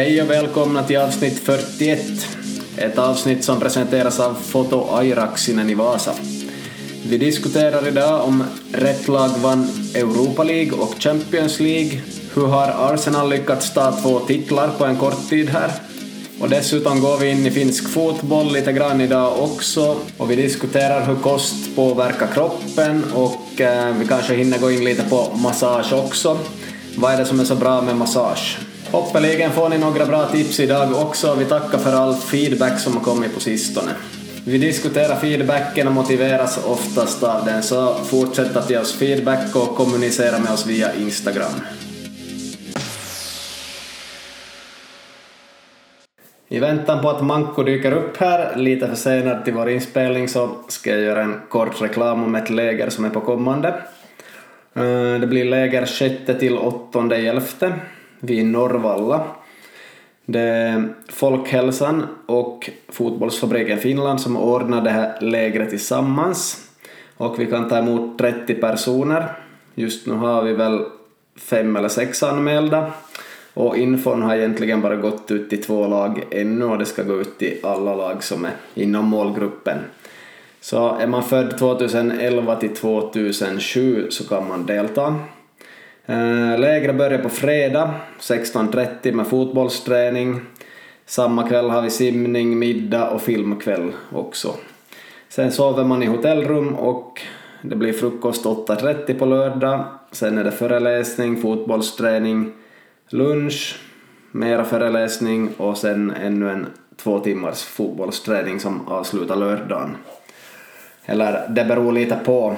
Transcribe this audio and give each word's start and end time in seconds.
Hej 0.00 0.22
och 0.22 0.30
välkomna 0.30 0.82
till 0.82 0.98
avsnitt 0.98 1.38
41. 1.38 2.26
Ett 2.76 2.98
avsnitt 2.98 3.44
som 3.44 3.60
presenteras 3.60 4.20
av 4.20 4.34
Foto 4.34 4.94
Airaksinen 4.94 5.70
i 5.70 5.74
Vasa. 5.74 6.14
Vi 7.08 7.18
diskuterar 7.18 7.88
idag 7.88 8.24
om 8.24 8.44
rätt 8.72 9.08
lag 9.08 9.28
vann 9.28 9.68
Europa 9.94 10.44
League 10.44 10.72
och 10.72 10.94
Champions 10.98 11.60
League. 11.60 12.00
Hur 12.34 12.46
har 12.46 12.94
Arsenal 12.94 13.30
lyckats 13.30 13.74
ta 13.74 13.92
två 13.92 14.20
titlar 14.20 14.68
på 14.78 14.84
en 14.84 14.96
kort 14.96 15.28
tid 15.28 15.48
här? 15.48 15.70
Och 16.40 16.48
dessutom 16.48 17.00
går 17.00 17.16
vi 17.16 17.30
in 17.30 17.46
i 17.46 17.50
finsk 17.50 17.88
fotboll 17.88 18.52
lite 18.52 18.72
grann 18.72 19.00
idag 19.00 19.42
också 19.42 19.96
och 20.16 20.30
vi 20.30 20.36
diskuterar 20.36 21.06
hur 21.06 21.16
kost 21.16 21.76
påverkar 21.76 22.26
kroppen 22.26 23.04
och 23.14 23.60
eh, 23.60 23.94
vi 23.96 24.06
kanske 24.06 24.34
hinner 24.34 24.58
gå 24.58 24.70
in 24.70 24.84
lite 24.84 25.02
på 25.02 25.36
massage 25.36 25.92
också. 25.92 26.38
Vad 26.96 27.12
är 27.12 27.18
det 27.18 27.24
som 27.24 27.40
är 27.40 27.44
så 27.44 27.54
bra 27.54 27.82
med 27.82 27.96
massage? 27.96 28.69
Hoppeligen 28.92 29.50
får 29.50 29.68
ni 29.68 29.78
några 29.78 30.06
bra 30.06 30.26
tips 30.26 30.60
idag 30.60 30.92
också. 30.92 31.34
Vi 31.38 31.44
tackar 31.44 31.78
för 31.78 31.92
all 31.92 32.14
feedback 32.14 32.80
som 32.80 32.96
har 32.96 33.00
kommit 33.00 33.34
på 33.34 33.40
sistone. 33.40 33.92
Vi 34.46 34.58
diskuterar 34.58 35.16
feedbacken 35.16 35.86
och 35.86 35.92
motiveras 35.92 36.64
oftast 36.66 37.22
av 37.22 37.44
den, 37.44 37.62
så 37.62 37.94
fortsätt 37.94 38.56
att 38.56 38.70
ge 38.70 38.78
oss 38.78 38.94
feedback 38.94 39.56
och 39.56 39.76
kommunicera 39.76 40.38
med 40.38 40.52
oss 40.52 40.66
via 40.66 40.94
Instagram. 40.94 41.52
I 46.48 46.58
väntan 46.58 47.02
på 47.02 47.10
att 47.10 47.24
Manko 47.24 47.62
dyker 47.62 47.92
upp 47.92 48.16
här, 48.16 48.56
lite 48.56 48.88
försenad 48.88 49.44
till 49.44 49.54
vår 49.54 49.70
inspelning, 49.70 50.28
så 50.28 50.50
ska 50.68 50.90
jag 50.90 51.00
göra 51.00 51.22
en 51.22 51.40
kort 51.48 51.82
reklam 51.82 52.24
om 52.24 52.34
ett 52.34 52.50
läger 52.50 52.90
som 52.90 53.04
är 53.04 53.10
på 53.10 53.20
kommande. 53.20 53.68
Eh, 54.74 55.20
det 55.20 55.26
blir 55.26 55.44
läger 55.44 55.86
6 55.86 56.14
till 56.38 56.58
8 56.58 57.14
11 57.14 57.40
vid 58.20 58.46
Norrvalla. 58.46 59.24
Det 60.24 60.40
är 60.40 60.88
Folkhälsan 61.08 62.06
och 62.26 62.70
Fotbollsfabriken 62.88 63.78
Finland 63.78 64.20
som 64.20 64.36
ordnar 64.36 64.82
det 64.82 64.90
här 64.90 65.20
lägret 65.20 65.70
tillsammans. 65.70 66.68
Och 67.16 67.40
vi 67.40 67.46
kan 67.46 67.68
ta 67.68 67.78
emot 67.78 68.18
30 68.18 68.54
personer. 68.54 69.32
Just 69.74 70.06
nu 70.06 70.14
har 70.14 70.42
vi 70.42 70.52
väl 70.52 70.84
fem 71.36 71.76
eller 71.76 71.88
sex 71.88 72.22
anmälda. 72.22 72.92
Och 73.54 73.76
infon 73.76 74.22
har 74.22 74.36
egentligen 74.36 74.80
bara 74.80 74.96
gått 74.96 75.30
ut 75.30 75.50
till 75.50 75.62
två 75.62 75.86
lag 75.86 76.24
ännu 76.30 76.64
och 76.64 76.78
det 76.78 76.86
ska 76.86 77.02
gå 77.02 77.20
ut 77.20 77.38
till 77.38 77.58
alla 77.62 77.94
lag 77.94 78.22
som 78.22 78.44
är 78.44 78.52
inom 78.74 79.06
målgruppen. 79.06 79.78
Så 80.60 80.96
är 80.96 81.06
man 81.06 81.22
född 81.22 81.58
2011 81.58 82.56
till 82.56 82.76
2007 82.76 84.06
så 84.10 84.28
kan 84.28 84.48
man 84.48 84.66
delta. 84.66 85.16
Eh, 86.10 86.58
Lägret 86.58 86.96
börjar 86.96 87.18
på 87.18 87.28
fredag 87.28 87.94
16.30 88.20 89.12
med 89.12 89.26
fotbollsträning. 89.26 90.40
Samma 91.06 91.48
kväll 91.48 91.70
har 91.70 91.82
vi 91.82 91.90
simning, 91.90 92.58
middag 92.58 93.10
och 93.10 93.22
filmkväll 93.22 93.92
också. 94.12 94.54
Sen 95.28 95.52
sover 95.52 95.84
man 95.84 96.02
i 96.02 96.06
hotellrum 96.06 96.74
och 96.74 97.20
det 97.62 97.76
blir 97.76 97.92
frukost 97.92 98.44
8.30 98.44 99.18
på 99.18 99.26
lördag. 99.26 99.84
Sen 100.12 100.38
är 100.38 100.44
det 100.44 100.52
föreläsning, 100.52 101.42
fotbollsträning, 101.42 102.52
lunch, 103.08 103.80
mera 104.30 104.64
föreläsning 104.64 105.48
och 105.56 105.78
sen 105.78 106.10
ännu 106.10 106.50
en 106.50 106.66
två 106.96 107.18
timmars 107.18 107.62
fotbollsträning 107.62 108.60
som 108.60 108.88
avslutar 108.88 109.36
lördagen. 109.36 109.96
Eller 111.06 111.48
det 111.48 111.64
beror 111.64 111.92
lite 111.92 112.16
på 112.24 112.56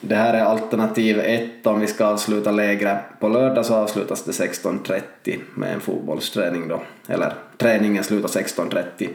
det 0.00 0.14
här 0.14 0.34
är 0.34 0.44
alternativ 0.44 1.20
1, 1.20 1.66
om 1.66 1.80
vi 1.80 1.86
ska 1.86 2.06
avsluta 2.06 2.50
lägre. 2.50 2.98
På 3.20 3.28
lördag 3.28 3.66
så 3.66 3.74
avslutas 3.74 4.22
det 4.22 4.32
16.30 4.32 5.02
med 5.54 5.74
en 5.74 5.80
fotbollsträning 5.80 6.68
då. 6.68 6.82
Eller 7.08 7.32
träningen 7.56 8.04
slutar 8.04 8.28
16.30. 8.28 9.08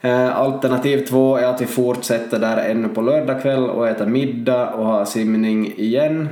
Eh, 0.00 0.36
alternativ 0.36 1.06
två 1.06 1.36
är 1.36 1.46
att 1.46 1.60
vi 1.60 1.66
fortsätter 1.66 2.38
där 2.38 2.56
ännu 2.56 2.88
på 2.88 3.00
lördag 3.00 3.42
kväll 3.42 3.70
och 3.70 3.88
äter 3.88 4.06
middag 4.06 4.70
och 4.70 4.86
har 4.86 5.04
simning 5.04 5.74
igen. 5.76 6.28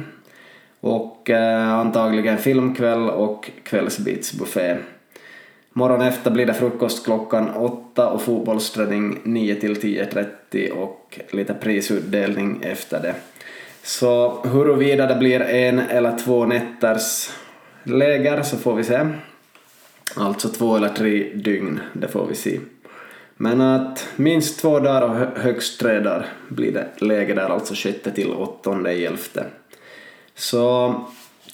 Och 0.81 1.31
eh, 1.31 1.72
antagligen 1.72 2.38
filmkväll 2.38 3.10
och 3.10 3.50
kvällsbitsbuffé. 3.62 4.76
Morgon 5.72 6.00
efter 6.00 6.31
blir 6.31 6.47
det 6.47 6.55
frukost 6.55 7.05
klockan 7.05 7.50
8 7.50 8.09
och 8.09 8.22
fotbollsträning 8.22 9.19
9 9.22 9.55
till 9.55 9.75
10.30 9.75 10.71
och 10.71 11.21
lite 11.31 11.55
prisutdelning 11.55 12.59
efter 12.62 13.03
det. 13.03 13.15
Så 13.86 14.42
huruvida 14.44 15.06
det 15.06 15.14
blir 15.14 15.41
en 15.41 15.78
eller 15.78 16.19
två 16.19 16.47
nätters 16.47 17.30
läger 17.82 18.42
så 18.42 18.56
får 18.56 18.74
vi 18.74 18.84
se. 18.84 19.06
Alltså 20.16 20.48
två 20.48 20.76
eller 20.76 20.88
tre 20.88 21.32
dygn, 21.34 21.80
det 21.92 22.08
får 22.08 22.26
vi 22.26 22.34
se. 22.34 22.60
Men 23.36 23.60
att 23.60 24.08
minst 24.16 24.60
två 24.60 24.78
dagar 24.78 25.02
och 25.02 25.42
högst 25.42 25.80
tre 25.80 26.00
dagar 26.00 26.26
blir 26.48 26.72
det 26.72 26.86
läger 27.04 27.34
där, 27.34 27.48
alltså 27.48 27.75
6 27.75 27.98
till 28.14 28.32
8 28.32 28.91
elfte. 28.91 29.44
Så 30.34 30.94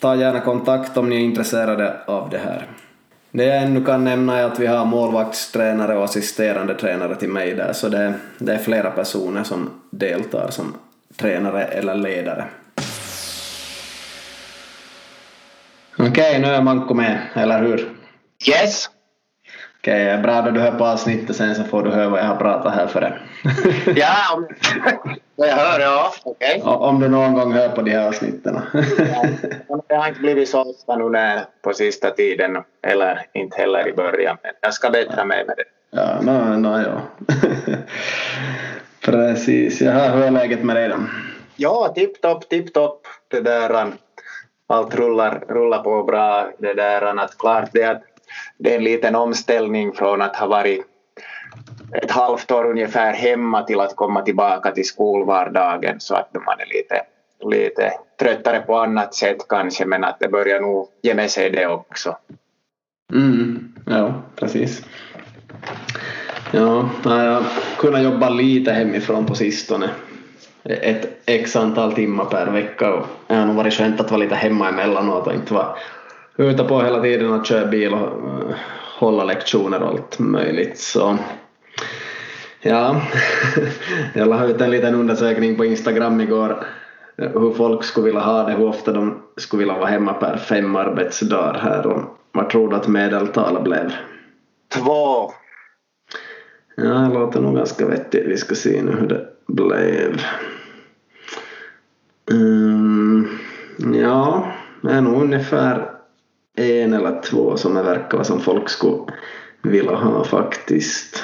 ta 0.00 0.16
gärna 0.16 0.40
kontakt 0.40 0.96
om 0.96 1.08
ni 1.08 1.16
är 1.16 1.20
intresserade 1.20 1.94
av 2.06 2.30
det 2.30 2.38
här. 2.38 2.66
Det 3.30 3.44
jag 3.44 3.62
ännu 3.62 3.84
kan 3.84 4.04
nämna 4.04 4.38
är 4.38 4.44
att 4.44 4.58
vi 4.58 4.66
har 4.66 4.84
målvaktstränare 4.84 5.96
och 5.96 6.04
assisterande 6.04 6.74
tränare 6.74 7.16
till 7.16 7.30
mig 7.30 7.54
där, 7.54 7.72
så 7.72 7.88
det, 7.88 8.14
det 8.38 8.52
är 8.52 8.58
flera 8.58 8.90
personer 8.90 9.44
som 9.44 9.70
deltar 9.90 10.50
som 10.50 10.74
tränare 11.16 11.64
eller 11.64 11.94
ledare. 11.94 12.44
Okej, 15.98 16.10
okay, 16.10 16.38
nu 16.38 16.46
är 16.46 16.62
Manko 16.62 16.94
med, 16.94 17.18
eller 17.34 17.62
hur? 17.62 17.88
Yes. 18.48 18.90
Okej, 19.80 20.06
okay, 20.06 20.22
bra 20.22 20.42
då 20.42 20.50
du 20.50 20.60
hör 20.60 20.78
på 20.78 20.84
avsnittet 20.84 21.36
sen 21.36 21.54
så 21.54 21.64
får 21.64 21.82
du 21.82 21.90
höra 21.90 22.08
vad 22.08 22.20
jag 22.20 22.24
har 22.24 22.36
pratat 22.36 22.74
här 22.74 22.86
för 22.86 23.00
det. 23.00 23.18
ja, 24.00 24.34
om 24.34 24.48
jag 25.46 25.56
hör, 25.56 25.80
ja. 25.80 26.12
Okej. 26.24 26.60
Okay. 26.62 26.74
Om 26.74 27.00
du 27.00 27.08
någon 27.08 27.34
gång 27.34 27.52
hör 27.52 27.68
på 27.68 27.82
de 27.82 27.90
här 27.90 28.08
avsnitten. 28.08 28.60
ja, 29.68 29.80
det 29.88 29.94
har 29.94 30.08
inte 30.08 30.20
blivit 30.20 30.48
så 30.48 30.60
ofta 30.60 30.96
nu 30.96 31.40
på 31.62 31.72
sista 31.74 32.10
tiden, 32.10 32.58
eller 32.82 33.26
inte 33.32 33.56
heller 33.56 33.88
i 33.88 33.92
början, 33.92 34.36
men 34.42 34.52
jag 34.60 34.74
ska 34.74 34.90
bättra 34.90 35.24
mig 35.24 35.44
med 35.46 35.56
det. 35.56 35.64
Ja, 35.90 36.20
no, 36.20 36.56
no, 36.56 36.82
ja. 36.82 37.00
Precis. 39.04 39.80
Jaha, 39.80 40.08
hur 40.08 40.22
är 40.22 40.30
läget 40.30 40.64
med 40.64 40.76
dig 40.76 40.88
då? 40.88 40.96
Ja, 41.56 41.92
tipptopp, 41.94 42.48
tipptopp. 42.48 43.06
Det 43.28 43.40
där, 43.40 43.92
allt 44.66 44.94
rullar, 44.94 45.44
rullar 45.48 45.82
på 45.82 46.02
bra. 46.02 46.50
Det 46.58 46.74
där, 46.74 47.18
att 47.18 47.38
klart 47.38 47.68
det 47.72 47.84
att 47.84 48.02
det 48.58 48.72
är 48.72 48.78
en 48.78 48.84
liten 48.84 49.14
omställning 49.14 49.92
från 49.92 50.22
att 50.22 50.36
ha 50.36 50.46
varit 50.46 50.84
ett 51.92 52.10
halvt 52.10 52.50
år 52.50 52.70
ungefär 52.70 53.12
hemma 53.12 53.62
till 53.62 53.80
att 53.80 53.96
komma 53.96 54.22
tillbaka 54.22 54.72
till 54.72 54.86
skolvardagen 54.86 56.00
så 56.00 56.14
att 56.14 56.34
man 56.34 56.60
är 56.60 56.66
lite, 56.66 57.00
lite 57.56 57.92
tröttare 58.20 58.60
på 58.60 58.76
annat 58.76 59.14
sätt 59.14 59.36
kanske 59.48 59.86
men 59.86 60.04
att 60.04 60.18
det 60.20 60.28
börjar 60.28 60.60
nog 60.60 60.88
ge 61.02 61.14
med 61.14 61.30
sig 61.30 61.50
det 61.50 61.66
också. 61.66 62.16
Mm, 63.12 63.74
ja, 63.86 64.22
precis. 64.36 64.82
Ja, 66.54 66.88
jag 67.04 67.10
har 67.10 67.42
kunnat 67.78 68.02
jobba 68.02 68.28
lite 68.28 68.72
hemifrån 68.72 69.26
på 69.26 69.34
sistone. 69.34 69.90
E- 70.64 70.90
ett 70.90 71.22
x 71.26 71.56
antal 71.56 71.92
timmar 71.92 72.24
per 72.24 72.46
vecka 72.46 72.92
och 72.92 73.06
det 73.26 73.34
har 73.34 73.46
nog 73.46 73.56
varit 73.56 73.74
skönt 73.74 74.00
att 74.00 74.10
vara 74.10 74.20
lite 74.22 74.34
hemma 74.34 74.68
emellanåt 74.68 75.26
och 75.26 75.34
inte 75.34 75.54
vara 75.54 75.76
ute 76.36 76.64
på 76.64 76.82
hela 76.82 77.02
tiden 77.02 77.32
och 77.32 77.46
köra 77.46 77.66
bil 77.66 77.94
och 77.94 78.00
eh, 78.00 78.56
hålla 78.98 79.24
lektioner 79.24 79.82
och 79.82 79.88
allt 79.88 80.18
möjligt. 80.18 80.78
Så 80.78 81.18
ja, 82.60 83.02
jag 84.14 84.28
la 84.28 84.46
ut 84.46 84.60
en 84.60 84.70
liten 84.70 84.94
undersökning 84.94 85.56
på 85.56 85.64
Instagram 85.64 86.20
igår 86.20 86.66
hur 87.16 87.52
folk 87.52 87.84
skulle 87.84 88.06
vilja 88.06 88.20
ha 88.20 88.42
det, 88.42 88.52
hur 88.52 88.68
ofta 88.68 88.92
de 88.92 89.22
skulle 89.36 89.58
vilja 89.58 89.78
vara 89.78 89.90
hemma 89.90 90.12
per 90.12 90.36
fem 90.36 90.76
arbetsdagar 90.76 91.60
här 91.62 91.86
och 91.86 92.02
vad 92.32 92.50
tror 92.50 92.70
du 92.70 92.76
att 92.76 92.88
medeltalet 92.88 93.64
blev? 93.64 93.92
Två 94.74 95.32
Ja, 96.82 96.90
det 96.90 97.14
låter 97.14 97.40
nog 97.40 97.56
ganska 97.56 97.86
vettigt. 97.86 98.26
Vi 98.26 98.36
ska 98.36 98.54
se 98.54 98.82
nu 98.82 98.92
hur 98.92 99.06
det 99.06 99.26
blev. 99.46 100.22
Um, 102.30 103.38
ja, 103.94 104.52
det 104.80 104.90
är 104.90 105.00
nog 105.00 105.22
ungefär 105.22 105.90
en 106.56 106.92
eller 106.92 107.20
två 107.20 107.56
som 107.56 107.74
det 107.74 107.82
verkar 107.82 108.22
som 108.22 108.40
folk 108.40 108.68
skulle 108.68 109.02
vilja 109.62 109.94
ha 109.94 110.24
faktiskt. 110.24 111.22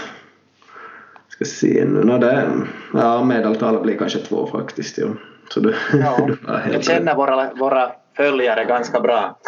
Ska 1.29 1.45
se 1.45 1.85
nu. 1.85 2.05
No, 2.05 2.19
det, 2.19 2.49
ja, 2.95 3.25
medeltalet 3.25 3.83
blir 3.83 3.99
kanske 3.99 4.19
två 4.19 4.47
faktiskt. 4.47 4.99
Jo. 4.99 5.17
Så 5.49 5.61
du, 5.61 5.75
ja, 5.93 6.27
du 6.27 6.39
jag 6.73 6.85
känner 6.85 7.15
våra, 7.15 7.55
våra 7.55 7.93
följare 8.17 8.65
ganska 8.65 9.01
bra. 9.01 9.39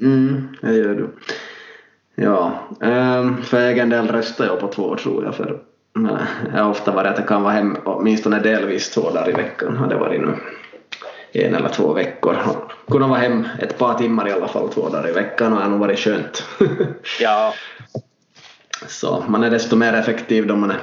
Mm, 0.00 0.48
det 0.60 0.72
gör 0.72 0.94
du. 0.94 1.08
Ja, 2.14 2.52
ehm, 2.80 3.42
för 3.42 3.60
egen 3.60 3.88
del 3.90 4.08
röstar 4.08 4.46
jag 4.46 4.60
på 4.60 4.68
två 4.68 4.96
tror 4.96 5.24
jag 5.24 5.34
för 5.34 5.60
jag 6.54 6.62
har 6.62 6.70
ofta 6.70 6.92
varit 6.92 7.10
att 7.10 7.18
jag 7.18 7.28
kan 7.28 7.42
vara 7.42 7.52
hem 7.52 7.76
åtminstone 7.84 8.38
delvis 8.38 8.90
två 8.90 9.10
dagar 9.10 9.28
i 9.28 9.32
veckan 9.32 9.76
har 9.76 9.88
det 9.88 9.96
varit 9.96 10.20
nu 10.20 10.34
en 11.32 11.54
eller 11.54 11.68
två 11.68 11.92
veckor. 11.92 12.36
Kunna 12.90 13.06
vara 13.06 13.18
hem 13.18 13.48
ett 13.58 13.78
par 13.78 13.94
timmar 13.94 14.28
i 14.28 14.32
alla 14.32 14.48
fall 14.48 14.68
två 14.68 14.88
dagar 14.88 15.08
i 15.08 15.12
veckan 15.12 15.52
och 15.52 15.58
det 15.58 15.64
har 15.64 15.70
nog 15.70 15.80
varit 15.80 15.98
skönt. 15.98 16.44
ja, 17.20 17.54
Så 18.86 19.24
man 19.28 19.44
är 19.44 19.50
desto 19.50 19.76
mer 19.76 19.92
effektiv 19.92 20.46
då 20.46 20.56
man 20.56 20.70
är 20.70 20.80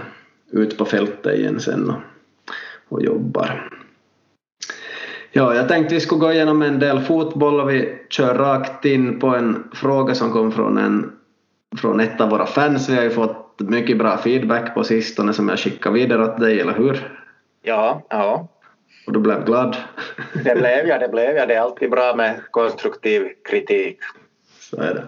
ute 0.52 0.76
på 0.76 0.86
fältet 0.86 1.36
igen 1.36 1.60
sen 1.60 1.90
och, 1.90 2.02
och 2.90 3.02
jobbar. 3.02 3.70
Ja, 5.32 5.56
jag 5.56 5.68
tänkte 5.68 5.96
vi 5.96 6.02
skulle 6.02 6.22
gå 6.22 6.32
igenom 6.32 6.62
en 6.62 6.80
del 6.80 7.00
fotboll 7.00 7.60
och 7.60 7.70
vi 7.70 8.00
kör 8.10 8.36
rakt 8.36 8.86
in 8.86 9.20
på 9.20 9.28
en 9.28 9.64
fråga 9.74 10.16
som 10.16 10.32
kom 10.32 10.52
från, 10.52 10.78
en, 10.78 11.12
från 11.78 12.00
ett 12.00 12.22
av 12.22 12.30
våra 12.30 12.46
fans. 12.46 12.90
Vi 12.90 12.96
har 12.96 13.04
ju 13.04 13.10
fått 13.10 13.60
mycket 13.60 13.98
bra 13.98 14.18
feedback 14.18 14.74
på 14.74 14.84
sistone 14.84 15.34
som 15.34 15.50
jag 15.50 15.60
skickar 15.60 15.92
vidare 15.92 16.24
åt 16.24 16.40
dig, 16.40 16.60
eller 16.62 16.74
hur? 16.74 17.18
Ja, 17.62 18.02
ja. 18.10 18.48
Och 19.08 19.14
du 19.14 19.20
blev 19.20 19.46
glad? 19.46 19.78
Det 20.44 20.56
blev 20.56 20.88
jag, 20.88 21.00
det 21.00 21.10
blev 21.10 21.36
jag. 21.36 21.48
Det 21.48 21.56
är 21.56 21.62
alltid 21.62 21.90
bra 21.90 22.16
med 22.16 22.42
konstruktiv 22.52 23.28
kritik. 23.50 24.00
Så 24.60 24.82
är 24.82 24.94
det. 24.94 25.04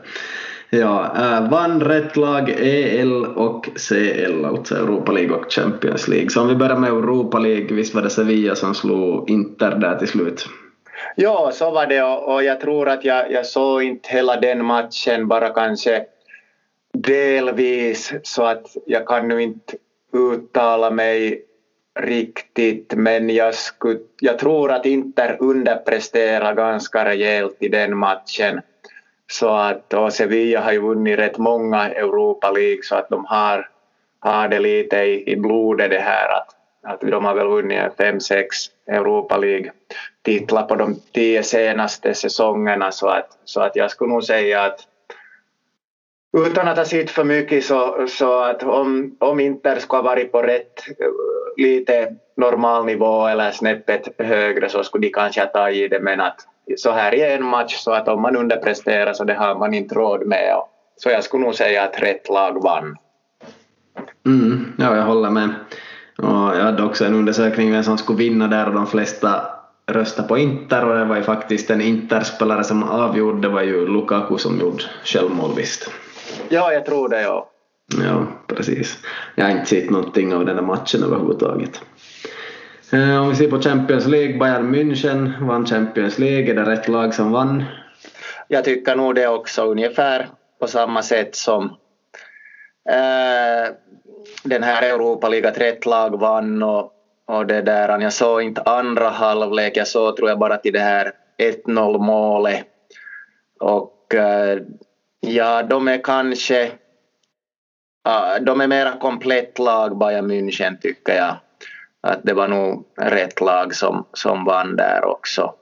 Ja, 0.69 1.13
äh, 1.15 1.49
vann 1.49 1.81
rätt 1.81 2.15
lag 2.15 2.49
EL 2.49 3.25
och 3.25 3.69
CL, 3.75 4.45
alltså 4.45 4.75
Europa 4.75 5.11
League 5.11 5.37
och 5.37 5.51
Champions 5.51 6.07
League. 6.07 6.29
Så 6.29 6.41
om 6.41 6.47
vi 6.47 6.55
börjar 6.55 6.75
med 6.75 6.89
Europa 6.89 7.39
League, 7.39 7.75
visst 7.75 7.95
var 7.95 8.01
det 8.01 8.09
Sevilla 8.09 8.55
som 8.55 8.75
slog 8.75 9.29
Inter 9.29 9.71
där 9.71 9.95
till 9.95 10.07
slut? 10.07 10.45
Ja, 11.15 11.51
så 11.53 11.71
var 11.71 11.87
det 11.87 12.03
och 12.03 12.43
jag 12.43 12.61
tror 12.61 12.89
att 12.89 13.05
jag, 13.05 13.31
jag 13.31 13.45
såg 13.45 13.83
inte 13.83 14.09
hela 14.09 14.39
den 14.39 14.65
matchen, 14.65 15.27
bara 15.27 15.49
kanske 15.49 16.05
delvis 16.93 18.13
så 18.23 18.43
att 18.43 18.65
jag 18.85 19.07
kan 19.07 19.27
nu 19.27 19.41
inte 19.41 19.73
uttala 20.13 20.91
mig 20.91 21.45
riktigt 21.99 22.93
men 22.95 23.29
jag, 23.29 23.55
skulle, 23.55 23.99
jag 24.19 24.39
tror 24.39 24.71
att 24.71 24.85
Inter 24.85 25.37
underpresterade 25.39 26.55
ganska 26.55 27.05
rejält 27.05 27.57
i 27.59 27.67
den 27.67 27.97
matchen. 27.97 28.61
Så 29.31 29.49
att, 29.49 29.93
och 29.93 30.13
Sevilla 30.13 30.61
har 30.61 30.71
ju 30.71 30.81
vunnit 30.81 31.19
rätt 31.19 31.37
många 31.37 31.89
Europa 31.89 32.51
League 32.51 32.83
så 32.83 32.95
att 32.95 33.09
de 33.09 33.25
har, 33.25 33.67
har 34.19 34.47
det 34.47 34.59
lite 34.59 34.97
i, 34.97 35.31
i 35.31 35.35
blodet 35.35 35.91
det 35.91 35.99
här 35.99 36.29
att, 36.29 36.47
att 36.83 37.01
de 37.01 37.25
har 37.25 37.35
väl 37.35 37.47
vunnit 37.47 37.79
fem, 37.97 38.19
sex 38.19 38.57
Europa 38.87 39.37
League-titlar 39.37 40.63
på 40.63 40.75
de 40.75 40.95
tio 41.13 41.43
senaste 41.43 42.13
säsongerna 42.13 42.91
så 42.91 43.07
att, 43.07 43.27
så 43.43 43.61
att 43.61 43.75
jag 43.75 43.91
skulle 43.91 44.13
nog 44.13 44.23
säga 44.23 44.61
att 44.61 44.79
utan 46.37 46.67
att 46.67 46.77
ha 46.77 46.85
sett 46.85 47.09
för 47.09 47.23
mycket 47.23 47.65
så, 47.65 48.07
så 48.07 48.39
att 48.39 48.63
om, 48.63 49.15
om 49.19 49.39
Inter 49.39 49.79
skulle 49.79 49.97
ha 49.97 50.09
varit 50.09 50.31
på 50.31 50.41
rätt 50.41 50.87
eh, 50.99 51.07
lite 51.57 52.15
normal 52.37 52.85
nivå 52.85 53.27
eller 53.27 53.51
snäppet 53.51 54.07
högre 54.17 54.69
så 54.69 54.83
skulle 54.83 55.07
de 55.07 55.11
kanske 55.11 55.41
ha 55.41 55.47
tagit 55.47 55.91
det 55.91 55.99
men 55.99 56.21
att 56.21 56.35
så 56.77 56.91
här 56.91 57.15
i 57.15 57.33
en 57.33 57.45
match 57.45 57.75
så 57.75 57.91
att 57.91 58.07
om 58.07 58.21
man 58.21 58.35
underpresterar 58.35 59.13
så 59.13 59.23
det 59.23 59.33
har 59.33 59.55
man 59.55 59.73
inte 59.73 59.95
råd 59.95 60.27
med. 60.27 60.55
Så 60.97 61.09
jag 61.09 61.23
skulle 61.23 61.45
nog 61.45 61.55
säga 61.55 61.83
att 61.83 62.01
rätt 62.01 62.29
lag 62.29 62.63
vann. 62.63 62.97
Mm, 64.25 64.73
ja, 64.77 64.95
jag 64.95 65.03
håller 65.03 65.29
med. 65.29 65.49
Och 66.17 66.57
jag 66.57 66.63
hade 66.63 66.83
också 66.83 67.05
en 67.05 67.13
undersökning 67.13 67.71
vem 67.71 67.83
som 67.83 67.97
skulle 67.97 68.17
vinna 68.17 68.47
där 68.47 68.67
och 68.67 68.73
de 68.73 68.87
flesta 68.87 69.41
röstade 69.87 70.27
på 70.27 70.37
Inter 70.37 70.85
och 70.85 70.95
det 70.95 71.05
var 71.05 71.15
ju 71.15 71.23
faktiskt 71.23 71.69
en 71.69 71.81
Interspelare 71.81 72.63
som 72.63 72.83
avgjorde, 72.83 73.41
det 73.41 73.53
var 73.53 73.61
ju 73.61 73.87
Lukaku 73.87 74.37
som 74.37 74.59
gjorde 74.59 74.83
självmål 75.03 75.51
visst. 75.55 75.91
Ja, 76.49 76.73
jag 76.73 76.85
tror 76.85 77.09
det 77.09 77.21
ja. 77.21 77.49
Ja, 78.03 78.27
precis. 78.47 78.97
Jag 79.35 79.45
har 79.45 79.51
inte 79.51 79.65
sett 79.65 79.89
någonting 79.89 80.35
av 80.35 80.45
den 80.45 80.55
där 80.55 80.63
matchen 80.63 81.03
överhuvudtaget. 81.03 81.81
Eh, 82.93 83.21
om 83.21 83.29
vi 83.29 83.35
ser 83.35 83.49
på 83.49 83.61
Champions 83.61 84.07
League, 84.07 84.39
Bayern 84.39 84.75
München 84.75 85.47
vann 85.47 85.65
Champions 85.65 86.19
League, 86.19 86.51
är 86.51 86.55
det 86.55 86.65
rätt 86.65 86.87
lag 86.87 87.13
som 87.13 87.31
vann? 87.31 87.63
Jag 88.47 88.63
tycker 88.63 88.95
nog 88.95 89.15
det 89.15 89.27
också 89.27 89.63
ungefär 89.63 90.27
på 90.59 90.67
samma 90.67 91.01
sätt 91.01 91.35
som 91.35 91.65
äh, 92.89 93.73
den 94.43 94.63
här 94.63 94.83
Europa-liga 94.83 95.51
rätt 95.51 95.85
lag 95.85 96.19
vann 96.19 96.63
och, 96.63 96.93
och 97.27 97.45
det 97.45 97.61
där, 97.61 97.99
jag 97.99 98.13
såg 98.13 98.41
inte 98.41 98.61
andra 98.61 99.09
halvlek, 99.09 99.77
jag 99.77 99.87
såg 99.87 100.17
tror 100.17 100.29
jag 100.29 100.39
bara 100.39 100.57
till 100.57 100.73
det 100.73 100.79
här 100.79 101.11
1-0 101.65 101.97
målet. 101.97 102.65
Och 103.59 104.15
äh, 104.15 104.59
ja, 105.19 105.63
de 105.63 105.87
är 105.87 106.03
kanske 106.03 106.71
Äh, 108.07 108.43
de 108.43 108.61
är 108.61 108.67
mera 108.67 108.91
komplett 108.91 109.59
lag 109.59 109.97
Bayern 109.97 110.31
München 110.31 110.77
tycker 110.81 111.15
jag 111.15 111.35
att 112.01 112.19
det 112.23 112.33
var 112.33 112.47
nog 112.47 112.85
rätt 112.97 113.41
lag 113.41 113.75
som, 113.75 114.05
som 114.13 114.45
vann 114.45 114.75
där 114.75 115.05
också. 115.05 115.53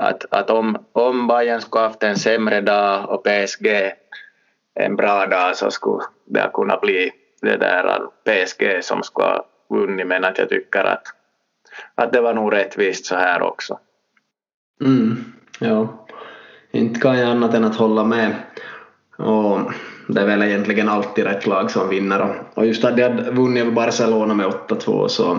Att, 0.00 0.24
att 0.30 0.50
om, 0.50 0.78
om 0.92 1.26
Bayern 1.26 1.60
skulle 1.60 1.84
haft 1.84 2.02
en 2.02 2.16
sämre 2.16 2.60
dag 2.60 3.10
och 3.10 3.24
PSG 3.24 3.92
en 4.74 4.96
bra 4.96 5.26
dag 5.26 5.56
så 5.56 5.70
skulle 5.70 6.02
det 6.26 6.50
kunna 6.54 6.76
bli 6.76 7.10
det 7.42 7.56
där 7.56 7.98
PSG 8.24 8.84
som 8.84 9.02
skulle 9.02 9.26
ha 9.26 9.46
vunnit 9.68 10.06
men 10.06 10.24
att 10.24 10.38
jag 10.38 10.48
tycker 10.48 10.84
att, 10.84 11.02
att 11.94 12.12
det 12.12 12.20
var 12.20 12.34
nog 12.34 12.52
rättvist 12.52 13.06
så 13.06 13.14
här 13.14 13.42
också. 13.42 13.78
Mm, 14.84 15.24
ja, 15.58 16.06
inte 16.70 17.00
kan 17.00 17.18
jag 17.18 17.30
annat 17.30 17.54
än 17.54 17.64
att 17.64 17.76
hålla 17.76 18.04
med. 18.04 18.34
Och 19.16 19.60
det 20.08 20.20
är 20.20 20.26
väl 20.26 20.42
egentligen 20.42 20.88
alltid 20.88 21.24
rätt 21.24 21.46
lag 21.46 21.70
som 21.70 21.88
vinner 21.88 22.44
och, 22.54 22.66
just 22.66 22.84
att 22.84 22.96
de 22.96 23.02
hade 23.02 23.30
vunnit 23.30 23.74
Barcelona 23.74 24.34
med 24.34 24.46
8-2 24.46 25.08
så 25.08 25.38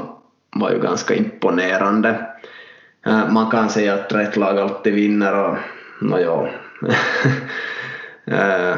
var 0.56 0.71
ju 0.71 0.80
ganska 0.80 1.15
imponerande. 1.15 2.27
Man 3.30 3.51
kan 3.51 3.69
säga 3.69 3.94
att 3.94 4.13
rätt 4.13 4.38
lag 4.38 4.59
alltid 4.59 4.94
vinner 4.94 5.50
och 5.50 5.57
nåja, 6.01 6.31
eh, 8.25 8.75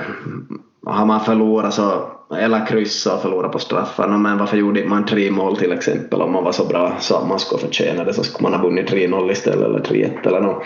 har 0.86 1.06
man 1.06 1.20
förlorat 1.20 1.74
så, 1.74 2.12
eller 2.38 2.66
kryssat 2.66 3.14
och 3.14 3.22
förlorat 3.22 3.52
på 3.52 3.60
straffar, 3.60 4.08
men 4.08 4.38
varför 4.38 4.58
gjorde 4.58 4.86
man 4.86 5.06
tre 5.06 5.32
mål 5.32 5.58
till 5.58 5.72
exempel 5.72 6.22
om 6.22 6.32
man 6.32 6.44
var 6.44 6.52
så 6.52 6.66
bra 6.66 6.96
så 7.00 7.16
att 7.16 7.28
man 7.28 7.40
skulle 7.40 7.62
förtjäna 7.62 8.04
det 8.04 8.14
så 8.14 8.24
skulle 8.24 8.50
man 8.50 8.60
ha 8.60 8.68
vunnit 8.68 8.92
3-0 8.92 9.32
istället 9.32 9.66
eller 9.66 9.80
3-1 9.80 10.28
eller 10.28 10.42
något. 10.42 10.64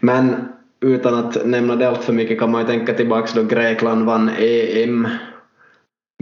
Men 0.00 0.48
utan 0.80 1.14
att 1.14 1.46
nämna 1.46 1.76
det 1.76 1.88
allt 1.88 2.04
för 2.04 2.12
mycket 2.12 2.38
kan 2.38 2.50
man 2.50 2.60
ju 2.60 2.66
tänka 2.66 2.94
tillbaka 2.94 3.28
då 3.34 3.42
Grekland 3.42 4.06
vann 4.06 4.30
EM 4.38 5.08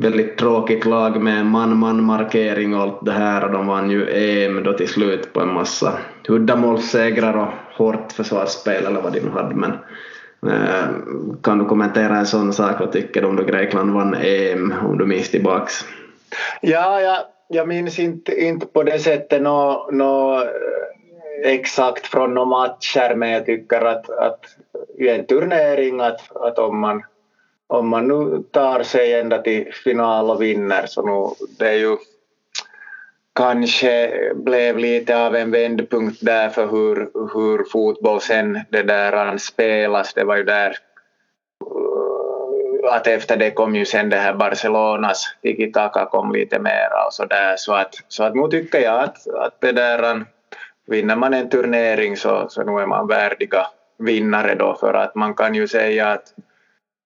väldigt 0.02 0.38
tråkigt 0.38 0.84
lag 0.84 1.22
med 1.22 1.46
man-man-markering 1.46 2.74
och 2.74 2.80
allt 2.80 3.04
det 3.04 3.12
här. 3.12 3.44
Och 3.44 3.52
de 3.52 3.66
vann 3.66 3.90
ju 3.90 4.08
EM 4.10 4.62
då 4.62 4.72
till 4.72 4.88
slut 4.88 5.32
på 5.32 5.40
en 5.40 5.54
massa 5.54 5.98
uddamålssegrar 6.28 7.36
och 7.36 7.78
hårt 7.78 8.12
försvarsspel 8.12 8.86
eller 8.86 9.00
vad 9.00 9.12
de 9.12 9.20
nu 9.20 9.30
hade. 9.30 9.54
Men 9.54 9.72
eh, 10.52 10.88
kan 11.42 11.58
du 11.58 11.64
kommentera 11.64 12.16
en 12.16 12.26
sån 12.26 12.52
sak, 12.52 12.80
vad 12.80 12.92
tycker 12.92 13.22
du 13.22 13.28
om 13.28 13.36
då 13.36 13.42
Grekland 13.42 13.90
vann 13.90 14.14
EM 14.14 14.74
om 14.84 14.98
du 14.98 15.06
minns 15.06 15.30
tillbaks? 15.30 15.84
Ja, 16.60 17.00
jag, 17.00 17.18
jag 17.48 17.68
minns 17.68 17.98
inte, 17.98 18.40
inte 18.44 18.66
på 18.66 18.82
det 18.82 18.98
sättet 18.98 19.42
nå, 19.42 19.88
nå, 19.92 20.40
eh, 20.40 21.52
exakt 21.52 22.06
från 22.06 22.34
några 22.34 22.48
matcher 22.48 23.14
men 23.14 23.30
jag 23.30 23.46
tycker 23.46 23.84
att, 23.84 24.10
att 24.10 24.40
i 24.98 25.08
en 25.08 25.26
turnering 25.26 26.00
att, 26.00 26.36
att 26.36 26.58
om 26.58 26.80
man 26.80 27.02
om 27.66 27.88
man 27.88 28.08
nu 28.08 28.42
tar 28.50 28.82
sig 28.82 29.20
ända 29.20 29.38
till 29.42 29.72
final 29.84 30.30
och 30.30 30.42
vinner 30.42 30.86
så 30.86 31.02
nu, 31.02 31.46
det 31.58 31.68
är 31.68 31.78
ju 31.78 31.96
kanske 33.34 34.12
blev 34.34 34.78
lite 34.78 35.26
av 35.26 35.36
en 35.36 35.50
vändpunkt 35.50 36.18
där 36.20 36.48
för 36.48 36.66
hur, 36.66 37.10
hur 37.34 37.64
fotboll 37.72 38.20
sen 38.20 38.60
det 38.70 38.82
där 38.82 39.38
spelas. 39.38 40.14
Det 40.14 40.24
var 40.24 40.36
ju 40.36 40.42
där 40.42 40.76
uh, 41.64 42.94
att 42.94 43.06
efter 43.06 43.36
det 43.36 43.50
kom 43.50 43.76
ju 43.76 43.84
sen 43.84 44.10
det 44.10 44.16
här 44.16 44.34
Barcelonas 44.34 45.36
tiki-taka 45.42 46.06
kom 46.06 46.32
lite 46.32 46.58
mera 46.58 47.06
och 47.06 47.12
så 47.12 47.24
där 47.24 47.54
så 47.56 47.72
att, 47.72 47.94
så 48.08 48.24
att 48.24 48.34
nu 48.34 48.48
tycker 48.48 48.80
jag 48.80 49.02
att, 49.02 49.28
att 49.28 49.60
det 49.60 49.72
där 49.72 50.24
vinner 50.86 51.16
man 51.16 51.34
en 51.34 51.50
turnering 51.50 52.16
så, 52.16 52.46
så 52.48 52.62
nu 52.62 52.82
är 52.82 52.86
man 52.86 53.06
värdiga 53.06 53.66
vinnare 53.98 54.54
då 54.54 54.76
för 54.80 54.94
att 54.94 55.14
man 55.14 55.34
kan 55.34 55.54
ju 55.54 55.68
säga 55.68 56.08
att 56.08 56.32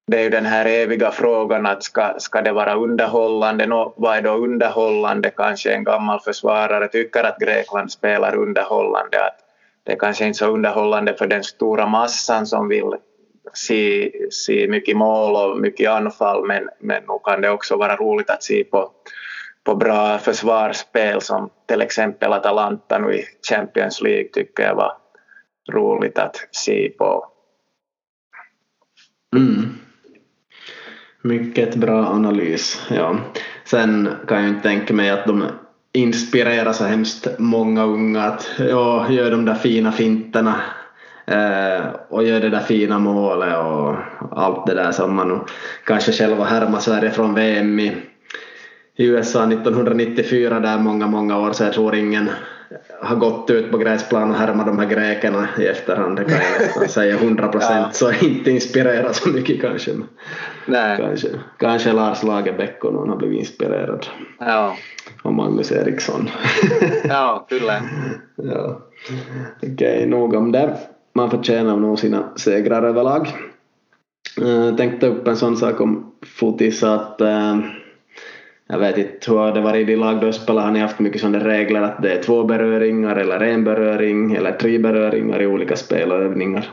det 0.07 0.19
är 0.19 0.23
ju 0.23 0.31
den 0.31 0.47
här 0.47 0.67
eviga 0.67 1.11
frågan 1.11 1.67
att 1.67 1.83
ska, 1.83 2.15
ska 2.19 2.43
det 2.43 2.53
vara 2.53 2.75
underhållande? 2.75 3.67
No, 3.67 3.95
vad 3.97 4.17
är 4.17 4.23
då 4.23 4.31
underhållande? 4.31 5.31
Kanske 5.31 5.73
en 5.73 5.85
gammal 5.85 6.21
försvarare 6.21 6.89
tycker 6.89 7.25
att 7.25 7.39
Grekland 7.39 7.93
spelar 7.93 8.37
underhållande. 8.37 9.27
Att 9.27 9.37
det 9.85 9.93
är 9.93 9.97
kanske 9.97 10.27
inte 10.27 10.39
så 10.39 10.47
underhållande 10.47 11.15
för 11.15 11.27
den 11.27 11.45
stora 11.45 11.87
massan 11.87 12.47
som 12.47 12.69
vill 12.69 12.95
se, 13.55 14.13
se 14.31 14.69
mycket 14.69 14.97
mål 14.97 15.37
och 15.37 15.61
mycket 15.61 15.91
anfall 15.91 16.47
men, 16.47 16.69
men 16.79 17.03
nog 17.05 17.25
kan 17.25 17.41
det 17.41 17.51
också 17.51 17.77
vara 17.77 17.97
roligt 17.97 18.31
att 18.31 18.43
se 18.43 18.65
på, 18.65 18.91
på 19.65 19.75
bra 19.75 20.19
försvarsspel 20.19 21.21
som 21.21 21.51
till 21.69 21.83
exempel 21.83 22.33
Atalanta 22.33 22.99
nu 22.99 23.15
i 23.15 23.25
Champions 23.51 24.01
League 24.01 24.29
tycker 24.33 24.63
jag 24.63 24.75
var 24.75 24.93
roligt 25.73 26.19
att 26.19 26.37
se 26.51 26.89
på. 26.99 27.27
Mm. 29.37 29.81
Mycket 31.23 31.75
bra 31.75 32.07
analys. 32.07 32.83
Ja. 32.91 33.17
Sen 33.65 34.09
kan 34.29 34.41
jag 34.41 34.49
inte 34.49 34.69
tänka 34.69 34.95
mig 34.95 35.11
att 35.11 35.27
de 35.27 35.45
inspirerar 35.93 36.73
så 36.73 36.85
hemskt 36.85 37.27
många 37.39 37.85
unga 37.85 38.23
att 38.23 38.51
ja, 38.59 39.11
gör 39.11 39.31
de 39.31 39.45
där 39.45 39.55
fina 39.55 39.93
finterna 39.93 40.55
eh, 41.27 41.87
och 42.09 42.25
gör 42.25 42.41
det 42.41 42.51
där 42.51 42.61
fina 42.61 42.99
målet 42.99 43.57
och 43.57 43.97
allt 44.31 44.67
det 44.67 44.75
där 44.75 44.93
som 44.93 45.17
man 45.17 45.45
kanske 45.87 46.13
själv 46.13 46.37
har 46.37 46.45
härmat 46.45 46.83
Sverige 46.83 47.11
från 47.11 47.35
VM 47.35 47.81
i, 47.81 47.97
i 48.97 49.07
USA 49.07 49.53
1994 49.53 50.61
där 50.61 50.79
många, 50.79 51.07
många 51.07 51.39
år 51.39 51.53
så 51.53 51.65
jag 51.65 51.73
tror 51.73 51.95
ingen 51.95 52.31
har 53.01 53.17
gått 53.17 53.51
ut 53.51 53.71
på 53.71 53.79
gräsplan 53.79 54.31
och 54.31 54.37
härmat 54.37 54.67
de 54.67 54.79
här 54.79 54.87
grekerna 54.87 55.49
i 55.59 55.67
efterhand, 55.67 56.17
det 56.17 56.25
kan 56.25 56.33
jag 56.33 56.61
nästan 56.61 56.89
säga 57.03 57.15
100 57.15 57.49
procent, 57.49 57.87
ja. 57.87 57.93
så 57.93 58.27
inte 58.27 58.51
inspirerad 58.51 59.17
så 59.17 59.29
mycket 59.29 59.61
kanske. 59.61 59.93
Nej. 60.67 60.97
Kanske, 60.97 61.29
kanske 61.59 61.93
Lars 61.93 62.23
Lagerbäck 62.23 62.85
och 62.85 62.95
någon 62.95 63.09
har 63.09 63.17
blivit 63.17 63.39
inspirerad. 63.39 64.07
Ja. 64.39 64.77
Och 65.23 65.35
Magnus 65.35 65.73
Eriksson. 65.73 66.31
ja, 67.05 67.47
kyllä. 67.49 67.83
ja. 68.37 68.81
Okej, 69.57 69.73
okay, 69.73 70.07
nog 70.07 70.35
om 70.35 70.53
det. 70.53 70.77
Man 71.13 71.31
förtjänar 71.31 71.77
nog 71.77 71.99
sina 71.99 72.37
segrar 72.37 72.83
överlag. 72.83 73.29
Jag 74.37 74.47
uh, 74.47 74.77
tänkte 74.77 75.07
upp 75.07 75.29
en 75.29 75.37
sån 75.37 75.57
sak 75.57 75.81
om 75.81 76.13
fotis 76.27 76.83
att 76.83 77.21
uh, 77.21 77.59
jag 78.71 78.79
vet 78.79 78.99
inte 78.99 79.31
hur 79.31 79.53
det 79.53 79.61
varit 79.61 79.81
i 79.81 79.85
de 79.85 79.97
lag 79.97 80.21
då 80.21 80.33
spelar, 80.33 80.63
har 80.63 80.71
ni 80.71 80.81
haft 80.81 80.99
mycket 80.99 81.21
sådana 81.21 81.45
regler 81.45 81.83
att 81.83 82.03
det 82.03 82.13
är 82.13 82.23
två 82.23 82.45
beröringar 82.45 83.17
eller 83.17 83.41
en 83.41 83.65
beröring 83.65 84.35
eller 84.35 84.53
tre 84.53 84.79
beröringar 84.79 85.43
i 85.43 85.47
olika 85.47 85.77
spel 85.77 86.13
och 86.13 86.19
övningar? 86.19 86.71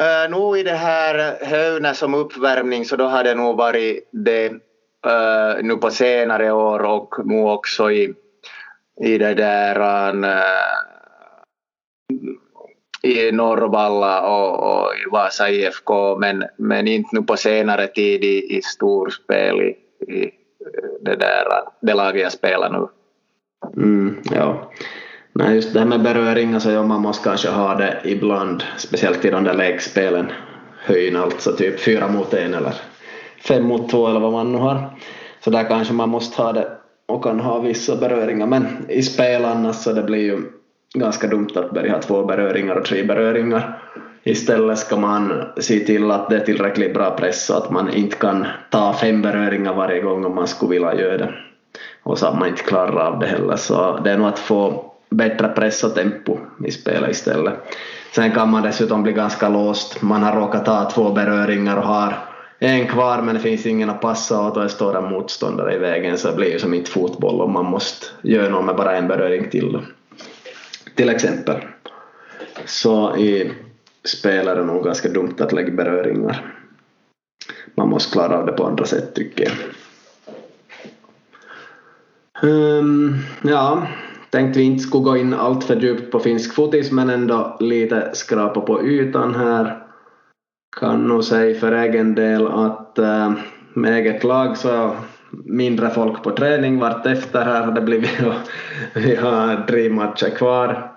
Uh, 0.00 0.24
eh, 0.24 0.30
nog 0.30 0.58
i 0.58 0.62
det 0.62 0.70
här 0.70 1.44
Höune 1.44 1.94
som 1.94 2.14
uppvärmning 2.14 2.84
så 2.84 2.96
då 2.96 3.04
har 3.04 3.24
det 3.24 3.34
nog 3.34 3.56
varit 3.56 4.08
det 4.12 4.50
uh, 4.50 5.62
nu 5.62 5.76
på 5.76 5.90
senare 5.90 6.52
år 6.52 6.82
och 6.82 7.14
nu 7.24 7.42
också 7.42 7.90
i, 7.90 8.14
i 9.00 9.18
det 9.18 9.34
där 9.34 9.80
uh, 10.24 10.34
i 13.02 13.32
Norrvalla 13.32 14.20
och, 14.26 14.72
och 14.72 14.94
i 14.94 15.10
Vasa 15.10 15.50
IFK 15.50 16.18
men, 16.18 16.44
men 16.58 16.88
inte 16.88 17.08
nu 17.12 17.22
på 17.22 17.36
senare 17.36 17.86
tid 17.86 18.24
i, 18.24 18.56
i 18.56 18.62
storspel 18.62 19.60
i, 19.60 19.76
i 20.12 20.30
det 21.00 21.16
där 21.16 21.44
det 21.80 21.94
laget 21.94 22.22
jag 22.22 22.32
spelar 22.32 22.70
nu. 22.70 22.86
Mm, 23.82 24.16
ja. 24.30 24.70
Nej, 25.32 25.54
just 25.54 25.72
det 25.72 25.78
här 25.78 25.86
med 25.86 26.02
beröring, 26.02 26.54
alltså 26.54 26.70
ja, 26.70 26.82
man 26.82 27.00
måste 27.00 27.28
kanske 27.28 27.48
ha 27.48 27.74
det 27.74 28.00
ibland, 28.04 28.62
speciellt 28.76 29.24
i 29.24 29.30
de 29.30 29.44
där 29.44 29.54
lekspelen, 29.54 30.32
höjn 30.78 31.16
alltså 31.16 31.52
typ 31.52 31.80
fyra 31.80 32.08
mot 32.08 32.34
en 32.34 32.54
eller 32.54 32.74
fem 33.48 33.64
mot 33.64 33.90
två 33.90 34.08
eller 34.08 34.20
vad 34.20 34.32
man 34.32 34.52
nu 34.52 34.58
har. 34.58 34.98
Så 35.40 35.50
där 35.50 35.64
kanske 35.64 35.94
man 35.94 36.08
måste 36.08 36.42
ha 36.42 36.52
det 36.52 36.68
och 37.06 37.24
kan 37.24 37.40
ha 37.40 37.60
vissa 37.60 37.96
beröringar, 37.96 38.46
men 38.46 38.66
i 38.88 39.02
spel 39.02 39.44
annars 39.44 39.76
så 39.76 39.92
det 39.92 40.02
blir 40.02 40.22
ju 40.22 40.42
ganska 40.94 41.26
dumt 41.26 41.50
att 41.54 41.70
börja 41.70 41.92
ha 41.92 42.00
två 42.00 42.24
beröringar 42.24 42.76
och 42.76 42.84
tre 42.84 43.02
beröringar. 43.02 43.82
Istället 44.26 44.78
ska 44.78 44.96
man 44.96 45.42
se 45.56 45.80
till 45.80 46.10
att 46.10 46.30
det 46.30 46.36
är 46.36 46.40
tillräckligt 46.40 46.94
bra 46.94 47.10
press 47.10 47.46
så 47.46 47.54
att 47.54 47.70
man 47.70 47.92
inte 47.94 48.16
kan 48.16 48.46
ta 48.70 48.92
fem 48.92 49.22
beröringar 49.22 49.74
varje 49.74 50.00
gång 50.00 50.24
om 50.24 50.34
man 50.34 50.48
skulle 50.48 50.70
vilja 50.70 50.94
göra 50.94 51.18
det. 51.18 51.34
Och 52.02 52.18
så 52.18 52.26
att 52.26 52.38
man 52.38 52.48
inte 52.48 52.62
klarar 52.62 53.06
av 53.06 53.18
det 53.18 53.26
heller. 53.26 53.56
Så 53.56 54.00
det 54.04 54.10
är 54.10 54.18
nog 54.18 54.28
att 54.28 54.38
få 54.38 54.90
bättre 55.10 55.48
press 55.48 55.84
och 55.84 55.94
tempo 55.94 56.38
i 56.66 56.70
spelet 56.70 57.10
istället. 57.10 57.54
Sen 58.14 58.30
kan 58.30 58.50
man 58.50 58.62
dessutom 58.62 59.02
bli 59.02 59.12
ganska 59.12 59.48
låst. 59.48 60.02
Man 60.02 60.22
har 60.22 60.40
råkat 60.40 60.64
ta 60.64 60.90
två 60.90 61.10
beröringar 61.10 61.76
och 61.76 61.84
har 61.84 62.18
en 62.58 62.86
kvar 62.86 63.22
men 63.22 63.34
det 63.34 63.40
finns 63.40 63.66
ingen 63.66 63.90
att 63.90 64.00
passa 64.00 64.46
åt 64.46 64.56
och 64.56 64.62
det 64.62 64.68
står 64.68 64.96
en 64.96 65.10
motståndare 65.10 65.74
i 65.74 65.78
vägen 65.78 66.18
så 66.18 66.28
det 66.28 66.36
blir 66.36 66.52
ju 66.52 66.58
som 66.58 66.74
inte 66.74 66.90
fotboll 66.90 67.40
om 67.40 67.52
man 67.52 67.64
måste 67.64 68.06
göra 68.22 68.48
något 68.48 68.64
med 68.64 68.76
bara 68.76 68.96
en 68.96 69.08
beröring 69.08 69.50
till. 69.50 69.78
Till 70.94 71.08
exempel. 71.08 71.56
Så 72.64 73.16
i 73.16 73.52
spelare 74.04 74.58
det 74.58 74.64
nog 74.64 74.84
ganska 74.84 75.08
dumt 75.08 75.34
att 75.38 75.52
lägga 75.52 75.70
beröringar. 75.72 76.54
Man 77.74 77.88
måste 77.88 78.12
klara 78.12 78.38
av 78.38 78.46
det 78.46 78.52
på 78.52 78.66
andra 78.66 78.84
sätt 78.84 79.14
tycker 79.14 79.44
jag. 79.44 79.52
Um, 82.42 83.16
ja, 83.42 83.86
tänkte 84.30 84.58
vi 84.58 84.64
inte 84.64 84.82
skulle 84.82 85.04
gå 85.04 85.16
in 85.16 85.34
allt 85.34 85.64
för 85.64 85.76
djupt 85.76 86.12
på 86.12 86.20
finsk 86.20 86.54
fotis 86.54 86.92
men 86.92 87.10
ändå 87.10 87.56
lite 87.60 88.10
skrapa 88.12 88.60
på 88.60 88.86
ytan 88.86 89.34
här. 89.34 89.86
Kan 90.80 91.08
nog 91.08 91.24
säga 91.24 91.60
för 91.60 91.72
egen 91.72 92.14
del 92.14 92.46
att 92.46 92.98
äh, 92.98 93.32
med 93.74 93.92
eget 93.92 94.24
lag 94.24 94.56
så 94.56 94.96
mindre 95.30 95.90
folk 95.90 96.22
på 96.22 96.30
träning 96.30 96.78
vart 96.78 97.06
efter 97.06 97.44
här 97.44 97.62
har 97.62 97.72
det 97.72 97.80
blivit 97.80 98.20
och 98.26 98.34
vi 98.94 99.16
har 99.16 99.66
tre 99.66 99.90
matcher 99.90 100.30
kvar 100.30 100.93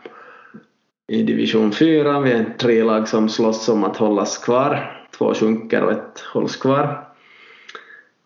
i 1.08 1.24
division 1.24 1.72
4. 1.72 2.20
Vi 2.20 2.32
är 2.32 2.46
tre 2.58 2.84
lag 2.84 3.08
som 3.08 3.30
slåss 3.30 3.70
om 3.70 3.84
att 3.84 3.98
hållas 3.98 4.38
kvar. 4.38 5.04
Två 5.18 5.34
sjunker 5.34 5.84
och 5.84 5.92
ett 5.92 6.20
hålls 6.34 6.56
kvar. 6.56 7.08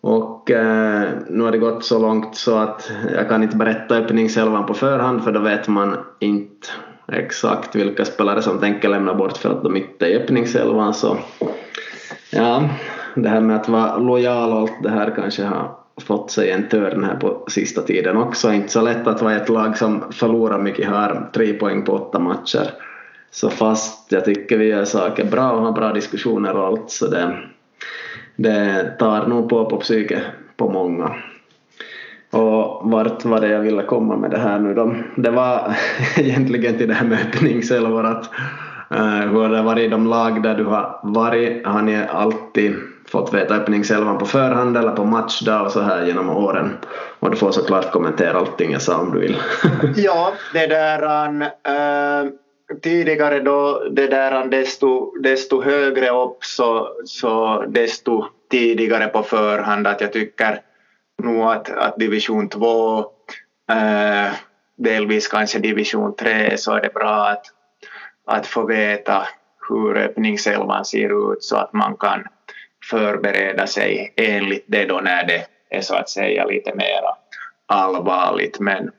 Och 0.01 0.51
eh, 0.51 1.09
nu 1.29 1.43
har 1.43 1.51
det 1.51 1.57
gått 1.57 1.85
så 1.85 1.99
långt 1.99 2.35
så 2.35 2.57
att 2.57 2.91
jag 3.15 3.29
kan 3.29 3.43
inte 3.43 3.55
berätta 3.55 3.95
öppningselvan 3.95 4.65
på 4.65 4.73
förhand 4.73 5.23
för 5.23 5.31
då 5.31 5.39
vet 5.39 5.67
man 5.67 5.97
inte 6.19 6.67
exakt 7.07 7.75
vilka 7.75 8.05
spelare 8.05 8.41
som 8.41 8.59
tänker 8.59 8.89
lämna 8.89 9.13
bort 9.13 9.37
för 9.37 9.49
att 9.49 9.63
de 9.63 9.77
inte 9.77 10.05
är 10.05 10.09
i 10.09 10.15
öppningselvan. 10.15 10.93
Så 10.93 11.17
ja, 12.31 12.69
det 13.15 13.29
här 13.29 13.41
med 13.41 13.55
att 13.55 13.69
vara 13.69 13.97
lojal 13.97 14.51
och 14.51 14.59
allt 14.59 14.83
det 14.83 14.89
här 14.89 15.13
kanske 15.15 15.43
har 15.43 15.80
fått 15.97 16.31
sig 16.31 16.51
en 16.51 16.69
törn 16.69 17.03
här 17.03 17.15
på 17.15 17.43
sista 17.47 17.81
tiden 17.81 18.17
också. 18.17 18.53
Inte 18.53 18.69
så 18.69 18.81
lätt 18.81 19.07
att 19.07 19.21
vara 19.21 19.35
ett 19.35 19.49
lag 19.49 19.77
som 19.77 20.03
förlorar 20.11 20.59
mycket 20.59 20.89
här, 20.89 21.29
tre 21.33 21.53
poäng 21.53 21.85
på 21.85 21.93
åtta 21.93 22.19
matcher. 22.19 22.71
Så 23.31 23.49
fast 23.49 24.11
jag 24.11 24.25
tycker 24.25 24.57
vi 24.57 24.65
gör 24.65 24.85
saker 24.85 25.25
bra 25.25 25.51
och 25.51 25.61
har 25.61 25.71
bra 25.71 25.93
diskussioner 25.93 26.57
och 26.57 26.65
allt 26.65 26.91
så 26.91 27.07
det, 27.07 27.37
det 28.35 28.91
tar 28.99 29.27
nog 29.27 29.49
på 29.49 29.65
på 29.65 29.77
psyket 29.77 30.23
på 30.57 30.69
många. 30.69 31.15
Och 32.31 32.91
vart 32.91 33.25
var 33.25 33.41
det 33.41 33.47
jag 33.47 33.59
ville 33.59 33.83
komma 33.83 34.17
med 34.17 34.31
det 34.31 34.37
här 34.37 34.59
nu 34.59 34.73
då? 34.73 34.95
Det 35.15 35.31
var 35.31 35.75
egentligen 36.17 36.77
till 36.77 36.87
det 36.87 36.93
här 36.93 37.07
med 37.07 37.19
öppningselvor 37.19 38.05
att 38.05 38.29
uh, 38.91 39.31
hur 39.31 39.41
har 39.41 39.49
det 39.49 39.61
varit 39.61 39.83
i 39.83 39.87
de 39.87 40.07
lag 40.07 40.43
där 40.43 40.55
du 40.55 40.63
har 40.63 40.99
varit? 41.03 41.65
Har 41.65 41.81
ni 41.81 42.03
alltid 42.09 42.75
fått 43.11 43.33
veta 43.33 43.55
öppningselvan 43.55 44.17
på 44.17 44.25
förhand 44.25 44.77
eller 44.77 44.91
på 44.91 45.03
matchdag 45.03 45.65
och 45.65 45.71
så 45.71 45.81
här 45.81 46.05
genom 46.05 46.29
åren. 46.29 46.77
Och 47.19 47.31
du 47.31 47.37
får 47.37 47.51
såklart 47.51 47.91
kommentera 47.91 48.37
allting 48.37 48.71
jag 48.71 48.81
sa 48.81 48.97
om 48.97 49.11
du 49.11 49.19
vill. 49.19 49.37
ja, 49.95 50.33
det 50.53 50.67
där 50.67 51.41
äh, 51.41 52.29
tidigare 52.81 53.39
då 53.39 53.83
det 53.91 54.07
där 54.07 54.45
desto, 54.45 55.11
desto 55.19 55.61
högre 55.61 56.09
upp 56.09 56.43
så, 56.43 56.89
så 57.05 57.63
desto 57.67 58.25
tidigare 58.51 59.07
på 59.07 59.23
förhand 59.23 59.87
att 59.87 60.01
jag 60.01 60.13
tycker 60.13 60.61
nog 61.23 61.41
att, 61.41 61.69
att 61.69 61.97
division 61.97 62.49
2 62.49 63.05
äh, 63.71 64.25
eh, 64.25 64.31
delvis 64.77 65.27
kanske 65.27 65.59
division 65.59 66.15
3 66.15 66.57
så 66.57 66.73
är 66.73 66.81
det 66.81 66.93
bra 66.93 67.27
att, 67.27 67.45
att 68.25 68.47
få 68.47 68.65
veta 68.65 69.27
hur 69.69 69.97
öppningselvan 69.97 70.85
ser 70.85 71.33
ut 71.33 71.43
så 71.43 71.57
att 71.57 71.73
man 71.73 71.95
kan 71.97 72.23
förbereda 72.89 73.67
sig 73.67 74.13
enligt 74.15 74.65
det 74.67 74.85
då 74.85 74.99
när 74.99 75.27
det 75.27 75.45
är 75.69 75.81
så 75.81 75.95
att 75.95 76.09
säga 76.09 76.45
lite 76.45 76.75
mer 76.75 77.01
allvarligt. 77.65 78.59
Men, 78.59 78.91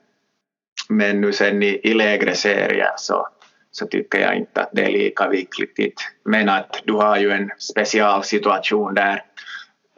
men 0.88 1.20
nu 1.20 1.32
sen 1.32 1.62
i, 1.62 1.80
i 1.82 1.94
lägre 1.94 2.34
serier 2.34 2.92
så, 2.96 3.28
så 3.70 3.86
tycker 3.86 4.20
jag 4.20 4.36
inte 4.36 4.60
att 4.60 4.70
det 4.72 4.84
är 4.84 4.90
lika 4.90 5.28
viktigt. 5.28 6.00
Men 6.24 6.48
att 6.48 6.82
du 6.84 6.92
har 6.92 7.16
ju 7.16 7.30
en 7.30 7.50
specialsituation 7.58 8.94
där 8.94 9.22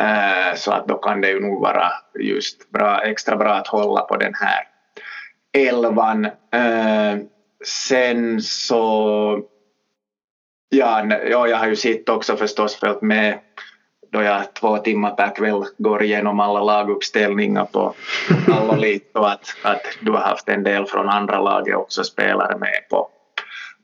äh, 0.01 0.55
så 0.57 0.73
att 0.73 0.89
då 0.89 0.97
kan 0.97 1.21
det 1.21 1.29
ju 1.29 1.41
nog 1.41 1.63
vara 1.63 1.93
just 2.19 2.71
bra, 2.71 3.03
extra 3.03 3.37
bra 3.37 3.55
att 3.55 3.69
hålla 3.69 4.01
på 4.01 4.17
den 4.17 4.35
här 4.35 4.69
elvan. 5.53 6.25
Äh, 6.25 7.19
sen 7.65 8.41
så 8.43 9.45
Ja, 10.69 11.07
ja, 11.31 11.49
jag 11.49 11.57
har 11.57 11.67
ju 11.67 11.77
sett 11.77 12.09
också 12.09 12.37
förstås 12.37 12.77
följt 12.77 13.03
med 13.03 13.39
då 14.15 14.23
jag 14.23 14.55
två 14.55 14.79
timmar 14.79 15.11
per 15.11 15.35
kväll 15.35 15.65
går 15.79 16.03
igenom 16.03 16.41
alla 16.41 16.63
laguppställningar 16.63 17.65
på 17.65 17.95
Allolito 18.53 19.23
att, 19.23 19.57
att 19.63 19.83
du 20.01 20.13
har 20.13 20.21
haft 20.21 20.49
en 20.49 20.63
del 20.63 20.87
från 20.87 21.09
andra 21.09 21.41
laget 21.41 21.77
också 21.77 22.05
spelare 22.05 22.59
med 22.59 22.89
på, 22.91 23.09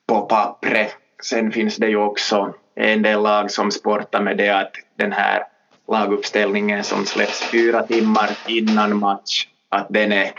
på 0.08 0.20
pappret. 0.20 0.96
Sen 1.22 1.52
finns 1.52 1.76
det 1.76 1.88
ju 1.88 1.96
också 1.96 2.54
en 2.75 3.02
del 3.02 3.22
lag 3.22 3.50
som 3.50 3.70
sportar 3.70 4.20
med 4.20 4.37
det 4.37 4.49
att 4.49 4.72
den 4.99 5.12
här 5.12 5.42
laguppställningen 5.88 6.84
som 6.84 7.06
släpps 7.06 7.50
fyra 7.50 7.82
timmar 7.82 8.30
innan 8.46 8.99
match, 8.99 9.46
att 9.68 9.87
den 9.88 10.12
är 10.12 10.30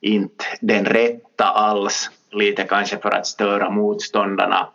inte 0.00 0.44
den 0.60 0.84
rätta 0.84 1.44
alls, 1.44 2.10
lite 2.30 2.62
kanske 2.62 2.98
för 2.98 3.10
att 3.10 3.26
störa 3.26 3.70
motståndarna 3.70 4.68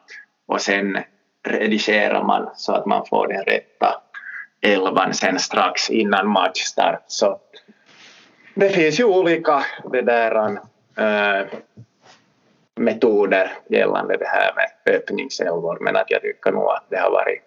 och 0.47 0.61
sen 0.61 0.97
redigerar 1.47 2.23
man 2.23 2.49
så 2.55 2.73
att 2.73 2.85
man 2.85 3.05
får 3.05 3.27
den 3.27 3.43
rätta 3.43 4.01
elvan 4.65 5.13
sen 5.13 5.39
strax 5.39 5.89
innan 5.89 6.27
matchstart. 6.27 7.03
Så 7.07 7.39
det 8.53 8.69
finns 8.69 8.99
ju 8.99 9.03
olika 9.03 9.63
det 9.91 10.01
där, 10.01 10.57
äh, 10.97 11.47
metoder 12.75 13.51
gällande 13.69 14.17
det 14.17 14.27
här 14.27 14.53
med 14.55 14.95
öppningsälvor 14.95 15.77
men 15.81 15.95
att 15.95 16.11
jag 16.11 16.21
tycker 16.21 16.51
nog 16.51 16.69
att 16.69 16.85
det 16.89 16.97
har 16.97 17.11
varit 17.11 17.41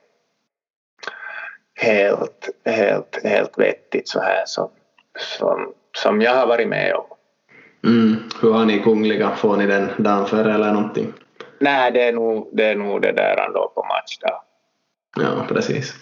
helt, 1.75 2.49
helt, 2.65 3.25
helt 3.25 3.59
vettigt 3.59 4.09
så 4.09 4.21
här 4.21 4.43
som, 4.47 4.71
som, 5.19 5.73
som 5.97 6.23
jag 6.23 6.35
har 6.35 6.47
varit 6.47 6.69
med 6.69 6.95
om. 6.95 7.07
Mm. 7.85 8.17
Hur 8.43 8.53
har 8.53 8.65
ni 8.65 8.79
Kungliga? 8.79 9.37
Får 9.37 9.57
ni 9.57 9.67
den 9.67 9.91
dagen 9.99 10.27
före 10.27 10.55
eller 10.55 10.73
någonting? 10.73 11.13
Nej, 11.59 11.91
det 11.93 12.03
är 12.03 12.13
nog 12.13 12.49
det, 12.53 12.65
är 12.65 12.77
nog 12.77 13.03
det 13.03 13.13
där 13.13 13.37
ändå 13.47 13.73
på 13.75 13.85
matchdag. 13.85 14.43
Ja, 15.17 15.47
precis. 15.49 15.95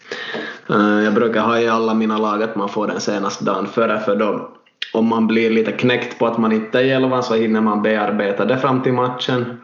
Eh, 0.70 1.04
jag 1.04 1.14
brukar 1.14 1.40
ha 1.40 1.60
i 1.60 1.68
alla 1.68 1.94
mina 1.94 2.18
lag 2.18 2.42
att 2.42 2.56
man 2.56 2.68
får 2.68 2.86
den 2.86 3.00
senaste 3.00 3.44
dagen 3.44 3.66
före 3.66 4.00
för 4.00 4.16
då 4.16 4.50
om 4.92 5.08
man 5.08 5.26
blir 5.26 5.50
lite 5.50 5.72
knäckt 5.72 6.18
på 6.18 6.26
att 6.26 6.38
man 6.38 6.52
inte 6.52 6.78
är 6.78 6.84
i 6.84 6.90
elvan 6.90 7.22
så 7.22 7.34
hinner 7.34 7.60
man 7.60 7.82
bearbeta 7.82 8.44
det 8.44 8.58
fram 8.58 8.82
till 8.82 8.92
matchen. 8.92 9.60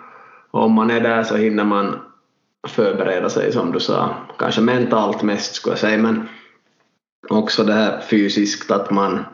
Och 0.51 0.65
om 0.65 0.73
man 0.73 0.91
är 0.91 1.01
där 1.01 1.23
så 1.23 1.37
hinner 1.37 1.65
man 1.65 1.97
förbereda 2.69 3.29
sig 3.29 3.53
som 3.53 3.73
du 3.73 3.81
sa, 3.81 4.15
kanske 4.39 4.61
mentalt 4.61 5.23
mest 5.23 5.55
skulle 5.55 5.73
jag 5.73 5.79
säga 5.79 5.99
men 5.99 6.29
också 7.29 7.65
det 7.65 7.73
här 7.73 8.01
fysiskt 8.01 8.71
att 8.71 8.91
man 8.91 9.25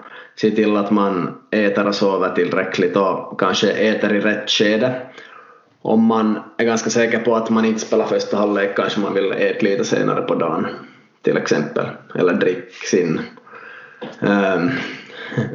ser 0.40 0.50
till 0.50 0.76
att 0.76 0.90
man 0.90 1.34
äter 1.50 1.86
och 1.86 1.94
sover 1.94 2.34
tillräckligt 2.34 2.96
och 2.96 3.40
kanske 3.40 3.70
äter 3.70 4.12
i 4.14 4.20
rätt 4.20 4.50
skede. 4.50 5.02
Om 5.82 6.04
man 6.04 6.38
är 6.56 6.64
ganska 6.64 6.90
säker 6.90 7.18
på 7.18 7.36
att 7.36 7.50
man 7.50 7.64
inte 7.64 7.80
spelar 7.80 8.06
första 8.06 8.36
halvlek 8.36 8.76
kanske 8.76 9.00
man 9.00 9.14
vill 9.14 9.32
äta 9.32 9.66
lite 9.66 9.84
senare 9.84 10.22
på 10.22 10.34
dagen 10.34 10.66
till 11.22 11.36
exempel 11.36 11.86
eller 12.14 12.32
drick 12.32 12.74
sin 12.74 13.20
um, 14.20 14.28
ehm, 14.30 14.70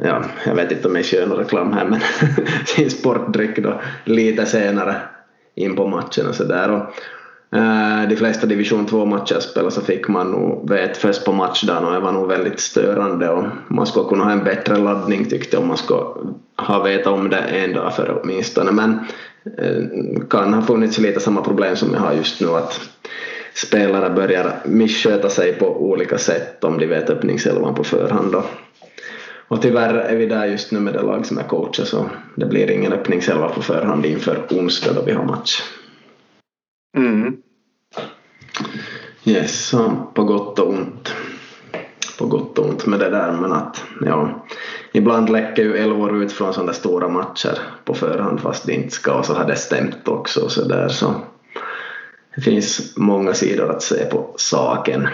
ja, 0.02 0.24
jag 0.46 0.54
vet 0.54 0.72
inte 0.72 0.88
om 0.88 0.96
jag 0.96 1.04
kör 1.04 1.26
någon 1.26 1.38
reklam 1.38 1.72
här 1.72 1.84
men 1.84 2.00
sin 2.66 2.90
sportdryck 2.90 3.58
då 3.58 3.80
lite 4.04 4.46
senare 4.46 4.96
in 5.54 5.76
på 5.76 5.88
matchen 5.88 6.26
och 6.26 6.34
sådär. 6.34 6.86
Uh, 7.56 8.08
de 8.08 8.16
flesta 8.16 8.46
division 8.46 8.86
2-matcher 8.86 9.40
spelade 9.40 9.70
så 9.70 9.80
fick 9.80 10.08
man 10.08 10.30
nog 10.30 10.70
vet 10.70 10.96
först 10.96 11.24
på 11.24 11.32
matchdagen 11.32 11.84
och 11.84 11.92
det 11.92 12.00
var 12.00 12.12
nog 12.12 12.28
väldigt 12.28 12.60
störande 12.60 13.28
och 13.28 13.44
man 13.68 13.86
skulle 13.86 14.08
kunna 14.08 14.24
ha 14.24 14.32
en 14.32 14.44
bättre 14.44 14.76
laddning 14.76 15.24
tyckte 15.24 15.56
jag 15.56 15.62
om 15.62 15.68
man 15.68 15.76
skulle 15.76 16.00
ha 16.56 16.82
vetat 16.82 17.12
om 17.12 17.30
det 17.30 17.36
en 17.38 17.72
dag 17.72 17.96
före 17.96 18.12
åtminstone 18.12 18.72
men 18.72 18.98
uh, 19.60 20.26
kan 20.30 20.54
ha 20.54 20.62
funnits 20.62 20.98
lite 20.98 21.20
samma 21.20 21.42
problem 21.42 21.76
som 21.76 21.92
jag 21.92 22.00
har 22.00 22.12
just 22.12 22.40
nu 22.40 22.48
att 22.48 22.80
spelare 23.54 24.10
börjar 24.10 24.60
missköta 24.64 25.30
sig 25.30 25.52
på 25.52 25.82
olika 25.82 26.18
sätt 26.18 26.64
om 26.64 26.78
de 26.78 26.86
vet 26.86 27.10
öppningselvan 27.10 27.74
på 27.74 27.84
förhand 27.84 28.32
då. 28.32 28.44
Och 29.48 29.62
tyvärr 29.62 29.94
är 29.94 30.16
vi 30.16 30.26
där 30.26 30.46
just 30.46 30.72
nu 30.72 30.80
med 30.80 30.94
det 30.94 31.02
lag 31.02 31.26
som 31.26 31.38
är 31.38 31.42
coacher 31.42 31.84
så 31.84 32.10
det 32.36 32.46
blir 32.46 32.70
ingen 32.70 32.92
öppningselva 32.92 33.48
på 33.48 33.62
förhand 33.62 34.06
inför 34.06 34.46
onsdag 34.50 34.92
då 34.92 35.02
vi 35.02 35.12
har 35.12 35.24
match. 35.24 35.62
Mm. 36.96 37.36
Yes, 39.24 39.66
så 39.66 39.92
på 40.14 40.24
gott 40.24 40.58
och 40.58 40.68
ont. 40.68 41.14
På 42.18 42.26
gott 42.26 42.58
och 42.58 42.68
ont 42.68 42.86
med 42.86 43.00
det 43.00 43.10
där 43.10 43.32
men 43.32 43.52
att 43.52 43.84
ja, 44.00 44.46
ibland 44.92 45.30
läcker 45.30 45.62
ju 45.62 45.76
elvor 45.76 46.22
ut 46.22 46.32
från 46.32 46.54
sådana 46.54 46.72
stora 46.72 47.08
matcher 47.08 47.58
på 47.84 47.94
förhand 47.94 48.40
fast 48.40 48.66
det 48.66 48.72
inte 48.72 48.90
ska 48.90 49.14
och 49.14 49.26
så 49.26 49.34
har 49.34 49.44
det 49.44 49.56
stämt 49.56 50.08
också 50.08 50.48
så 50.48 50.64
där 50.64 50.88
så 50.88 51.14
det 52.36 52.42
finns 52.42 52.96
många 52.96 53.34
sidor 53.34 53.70
att 53.70 53.82
se 53.82 54.04
på 54.04 54.34
saken. 54.36 55.08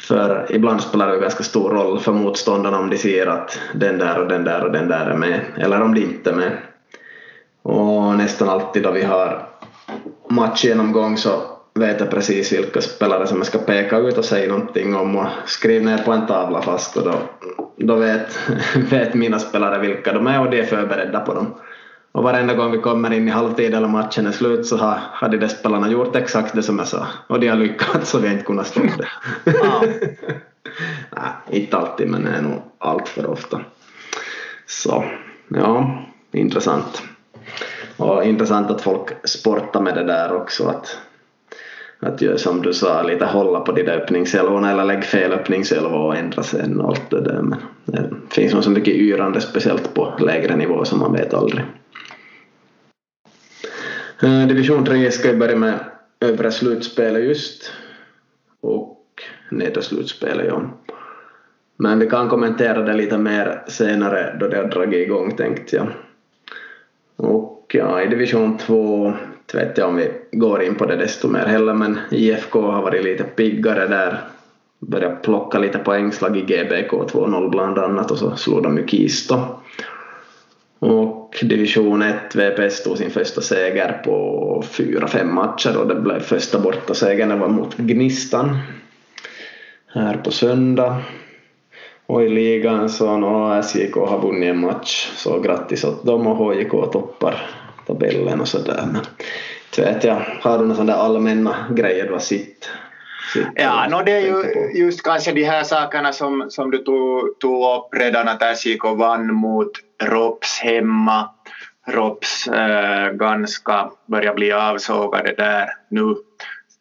För 0.00 0.46
ibland 0.50 0.80
spelar 0.80 1.08
det 1.08 1.18
ganska 1.18 1.42
stor 1.42 1.70
roll 1.70 2.00
för 2.00 2.12
motståndarna 2.12 2.78
om 2.78 2.90
de 2.90 2.98
ser 2.98 3.26
att 3.26 3.58
den 3.74 3.98
där 3.98 4.18
och 4.18 4.28
den 4.28 4.44
där 4.44 4.64
och 4.64 4.72
den 4.72 4.88
där 4.88 5.06
är 5.06 5.16
med 5.16 5.40
eller 5.56 5.82
om 5.82 5.94
de 5.94 6.00
inte 6.00 6.30
är 6.30 6.34
med. 6.34 6.52
Och 7.62 8.16
nästan 8.16 8.48
alltid 8.48 8.82
då 8.82 8.90
vi 8.90 9.02
har 9.02 9.48
matchgenomgång 10.30 11.16
så 11.16 11.42
vet 11.74 12.00
jag 12.00 12.10
precis 12.10 12.52
vilka 12.52 12.80
spelare 12.80 13.26
som 13.26 13.36
jag 13.36 13.46
ska 13.46 13.58
peka 13.58 13.98
ut 13.98 14.18
och 14.18 14.24
säga 14.24 14.48
någonting 14.48 14.96
om 14.96 15.16
och 15.16 15.26
skriva 15.46 15.84
ner 15.84 15.98
på 15.98 16.12
en 16.12 16.26
tavla 16.26 16.62
fast 16.62 16.96
och 16.96 17.04
då, 17.04 17.14
då 17.76 17.96
vet, 17.96 18.38
vet 18.90 19.14
mina 19.14 19.38
spelare 19.38 19.78
vilka 19.78 20.12
de 20.12 20.26
är 20.26 20.40
och 20.40 20.50
de 20.50 20.58
är 20.60 20.64
förberedda 20.64 21.20
på 21.20 21.34
dem. 21.34 21.54
Och 22.12 22.22
varenda 22.22 22.54
gång 22.54 22.70
vi 22.70 22.78
kommer 22.78 23.12
in 23.12 23.28
i 23.28 23.30
halvtid 23.30 23.74
eller 23.74 23.88
matchen 23.88 24.26
är 24.26 24.32
slut 24.32 24.66
så 24.66 24.76
har, 24.76 24.98
har 25.12 25.28
de 25.28 25.36
där 25.36 25.48
spelarna 25.48 25.90
gjort 25.90 26.16
exakt 26.16 26.54
det 26.54 26.62
som 26.62 26.78
jag 26.78 26.88
sa 26.88 27.06
och 27.26 27.40
de 27.40 27.48
har 27.48 27.56
lyckats 27.56 28.10
så 28.10 28.18
vi 28.18 28.26
har 28.26 28.32
inte 28.32 28.44
kunnat 28.44 28.66
stå 28.66 28.80
det. 28.80 29.08
Nej, 31.10 31.32
inte 31.50 31.76
alltid 31.76 32.08
men 32.08 32.24
det 32.24 32.30
är 32.30 32.42
nog 32.42 32.62
allt 32.78 33.08
för 33.08 33.26
ofta. 33.26 33.60
Så, 34.66 35.04
ja, 35.48 36.02
intressant. 36.32 37.02
Och 37.96 38.24
intressant 38.24 38.70
att 38.70 38.80
folk 38.80 39.28
sportar 39.28 39.80
med 39.80 39.94
det 39.94 40.04
där 40.04 40.32
också 40.32 40.68
att 40.68 40.98
att 42.06 42.22
göra 42.22 42.38
som 42.38 42.62
du 42.62 42.72
sa, 42.72 43.02
lite 43.02 43.24
hålla 43.24 43.60
på 43.60 43.72
de 43.72 43.82
där 43.82 43.96
öppningsälvorna 43.96 44.70
eller 44.70 44.84
lägga 44.84 45.02
fel 45.02 45.32
öppningsälva 45.32 45.98
och 45.98 46.16
ändra 46.16 46.42
sen 46.42 46.80
och 46.80 46.88
allt 46.88 47.10
det 47.10 47.20
där. 47.20 47.42
Men 47.42 47.58
det 47.84 48.10
finns 48.28 48.54
nog 48.54 48.64
så 48.64 48.70
mycket 48.70 48.94
yrande, 48.94 49.40
speciellt 49.40 49.94
på 49.94 50.14
lägre 50.18 50.56
nivå, 50.56 50.84
som 50.84 50.98
man 50.98 51.12
vet 51.12 51.34
aldrig. 51.34 51.64
Eh, 54.22 54.46
division 54.46 54.84
3 54.84 55.10
ska 55.10 55.28
ju 55.28 55.36
börja 55.36 55.56
med 55.56 55.78
övre 56.20 56.50
slutspelet 56.50 57.24
just 57.24 57.72
och 58.60 59.22
nedre 59.50 59.82
slutspelet 59.82 60.46
ja. 60.46 60.62
Men 61.76 61.98
vi 61.98 62.06
kan 62.06 62.28
kommentera 62.28 62.82
det 62.82 62.94
lite 62.94 63.18
mer 63.18 63.62
senare 63.68 64.36
då 64.40 64.48
det 64.48 64.56
har 64.56 64.64
dragit 64.64 65.06
igång 65.06 65.36
tänkte 65.36 65.76
jag. 65.76 65.86
Och 67.16 67.66
ja, 67.74 68.02
i 68.02 68.06
division 68.06 68.58
2 68.58 69.12
vet 69.54 69.78
jag 69.78 69.88
om 69.88 69.96
vi 69.96 70.10
går 70.32 70.62
in 70.62 70.74
på 70.74 70.86
det 70.86 70.96
desto 70.96 71.28
mer 71.28 71.46
heller 71.46 71.74
men 71.74 71.98
IFK 72.10 72.60
har 72.60 72.82
varit 72.82 73.04
lite 73.04 73.24
piggare 73.24 73.86
där. 73.86 74.20
Börjat 74.78 75.22
plocka 75.22 75.58
lite 75.58 75.78
poängslag 75.78 76.36
i 76.36 76.40
GBK 76.40 76.92
2-0 76.92 77.50
bland 77.50 77.78
annat 77.78 78.10
och 78.10 78.18
så 78.18 78.36
slog 78.36 78.62
de 78.62 78.78
ju 78.78 78.86
Kisto. 78.86 79.36
Och 80.78 81.11
division 81.40 82.02
1, 82.02 82.34
VPS 82.34 82.82
tog 82.82 82.98
sin 82.98 83.10
första 83.10 83.40
seger 83.40 84.00
på 84.04 84.64
fyra, 84.68 85.06
fem 85.08 85.34
matcher 85.34 85.76
och 85.76 85.88
det 85.88 85.94
blev 85.94 86.20
första 86.20 86.58
bortasegern, 86.58 87.28
det 87.28 87.36
var 87.36 87.48
mot 87.48 87.76
Gnistan 87.76 88.58
här 89.86 90.16
på 90.16 90.30
söndag. 90.30 91.02
Och 92.06 92.22
i 92.22 92.28
ligan 92.28 92.88
så 92.88 93.16
no, 93.16 93.62
SJK 93.62 93.94
har 93.94 94.20
vunnit 94.20 94.50
en 94.50 94.60
match, 94.60 95.10
så 95.16 95.40
grattis 95.40 95.84
åt 95.84 96.06
dem 96.06 96.26
och 96.26 96.36
HJK 96.36 96.70
toppar 96.70 97.50
tabellen 97.86 98.40
och 98.40 98.48
sådär. 98.48 98.84
Men 98.92 99.02
inte 99.70 99.92
vet 99.92 100.04
jag, 100.04 100.22
har 100.40 100.58
du 100.58 100.64
några 100.64 100.74
sådana 100.74 100.94
allmänna 100.94 101.56
grejer 101.70 102.06
du 102.06 102.12
har 102.12 102.18
sett? 102.18 102.70
Ja, 103.54 103.86
no, 103.88 104.02
det 104.02 104.12
är 104.12 104.20
ju 104.20 104.70
just 104.74 105.02
kanske 105.02 105.32
de 105.32 105.44
här 105.44 105.64
sakerna 105.64 106.12
som, 106.12 106.46
som 106.48 106.70
du 106.70 106.78
tog, 106.78 107.38
tog 107.38 107.76
upp 107.76 107.94
redan 107.94 108.28
att 108.28 108.58
SJK 108.58 108.84
vann 108.84 109.34
mot 109.34 109.70
Rops 110.02 110.60
hemma. 110.60 111.30
Rops 111.86 112.48
äh, 112.48 113.12
ganska 113.12 113.90
börjar 114.06 114.34
bli 114.34 114.52
avsågade 114.52 115.32
där 115.32 115.68
nu. 115.88 116.16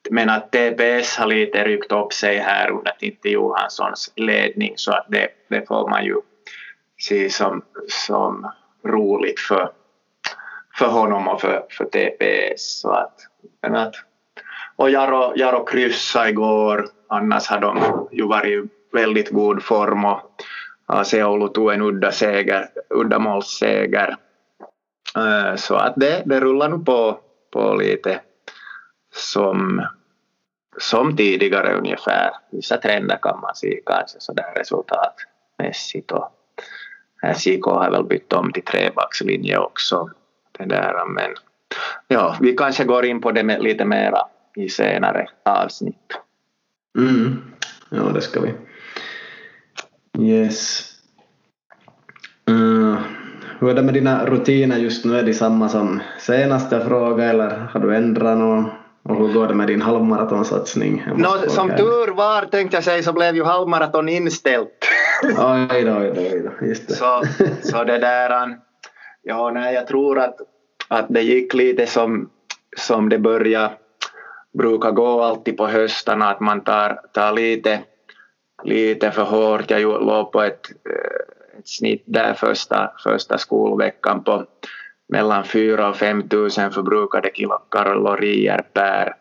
Men 0.10 0.30
att 0.30 0.52
TPS 0.52 1.18
har 1.18 1.26
lite 1.26 1.64
ryckt 1.64 1.92
upp 1.92 2.14
sig 2.14 2.38
här 2.38 2.70
under 2.70 2.92
Tintti 3.00 3.30
Johanssons 3.30 4.14
ledning 4.16 4.74
så 4.76 4.92
att 4.92 5.06
det, 5.10 5.28
det 5.50 5.68
får 5.68 5.90
man 5.90 6.06
ju 6.06 6.16
se 7.00 7.30
som, 7.30 7.62
som 7.88 8.52
roligt 8.86 9.40
för, 9.40 9.72
för 10.78 10.88
honom 10.88 11.28
och 11.28 11.42
för, 11.42 11.66
för 11.70 11.86
TPS. 11.86 12.80
Så 12.82 12.92
att, 12.92 13.16
men 13.62 13.76
att, 13.76 13.96
och 14.76 14.90
Jaro, 14.90 15.34
Jaro 15.36 15.66
kryssade 15.66 16.30
igår, 16.30 16.88
annars 17.08 17.48
har 17.48 17.60
de 17.60 18.08
ju 18.12 18.28
varit 18.28 18.66
i 18.66 18.70
väldigt 18.92 19.30
god 19.30 19.64
form 19.64 20.06
och 20.06 20.22
Seoulu 21.06 21.48
tog 21.48 21.74
en 21.74 21.82
udda 21.82 22.12
seger, 22.12 22.68
uddamålsseger. 22.90 24.16
Eh, 25.18 25.56
så 25.56 25.76
att 25.76 25.94
det, 25.96 26.24
det 26.26 26.40
rullar 26.40 26.70
nu 26.70 26.80
på, 26.80 27.20
på 27.52 27.74
lite 27.74 28.20
som, 29.14 29.88
som 30.78 31.18
tidigare 31.18 31.74
ungefär. 31.74 32.32
Vissa 32.52 32.78
trender 32.78 33.18
kan 33.22 33.40
man 33.40 33.56
se 33.56 33.82
kanske 33.86 34.20
sådär 34.20 34.54
resultatmässigt 34.56 36.12
och 36.12 36.32
SJK 37.36 37.66
har 37.66 37.92
väl 37.92 38.04
bytt 38.04 38.34
om 38.34 38.52
till 38.54 38.64
trebackslinje 38.64 39.58
också. 39.58 40.10
Det 40.58 40.66
där, 40.66 41.06
men 41.06 41.36
ja, 42.08 42.38
vi 42.42 42.56
kanske 42.56 42.84
går 42.84 43.06
in 43.06 43.22
på 43.22 43.32
det 43.32 43.44
med 43.44 43.64
lite 43.64 43.86
mera 43.86 44.20
i 44.56 44.70
senare 44.70 45.28
avsnitt. 45.46 46.18
Mm. 46.98 47.42
Ja, 47.90 48.02
det 48.02 48.22
ska 48.22 48.42
vi. 48.42 48.54
Yes. 50.20 50.88
Uh, 52.50 53.00
hur 53.60 53.70
är 53.70 53.74
det 53.74 53.82
med 53.82 53.94
dina 53.94 54.26
rutiner 54.26 54.78
just 54.78 55.06
nu? 55.06 55.20
Är 55.20 55.24
de 55.24 55.34
samma 55.34 55.70
som 55.70 56.00
senaste 56.20 56.86
fråga 56.86 57.24
eller 57.24 57.50
har 57.50 57.80
du 57.80 57.96
ändrat 57.96 58.38
något? 58.38 58.72
Och 59.04 59.18
hur 59.18 59.34
går 59.34 59.48
det 59.48 59.54
med 59.54 59.68
din 59.68 59.82
halvmaratonsatsning? 59.82 61.06
No, 61.16 61.50
som 61.50 61.70
tur 61.70 62.14
var 62.14 62.46
tänkte 62.46 62.78
jag 62.78 62.84
säga 62.84 63.04
så 63.04 63.14
blev 63.14 63.36
ju 63.36 63.44
halvmaraton 63.44 64.10
inställt. 64.10 64.88
oj 65.24 65.84
då, 65.84 65.98
oj 65.98 66.12
då, 66.16 66.22
oj 66.22 66.44
då, 66.60 66.66
just 66.66 66.88
det. 66.88 66.94
Så, 66.94 67.24
så 67.62 67.84
det 67.84 67.98
där, 67.98 68.58
ja 69.24 69.52
nej 69.52 69.74
jag 69.74 69.88
tror 69.88 70.20
att 70.20 70.36
att 70.92 71.06
det 71.10 71.22
gick 71.22 71.54
lite 71.54 71.88
som, 71.88 72.30
som 72.78 73.10
det 73.10 73.20
började 73.20 73.74
brukar 74.58 74.92
gå 74.92 75.22
alltid 75.22 75.58
på 75.58 75.68
höstarna, 75.68 76.30
att 76.30 76.40
man 76.40 76.64
tar, 76.64 77.02
tar 77.14 77.34
lite, 77.34 77.84
lite 78.64 79.12
för 79.12 79.24
hårt. 79.24 79.72
Jag 79.72 79.82
låg 79.82 80.32
på 80.32 80.42
ett, 80.42 80.72
eh, 80.90 81.60
ett 81.60 81.68
snitt 81.68 82.04
där 82.06 82.34
första, 82.34 82.92
första 83.04 83.38
skolveckan 83.38 84.24
på 84.24 84.46
mellan 85.10 85.44
4 85.44 85.90
och 85.90 85.96
5 85.96 86.24
000 86.32 86.50
förbrukade 86.50 87.30
kilokalorier 87.34 88.62
per, 88.74 89.14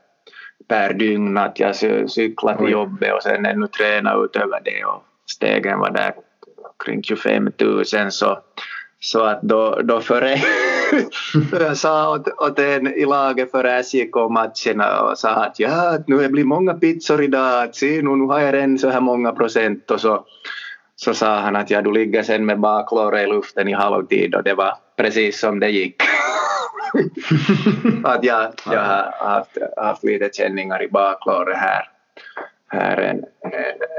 per 0.68 0.92
dygn. 0.92 1.38
Att 1.38 1.60
jag 1.60 1.76
cyklade 2.10 2.58
till 2.58 2.70
jobbet 2.70 3.14
och 3.14 3.22
sen 3.22 3.46
ännu 3.46 3.66
tränade 3.66 4.24
utöver 4.24 4.60
det 4.64 4.84
och 4.84 5.02
stegen 5.30 5.78
var 5.78 5.90
där 5.90 6.14
kring 6.84 7.02
25 7.02 7.52
000 7.60 7.84
så, 8.10 8.38
så 9.00 9.20
att 9.24 9.42
då, 9.42 9.80
då 9.84 10.00
före 10.00 10.36
jag 11.52 11.76
sa 11.76 12.14
åt, 12.14 12.28
åt 12.28 12.58
en 12.58 12.86
i 12.86 13.04
laget 13.04 13.50
före 13.50 13.78
SJ 13.78 14.10
kom 14.10 14.32
matcherna 14.32 15.02
och 15.02 15.18
sa 15.18 15.30
att 15.30 15.58
ja, 15.58 15.98
nu 16.06 16.16
blivit 16.16 16.46
många 16.46 16.74
pizzor 16.74 17.22
idag, 17.22 17.62
att 17.64 17.76
se 17.76 18.02
nu, 18.02 18.16
nu 18.16 18.24
har 18.24 18.40
jag 18.40 18.54
redan 18.54 18.78
så 18.78 18.88
här 18.88 19.00
många 19.00 19.32
procent. 19.32 19.90
Och 19.90 20.00
så, 20.00 20.24
så 20.96 21.14
sa 21.14 21.36
han 21.36 21.56
att 21.56 21.70
ja, 21.70 21.82
du 21.82 21.92
ligger 21.92 22.22
sen 22.22 22.46
med 22.46 22.60
baklåret 22.60 23.28
i 23.28 23.30
luften 23.30 23.68
i 23.68 23.72
halvtid. 23.72 24.34
Och 24.34 24.42
det 24.42 24.54
var 24.54 24.74
precis 24.96 25.40
som 25.40 25.60
det 25.60 25.70
gick. 25.70 26.02
att 28.04 28.24
jag, 28.24 28.52
jag 28.66 28.84
har 28.84 29.14
haft, 29.18 29.58
haft 29.76 30.04
lite 30.04 30.30
känningar 30.32 30.82
i 30.82 30.88
baklåret 30.88 31.56
här 31.56 31.88
här 32.70 32.96
en, 32.96 33.24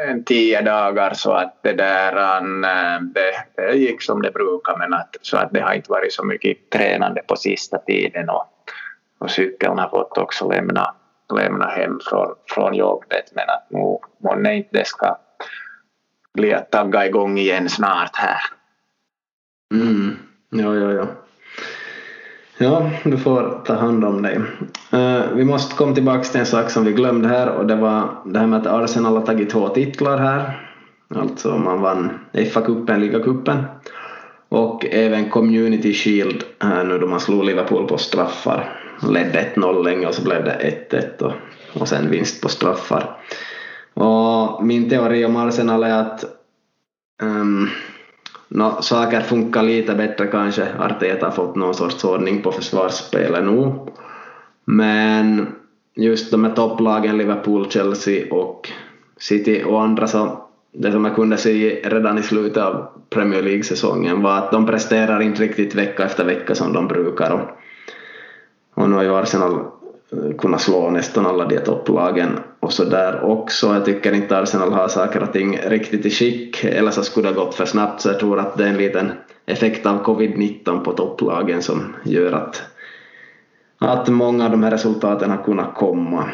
en 0.08 0.24
tio 0.24 0.62
dagar 0.62 1.14
så 1.14 1.32
att 1.32 1.64
det 1.64 1.74
där 1.74 2.16
eh, 2.64 3.02
det, 3.02 3.34
det 3.56 3.74
gick 3.74 4.02
som 4.02 4.22
det 4.22 4.32
brukar 4.32 4.78
men 4.78 4.94
att, 4.94 5.16
så 5.22 5.38
att 5.38 5.52
det 5.52 5.62
har 5.62 5.74
inte 5.74 5.92
varit 5.92 6.14
så 6.14 6.26
mycket 6.26 6.70
tränande 6.70 7.22
på 7.28 7.36
sista 7.36 7.78
tiden 7.78 8.30
och, 8.30 8.46
och 9.20 9.32
cykeln 9.32 9.80
har 9.80 9.90
fått 9.90 10.18
också 10.18 10.50
lämna, 10.50 10.96
lämna 11.36 11.68
hem 11.68 12.00
från, 12.10 12.36
från 12.50 12.74
jobbet 12.74 13.32
men 13.36 13.50
att 13.50 13.68
nu 13.70 13.98
månne 14.24 14.56
inte 14.56 14.70
det 14.72 14.88
ska 14.88 15.18
bli 16.34 16.54
att 16.54 16.72
tagga 16.72 17.06
igång 17.06 17.38
igen 17.38 17.70
snart 17.70 18.16
här. 18.16 18.42
Mm. 19.74 20.18
Ja, 20.50 20.76
ja, 20.76 20.92
ja. 20.92 21.06
Ja, 22.62 22.90
du 23.04 23.18
får 23.18 23.62
ta 23.66 23.74
hand 23.74 24.06
om 24.06 24.22
dig. 24.22 24.38
Uh, 24.94 25.34
vi 25.36 25.44
måste 25.44 25.76
komma 25.76 25.94
tillbaka 25.94 26.24
till 26.24 26.40
en 26.40 26.46
sak 26.46 26.70
som 26.70 26.86
vi 26.86 26.92
glömde 26.92 27.28
här 27.28 27.50
och 27.50 27.66
det 27.66 27.76
var 27.76 28.10
det 28.26 28.40
här 28.40 28.48
med 28.48 28.60
att 28.60 28.68
Arsenal 28.68 29.18
har 29.18 29.26
tagit 29.26 29.50
två 29.50 29.70
titlar 29.70 30.18
här. 30.18 30.68
Alltså 31.16 31.58
man 31.58 31.82
vann 31.82 32.10
FA-cupen, 32.34 33.00
ligacupen 33.00 33.64
och 34.50 34.86
även 34.86 35.30
Community 35.30 35.94
Shield 35.94 36.44
här 36.60 36.84
nu 36.84 37.00
då 37.00 37.08
man 37.08 37.20
slog 37.20 37.46
Liverpool 37.46 37.88
på 37.88 37.98
straffar. 37.98 38.80
Ledde 39.10 39.52
1-0 39.56 39.84
länge 39.84 40.08
och 40.08 40.14
så 40.14 40.24
blev 40.24 40.44
det 40.44 40.86
1-1 40.90 41.22
och, 41.22 41.34
och 41.82 41.88
sen 41.88 42.10
vinst 42.10 42.42
på 42.42 42.50
straffar. 42.50 43.18
Och 43.94 44.66
min 44.66 44.90
teori 44.90 45.26
om 45.26 45.36
Arsenal 45.36 45.84
är 45.84 46.02
att 46.02 46.24
um, 47.22 47.70
no, 48.52 48.82
saker 48.82 49.22
funkar 49.22 49.64
lite 49.64 49.96
bättre 49.96 50.28
kanske. 50.28 50.68
Arteta 50.80 51.26
har 51.26 51.32
fått 51.32 51.56
någon 51.56 51.74
sorts 51.74 52.04
ordning 52.04 52.42
på 52.42 52.52
försvarsspelet 52.52 53.44
nu. 53.44 53.74
Men 54.66 55.48
just 55.96 56.32
de 56.32 56.44
här 56.44 56.56
topplagen 56.56 57.18
Liverpool, 57.18 57.70
Chelsea 57.70 58.34
och 58.34 58.70
City 59.18 59.64
och 59.66 59.82
andra 59.82 60.08
så 60.08 60.48
det 60.74 60.92
som 60.92 61.06
jag 61.06 61.16
kunde 61.16 61.38
se 61.38 61.82
redan 61.84 62.18
i 62.18 62.24
slutet 62.24 62.64
av 62.64 62.88
Premier 63.10 63.42
League-säsongen 63.42 64.22
var 64.22 64.38
att 64.38 64.52
de 64.52 64.66
presterar 64.66 65.22
inte 65.22 65.44
riktigt 65.44 65.76
vecka 65.76 66.04
efter 66.04 66.26
vecka 66.26 66.56
som 66.56 66.74
de 66.74 66.88
brukar. 66.88 67.32
Och, 67.32 67.50
och 68.74 68.90
nu 68.90 68.96
har 68.96 69.04
ju 69.04 69.16
Arsenal 69.16 69.66
Eh, 70.14 70.36
kunna 70.38 70.58
slå 70.58 70.90
nästan 70.90 71.26
alla 71.26 71.46
de 71.46 71.60
topplagen 71.60 72.40
och 72.60 72.74
så 72.74 72.84
där 72.84 73.24
också. 73.24 73.74
Jag 73.74 73.86
tycker 73.86 74.14
inte 74.14 74.40
Arsenal 74.40 74.74
har 74.74 74.88
saker 74.88 75.24
och 75.24 75.34
ting 75.34 75.58
riktigt 75.58 76.06
i 76.06 76.10
skick, 76.10 76.64
eller 76.64 76.92
så 76.92 77.04
skulle 77.04 77.30
det 77.30 77.36
gått 77.36 77.56
för 77.56 77.66
snabbt 77.66 78.02
så 78.02 78.10
jag 78.10 78.20
tror 78.20 78.40
att 78.40 78.58
det 78.58 78.64
är 78.64 78.68
en 78.68 78.78
liten 78.78 79.12
effekt 79.46 79.86
av 79.86 80.04
covid-19 80.04 80.84
på 80.84 80.92
topplagen 80.92 81.62
som 81.62 81.96
gör 82.04 82.32
att, 82.32 82.64
att 83.80 84.08
många 84.08 84.46
av 84.46 84.52
de 84.52 84.64
här 84.64 84.72
resultaten 84.72 85.32
har 85.32 85.44
kunnat 85.44 85.76
komma. 85.76 86.30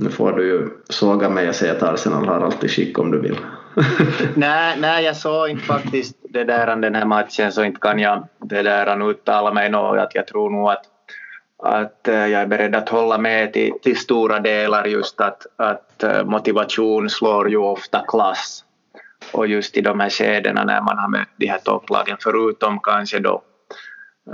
Nu 0.00 0.10
får 0.10 0.32
du 0.32 0.46
ju 0.46 0.68
såga 0.88 1.28
mig 1.28 1.48
och 1.48 1.54
säga 1.54 1.72
att 1.72 1.82
Arsenal 1.82 2.28
har 2.28 2.40
alltid 2.40 2.70
skick 2.70 2.98
om 2.98 3.10
du 3.10 3.20
vill. 3.20 3.36
nej, 4.34 4.76
nej, 4.80 5.04
jag 5.04 5.16
såg 5.16 5.48
inte 5.48 5.64
faktiskt 5.64 6.16
det 6.28 6.44
där 6.44 6.76
den 6.76 6.94
här 6.94 7.04
matchen 7.04 7.52
så 7.52 7.64
inte 7.64 7.80
kan 7.80 7.98
jag 7.98 8.28
det 8.40 8.62
där 8.62 9.10
uttala 9.10 9.52
mig 9.52 9.70
något. 9.70 10.14
Jag 10.14 10.26
tror 10.26 10.50
nog 10.50 10.70
att 10.70 10.84
att 11.58 12.08
eh, 12.08 12.14
jag 12.14 12.42
är 12.42 12.46
beredd 12.46 12.74
att 12.74 12.88
hålla 12.88 13.18
med 13.18 13.52
till, 13.52 13.72
till 13.82 13.96
stora 13.96 14.40
delar 14.40 14.84
just 14.84 15.20
att, 15.20 15.46
att 15.56 16.02
eh, 16.02 16.24
motivation 16.24 17.10
slår 17.10 17.50
ju 17.50 17.56
ofta 17.56 18.04
klass. 18.08 18.64
Och 19.32 19.46
just 19.46 19.76
i 19.76 19.80
de 19.80 20.00
här 20.00 20.10
skedena 20.10 20.64
när 20.64 20.80
man 20.82 20.98
har 20.98 21.08
mött 21.08 21.28
de 21.36 21.46
här 21.46 21.58
topplagen, 21.58 22.16
förutom 22.20 22.80
kanske 22.80 23.18
då 23.18 23.42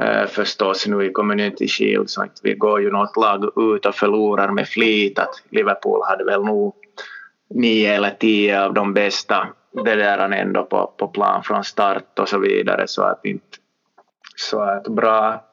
eh, 0.01 0.27
förstås 0.27 0.87
nu 0.87 1.05
i 1.05 1.13
Community 1.13 1.69
Shield 1.69 2.11
så 2.11 2.23
att 2.23 2.41
vi 2.43 2.55
går 2.55 2.83
ju 2.83 2.91
något 2.91 3.17
lag 3.17 3.45
ut 3.45 3.87
och 3.87 3.95
förlorar 3.95 4.49
med 4.49 4.69
flit 4.69 5.19
att 5.19 5.43
Liverpool 5.51 6.01
hade 6.05 6.25
väl 6.25 6.45
nog 6.45 6.75
nio 7.55 7.95
eller 7.95 8.11
tio 8.11 8.65
av 8.65 8.75
de 8.75 8.95
bästa 8.95 9.47
det 9.85 9.95
där 9.95 10.19
ändå 10.19 10.65
på, 10.65 10.95
på 10.99 11.09
plan 11.09 11.43
från 11.43 11.65
start 11.65 12.19
och 12.19 12.29
så 12.29 12.39
vidare 12.39 12.87
så 12.87 13.03
att 13.03 13.25
inte 13.25 13.57
så 14.37 14.61
att 14.61 14.89
bra 14.89 15.45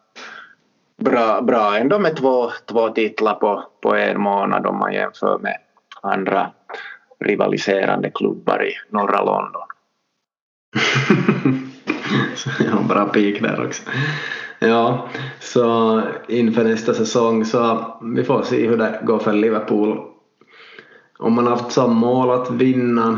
bra, 0.99 1.41
bra 1.41 1.77
ändå 1.77 1.99
med 1.99 2.15
två, 2.15 2.51
två 2.65 2.89
titlar 2.89 3.33
på, 3.33 3.63
på 3.81 3.95
en 3.95 4.21
månad 4.21 4.65
om 4.65 4.77
man 4.77 4.93
jämför 4.93 5.37
med 5.37 5.57
andra 6.01 6.51
rivaliserande 7.19 8.09
klubbar 8.09 8.65
i 8.65 8.73
norra 8.89 9.23
London. 9.23 9.61
ja, 12.71 12.81
bra 12.89 13.05
pik 13.05 13.41
där 13.41 13.65
också. 13.65 13.83
Ja, 14.59 15.09
så 15.39 16.01
inför 16.27 16.63
nästa 16.63 16.93
säsong 16.93 17.45
så 17.45 17.93
vi 18.01 18.23
får 18.23 18.43
se 18.43 18.67
hur 18.67 18.77
det 18.77 18.99
går 19.03 19.19
för 19.19 19.33
Liverpool. 19.33 19.99
Om 21.19 21.33
man 21.33 21.47
haft 21.47 21.71
som 21.71 21.95
mål 21.95 22.31
att 22.31 22.51
vinna 22.51 23.17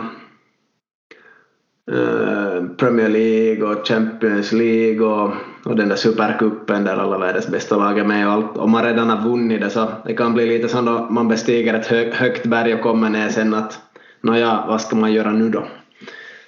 Eh, 1.91 2.63
Premier 2.77 3.09
League 3.09 3.63
och 3.63 3.87
Champions 3.87 4.51
League 4.51 5.05
och, 5.05 5.31
och 5.63 5.75
den 5.75 5.89
där 5.89 5.95
supercupen 5.95 6.83
där 6.83 6.97
alla 6.97 7.17
världens 7.17 7.47
bästa 7.47 7.77
lag 7.77 7.99
är 7.99 8.03
med 8.03 8.27
och 8.27 8.33
allt. 8.33 8.57
Om 8.57 8.71
man 8.71 8.83
redan 8.83 9.09
har 9.09 9.29
vunnit 9.29 9.61
det 9.61 9.69
så 9.69 9.87
det 10.05 10.13
kan 10.13 10.33
bli 10.33 10.45
lite 10.45 10.67
som 10.67 10.85
då 10.85 11.07
man 11.09 11.27
bestiger 11.27 11.73
ett 11.73 11.87
hö, 11.87 12.11
högt 12.13 12.45
berg 12.45 12.73
och 12.73 12.81
kommer 12.81 13.09
ner 13.09 13.29
sen 13.29 13.53
att 13.53 13.79
nåja, 14.21 14.63
vad 14.67 14.81
ska 14.81 14.95
man 14.95 15.13
göra 15.13 15.31
nu 15.31 15.49
då? 15.49 15.63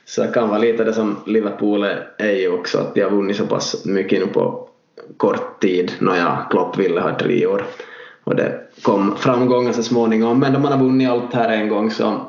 Så 0.05 0.21
det 0.21 0.27
kan 0.27 0.49
vara 0.49 0.59
lite 0.59 0.83
det 0.83 0.93
som 0.93 1.15
Liverpool 1.25 1.85
är 2.17 2.31
ju 2.31 2.53
också, 2.53 2.77
att 2.77 2.95
de 2.95 3.01
har 3.01 3.09
vunnit 3.09 3.37
så 3.37 3.45
pass 3.45 3.85
mycket 3.85 4.19
nu 4.19 4.27
på 4.27 4.69
kort 5.17 5.61
tid. 5.61 5.91
Nåja, 5.99 6.37
Klopp 6.49 6.79
ville 6.79 7.01
ha 7.01 7.17
tre 7.19 7.45
år 7.45 7.65
och 8.23 8.35
det 8.35 8.61
kom 8.81 9.15
framgångar 9.15 9.71
så 9.71 9.83
småningom, 9.83 10.39
men 10.39 10.53
då 10.53 10.59
man 10.59 10.71
har 10.71 10.79
vunnit 10.79 11.09
allt 11.09 11.33
här 11.33 11.49
en 11.49 11.69
gång 11.69 11.91
så 11.91 12.21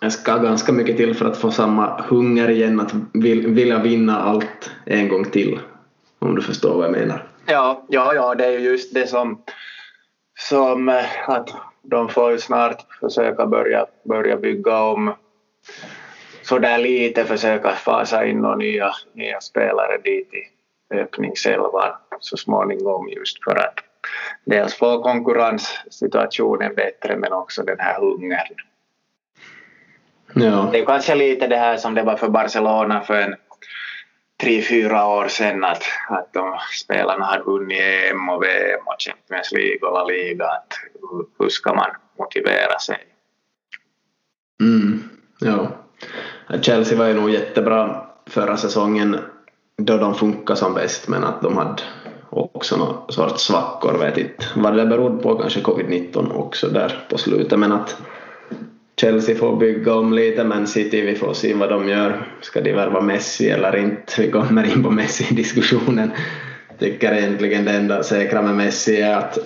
det 0.00 0.10
ska 0.10 0.36
ganska 0.36 0.72
mycket 0.72 0.96
till 0.96 1.14
för 1.14 1.26
att 1.26 1.36
få 1.36 1.50
samma 1.50 2.02
hunger 2.02 2.50
igen 2.50 2.80
att 2.80 2.94
vilja 3.12 3.78
vinna 3.78 4.20
allt 4.20 4.70
en 4.84 5.08
gång 5.08 5.24
till. 5.24 5.58
Om 6.18 6.34
du 6.34 6.42
förstår 6.42 6.76
vad 6.76 6.84
jag 6.84 6.92
menar. 6.92 7.22
Ja, 7.46 7.84
ja, 7.88 8.14
ja 8.14 8.34
det 8.34 8.46
är 8.46 8.50
ju 8.50 8.58
just 8.58 8.94
det 8.94 9.06
som, 9.06 9.42
som 10.38 10.88
eh, 10.88 11.28
att 11.30 11.50
de 11.82 12.08
får 12.08 12.32
ju 12.32 12.38
snart 12.38 12.86
försöka 13.00 13.46
börja, 13.46 13.86
börja 14.04 14.36
bygga 14.36 14.80
om 14.80 15.14
så 16.42 16.58
där 16.58 16.78
lite 16.78 17.24
försöka 17.24 17.70
fasa 17.70 18.26
in 18.26 18.38
några 18.38 18.56
nya, 18.56 18.90
nya 19.12 19.40
spelare 19.40 19.98
dit 20.04 20.28
i 20.34 20.42
öppningselvan 20.94 21.92
så 22.20 22.36
småningom 22.36 23.08
just 23.08 23.44
för 23.44 23.56
att 23.56 23.74
dels 24.44 24.74
få 24.74 25.02
konkurrenssituationen 25.02 26.74
bättre 26.74 27.16
men 27.16 27.32
också 27.32 27.62
den 27.62 27.80
här 27.80 28.00
hungern 28.00 28.56
Ja. 30.34 30.68
Det 30.72 30.78
är 30.78 30.84
kanske 30.84 31.14
lite 31.14 31.46
det 31.46 31.56
här 31.56 31.76
som 31.76 31.94
det 31.94 32.02
var 32.02 32.16
för 32.16 32.28
Barcelona 32.28 33.00
för 33.00 33.20
en 33.20 33.34
tre, 34.40 34.62
fyra 34.62 35.06
år 35.06 35.28
sedan 35.28 35.64
att, 35.64 35.82
att 36.08 36.32
de 36.32 36.58
spelarna 36.84 37.24
hade 37.24 37.42
vunnit 37.42 37.80
EM 37.80 38.28
och 38.28 38.42
VM 38.42 38.80
och 38.86 38.96
Champions 38.98 39.52
League 39.52 39.88
och 39.88 39.92
La 39.92 40.04
Liga. 40.04 40.46
Att, 40.46 40.72
hur 41.38 41.48
ska 41.48 41.74
man 41.74 41.90
motivera 42.18 42.78
sig? 42.78 42.98
Mm, 44.60 45.02
ja. 45.40 45.68
Chelsea 46.62 46.98
var 46.98 47.06
ju 47.06 47.14
nog 47.14 47.30
jättebra 47.30 48.06
förra 48.26 48.56
säsongen 48.56 49.16
då 49.76 49.96
de 49.96 50.14
funkade 50.14 50.58
som 50.58 50.74
bäst 50.74 51.08
men 51.08 51.24
att 51.24 51.42
de 51.42 51.56
hade 51.56 51.82
också 52.30 52.76
någon 52.76 53.12
sorts 53.12 53.42
svackor, 53.42 53.98
vet 53.98 54.18
inte 54.18 54.44
vad 54.56 54.76
det 54.76 54.86
berodde 54.86 55.22
på, 55.22 55.34
kanske 55.34 55.60
covid-19 55.60 56.32
också 56.32 56.68
där 56.68 57.06
på 57.10 57.18
slutet 57.18 57.58
men 57.58 57.72
att 57.72 57.96
Chelsea 59.00 59.36
får 59.36 59.56
bygga 59.56 59.94
om 59.94 60.12
lite, 60.12 60.44
men 60.44 60.66
City 60.66 61.00
vi 61.00 61.14
får 61.14 61.32
se 61.32 61.54
vad 61.54 61.68
de 61.68 61.88
gör. 61.88 62.26
Ska 62.40 62.60
de 62.60 62.72
värva 62.72 63.00
Messi 63.00 63.50
eller 63.50 63.76
inte? 63.76 64.22
Vi 64.22 64.30
kommer 64.30 64.76
in 64.76 64.82
på 64.82 64.90
Messi-diskussionen 64.90 66.10
tycker 66.78 67.12
egentligen 67.12 67.64
det 67.64 67.72
enda 67.72 68.02
säkra 68.02 68.42
med 68.42 68.54
Messi 68.54 69.00
är 69.00 69.16
att, 69.16 69.38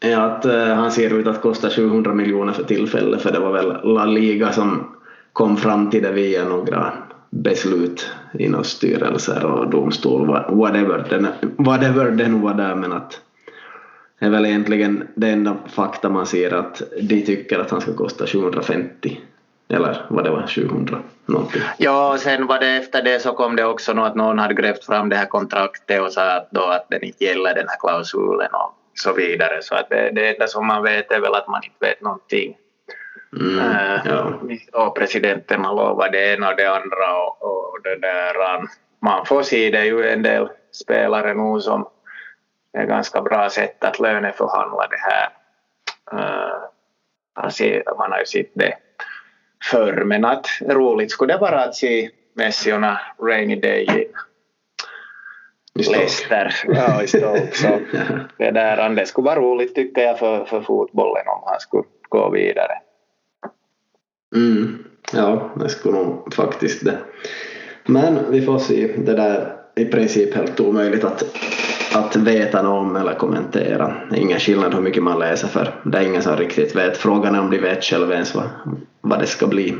är 0.00 0.16
att 0.16 0.46
uh, 0.46 0.74
han 0.74 0.92
ser 0.92 1.18
ut 1.18 1.26
att 1.26 1.42
kosta 1.42 1.70
700 1.70 2.14
miljoner 2.14 2.52
för 2.52 2.62
tillfället 2.62 3.22
för 3.22 3.32
det 3.32 3.38
var 3.38 3.52
väl 3.52 3.76
La 3.84 4.04
Liga 4.04 4.52
som 4.52 4.94
kom 5.32 5.56
fram 5.56 5.90
till 5.90 6.02
det 6.02 6.12
via 6.12 6.44
några 6.44 6.92
beslut 7.30 8.10
inom 8.38 8.64
styrelser 8.64 9.44
och 9.44 9.70
domstol, 9.70 10.26
whatever 10.48 11.06
det 11.08 11.32
whatever 11.58 12.30
var 12.30 12.54
där 12.54 12.74
men 12.74 12.92
att 12.92 13.20
det 14.18 14.26
är 14.26 14.30
väl 14.30 14.46
egentligen 14.46 15.08
det 15.14 15.28
enda 15.28 15.56
fakta 15.68 16.08
man 16.08 16.26
ser 16.26 16.54
att 16.54 16.82
de 17.00 17.22
tycker 17.22 17.58
att 17.58 17.70
han 17.70 17.80
ska 17.80 17.94
kosta 17.94 18.26
750 18.26 19.20
eller 19.68 20.06
vad 20.08 20.24
det 20.24 20.30
var, 20.30 20.46
700 20.46 20.98
någonting. 21.26 21.62
Ja, 21.78 22.12
och 22.12 22.18
sen 22.18 22.46
var 22.46 22.58
det 22.58 22.76
efter 22.76 23.02
det 23.02 23.20
så 23.20 23.32
kom 23.32 23.56
det 23.56 23.64
också 23.64 23.92
nog 23.92 24.06
att 24.06 24.14
någon 24.14 24.38
hade 24.38 24.54
grävt 24.54 24.84
fram 24.84 25.08
det 25.08 25.16
här 25.16 25.26
kontraktet 25.26 26.02
och 26.02 26.12
sa 26.12 26.36
att, 26.36 26.50
då 26.50 26.62
att 26.62 26.86
den 26.90 27.04
inte 27.04 27.24
gäller 27.24 27.54
den 27.54 27.68
här 27.68 27.78
klausulen 27.80 28.48
och 28.52 28.74
så 28.94 29.12
vidare. 29.12 29.62
Så 29.62 29.74
att 29.74 29.90
det, 29.90 30.10
det 30.14 30.34
enda 30.34 30.46
som 30.46 30.66
man 30.66 30.82
vet 30.82 31.10
är 31.10 31.20
väl 31.20 31.34
att 31.34 31.48
man 31.48 31.60
inte 31.64 31.86
vet 31.86 32.00
någonting. 32.00 32.56
Mm, 33.40 33.58
uh, 33.58 34.00
ja. 34.04 34.32
Och 34.72 34.96
presidenten 34.96 35.64
har 35.64 35.74
lovat 35.74 36.12
det 36.12 36.34
ena 36.34 36.48
och 36.48 36.56
det 36.56 36.66
andra 36.66 37.16
och, 37.16 37.42
och 37.42 37.78
det 37.84 37.96
där. 37.96 38.34
Man 39.02 39.26
får 39.26 39.42
se 39.42 39.70
det 39.70 39.84
ju 39.84 40.08
en 40.08 40.22
del 40.22 40.48
spelare 40.72 41.34
nu 41.34 41.60
som 41.60 41.88
ganska 42.72 43.22
bra 43.22 43.50
sätt 43.50 43.84
att 43.84 44.00
löneförhandla 44.00 44.86
det 44.90 45.00
här. 45.00 45.28
Uh, 46.12 47.96
man 47.98 48.12
har 48.12 48.18
ju 48.18 48.26
sett 48.26 48.50
det 48.54 48.74
förr 49.70 50.04
men 50.04 50.24
att 50.24 50.46
roligt 50.60 51.10
skulle 51.10 51.32
det 51.32 51.38
vara 51.38 51.64
att 51.64 51.74
se 51.74 52.10
Messi 52.34 52.72
on 52.72 52.84
a 52.84 53.00
rainy 53.22 53.56
day 53.56 54.08
i 55.74 55.82
Leicester. 55.82 56.54
Ja, 56.66 57.02
i 57.02 57.06
Stoke. 57.06 57.50
Så 57.52 57.68
det, 58.38 58.50
där, 58.50 58.88
det 58.88 59.06
skulle 59.06 59.24
vara 59.24 59.40
roligt 59.40 59.74
tycker 59.74 60.02
jag 60.02 60.18
för, 60.18 60.44
för 60.44 60.60
fotbollen 60.60 61.28
om 61.28 61.42
han 61.46 61.60
skulle 61.60 61.84
gå 62.08 62.30
vidare. 62.30 62.72
Mm. 64.34 64.84
Ja, 65.12 65.50
det 65.56 65.68
skulle 65.68 65.98
nog 65.98 66.34
faktiskt 66.34 66.84
det. 66.84 66.98
Men 67.86 68.30
vi 68.30 68.42
får 68.42 68.58
se. 68.58 68.86
Det 68.86 69.14
där 69.14 69.56
är 69.74 69.82
i 69.82 69.84
princip 69.84 70.34
helt 70.34 70.60
omöjligt 70.60 71.04
att, 71.04 71.24
att 71.94 72.16
veta 72.16 72.62
något 72.62 72.80
om 72.80 72.96
eller 72.96 73.14
kommentera. 73.14 73.94
Det 74.10 74.16
är 74.16 74.20
ingen 74.20 74.40
skillnad 74.40 74.74
hur 74.74 74.80
mycket 74.80 75.02
man 75.02 75.18
läser 75.18 75.48
för 75.48 75.74
det 75.84 75.98
är 75.98 76.02
ingen 76.02 76.22
som 76.22 76.36
riktigt 76.36 76.76
vet. 76.76 76.96
Frågan 76.96 77.34
är 77.34 77.40
om 77.40 77.50
de 77.50 77.58
vet 77.58 77.84
själva 77.84 78.14
ens 78.14 78.34
vad, 78.34 78.48
vad 79.00 79.20
det 79.20 79.26
ska 79.26 79.46
bli. 79.46 79.74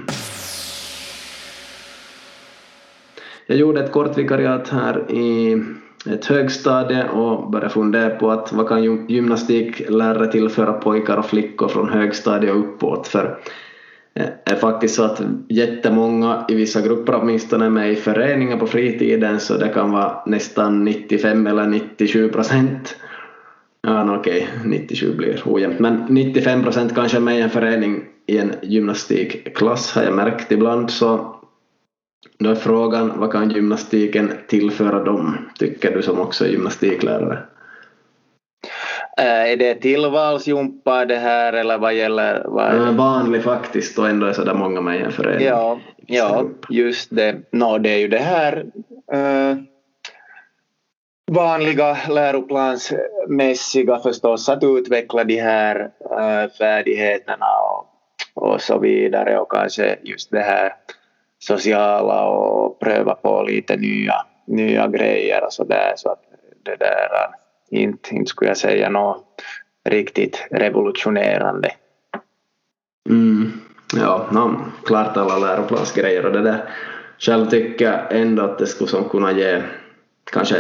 Jag 3.47 3.59
gjorde 3.59 3.81
ett 3.81 3.93
kort 3.93 4.19
vikariat 4.19 4.69
här 4.69 5.11
i 5.11 5.57
ett 6.07 6.27
högstadie 6.27 7.09
och 7.09 7.51
började 7.51 7.71
fundera 7.71 8.11
på 8.11 8.31
att 8.31 8.53
vad 8.53 8.69
kan 8.69 9.07
gymnastiklärare 9.09 10.33
tillföra 10.33 10.73
pojkar 10.73 11.17
och 11.17 11.27
flickor 11.27 11.69
från 11.69 11.89
högstadiet 11.89 12.53
och 12.53 12.61
uppåt 12.61 13.09
för 13.09 13.39
Eh, 14.15 14.29
är 14.45 14.57
faktiskt 14.57 14.95
så 14.95 15.03
att 15.05 15.23
jättemånga 15.49 16.45
i 16.49 16.55
vissa 16.55 16.81
grupper 16.81 17.15
åtminstone 17.15 17.65
är 17.65 17.71
med 17.71 17.93
i 17.93 17.97
föreningar 17.97 18.57
på 18.57 18.67
fritiden 18.67 19.41
så 19.41 19.57
det 19.57 19.69
kan 19.69 19.91
vara 19.91 20.23
nästan 20.27 20.85
95 20.85 21.47
eller 21.47 21.67
97 21.67 22.29
procent 22.29 22.97
Ja, 23.83 24.17
okej, 24.17 24.49
okej, 24.53 24.71
97 24.71 25.17
blir 25.17 25.43
ojämnt, 25.45 25.79
men 25.79 26.07
95 26.09 26.63
procent 26.63 26.95
kanske 26.95 27.17
är 27.17 27.21
med 27.21 27.39
i 27.39 27.41
en 27.41 27.51
förening 27.51 28.05
i 28.27 28.39
en 28.39 28.53
gymnastikklass 28.63 29.93
har 29.93 30.03
jag 30.03 30.15
märkt 30.15 30.53
ibland, 30.53 30.91
så 30.91 31.37
då 32.39 32.51
är 32.51 32.55
frågan 32.55 33.13
vad 33.17 33.33
kan 33.33 33.51
gymnastiken 33.51 34.33
tillföra 34.49 35.05
dem, 35.05 35.37
tycker 35.59 35.95
du 35.95 36.03
som 36.03 36.21
också 36.21 36.45
är 36.45 36.49
gymnastiklärare? 36.49 37.39
Är 39.21 39.57
det 39.57 39.75
tillvalsjumpa 39.75 41.05
det 41.05 41.17
här 41.17 41.53
eller 41.53 41.79
vad 41.79 41.95
gäller? 41.95 42.43
Vad 42.47 42.67
är 42.67 42.93
Vanlig 42.93 43.45
faktiskt 43.45 43.99
och 43.99 44.09
ändå 44.09 44.27
är 44.27 44.33
sådär 44.33 44.55
många 44.55 44.81
med 44.81 45.01
i 45.01 45.03
en 45.03 45.13
förening. 45.13 45.47
Ja, 45.47 45.79
ja 46.07 46.45
just 46.69 47.17
det. 47.17 47.37
No, 47.53 47.79
det 47.79 47.91
är 47.91 47.99
ju 47.99 48.09
det 48.09 48.19
här 48.19 48.67
uh, 49.15 49.57
vanliga 51.31 51.97
läroplansmässiga 52.09 53.99
förstås 53.99 54.49
att 54.49 54.65
utveckla 54.65 55.25
de 55.25 55.41
här 55.41 55.81
uh, 55.81 56.51
färdigheterna 56.59 57.47
och, 57.71 57.87
och 58.35 58.61
så 58.61 58.79
vidare 58.79 59.39
och 59.39 59.53
kanske 59.53 59.99
just 60.03 60.31
det 60.31 60.41
här 60.41 60.75
sociala 61.39 62.29
och 62.29 62.79
pröva 62.81 63.15
på 63.15 63.43
lite 63.43 63.77
nya, 63.77 64.15
nya 64.47 64.89
grejer 64.89 65.45
och 65.45 65.53
sådär 65.53 65.93
så 65.97 66.11
att 66.11 66.23
det 66.65 66.77
där 66.77 67.09
inte, 67.71 68.15
inte 68.15 68.29
skulle 68.29 68.51
jag 68.51 68.59
säga 68.59 68.91
något 68.91 69.43
riktigt 69.89 70.47
revolutionerande. 70.51 71.71
Mm. 73.09 73.53
Ja, 73.97 74.27
no, 74.33 74.57
klart 74.85 75.17
alla 75.17 75.39
läroplansgrejer 75.39 76.27
och 76.27 76.33
det 76.33 76.43
där. 76.43 76.65
Själv 77.19 77.47
tycker 77.51 77.85
jag 77.85 78.21
ändå 78.21 78.43
att 78.43 78.59
det 78.59 78.67
skulle 78.67 78.91
som 78.91 79.09
kunna 79.09 79.33
ge 79.33 79.63
kanske, 80.33 80.57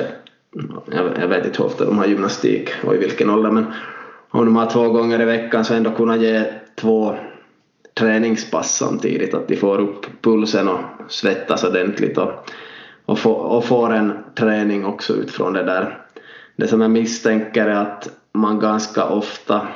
jag, 1.20 1.28
vet 1.28 1.46
inte 1.46 1.58
hur 1.58 1.66
ofta 1.66 1.84
de 1.84 1.98
har 1.98 2.06
gymnastik 2.06 2.70
och 2.84 2.94
i 2.94 2.98
vilken 2.98 3.30
ålder, 3.30 3.50
men 3.50 3.66
om 4.30 4.44
de 4.44 4.56
har 4.56 4.70
två 4.70 4.88
gånger 4.88 5.22
i 5.22 5.24
veckan 5.24 5.64
så 5.64 5.74
ändå 5.74 5.90
kunna 5.90 6.16
ge 6.16 6.44
två 6.74 7.16
träningspass 7.94 8.76
samtidigt, 8.76 9.34
att 9.34 9.48
de 9.48 9.56
får 9.56 9.80
upp 9.80 10.06
pulsen 10.22 10.68
och 10.68 10.80
svettas 11.08 11.64
ordentligt 11.64 12.18
och, 12.18 12.30
och, 13.04 13.18
få, 13.18 13.32
och 13.32 13.64
får 13.64 13.94
en 13.94 14.12
träning 14.34 14.84
också 14.84 15.12
utifrån 15.12 15.52
det 15.52 15.62
där 15.62 15.98
det 16.58 16.68
som 16.68 16.80
jag 16.80 16.90
misstänker 16.90 17.66
är 17.66 17.74
att 17.74 18.08
man 18.32 18.60
ganska 18.60 19.04
ofta 19.04 19.68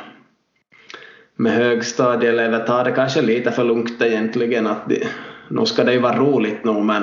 med 1.37 1.53
högstadieelever 1.53 2.67
tar 2.67 2.85
det 2.85 2.93
kanske 2.93 3.23
lite 3.23 3.51
för 3.51 3.65
lugnt 3.65 4.03
egentligen. 4.03 4.67
Att 4.67 4.89
de, 4.89 5.05
nu 5.49 5.67
ska 5.67 5.85
det 5.85 5.93
ju 5.93 5.99
vara 5.99 6.19
roligt 6.19 6.65
nog 6.65 6.85
men 6.85 7.03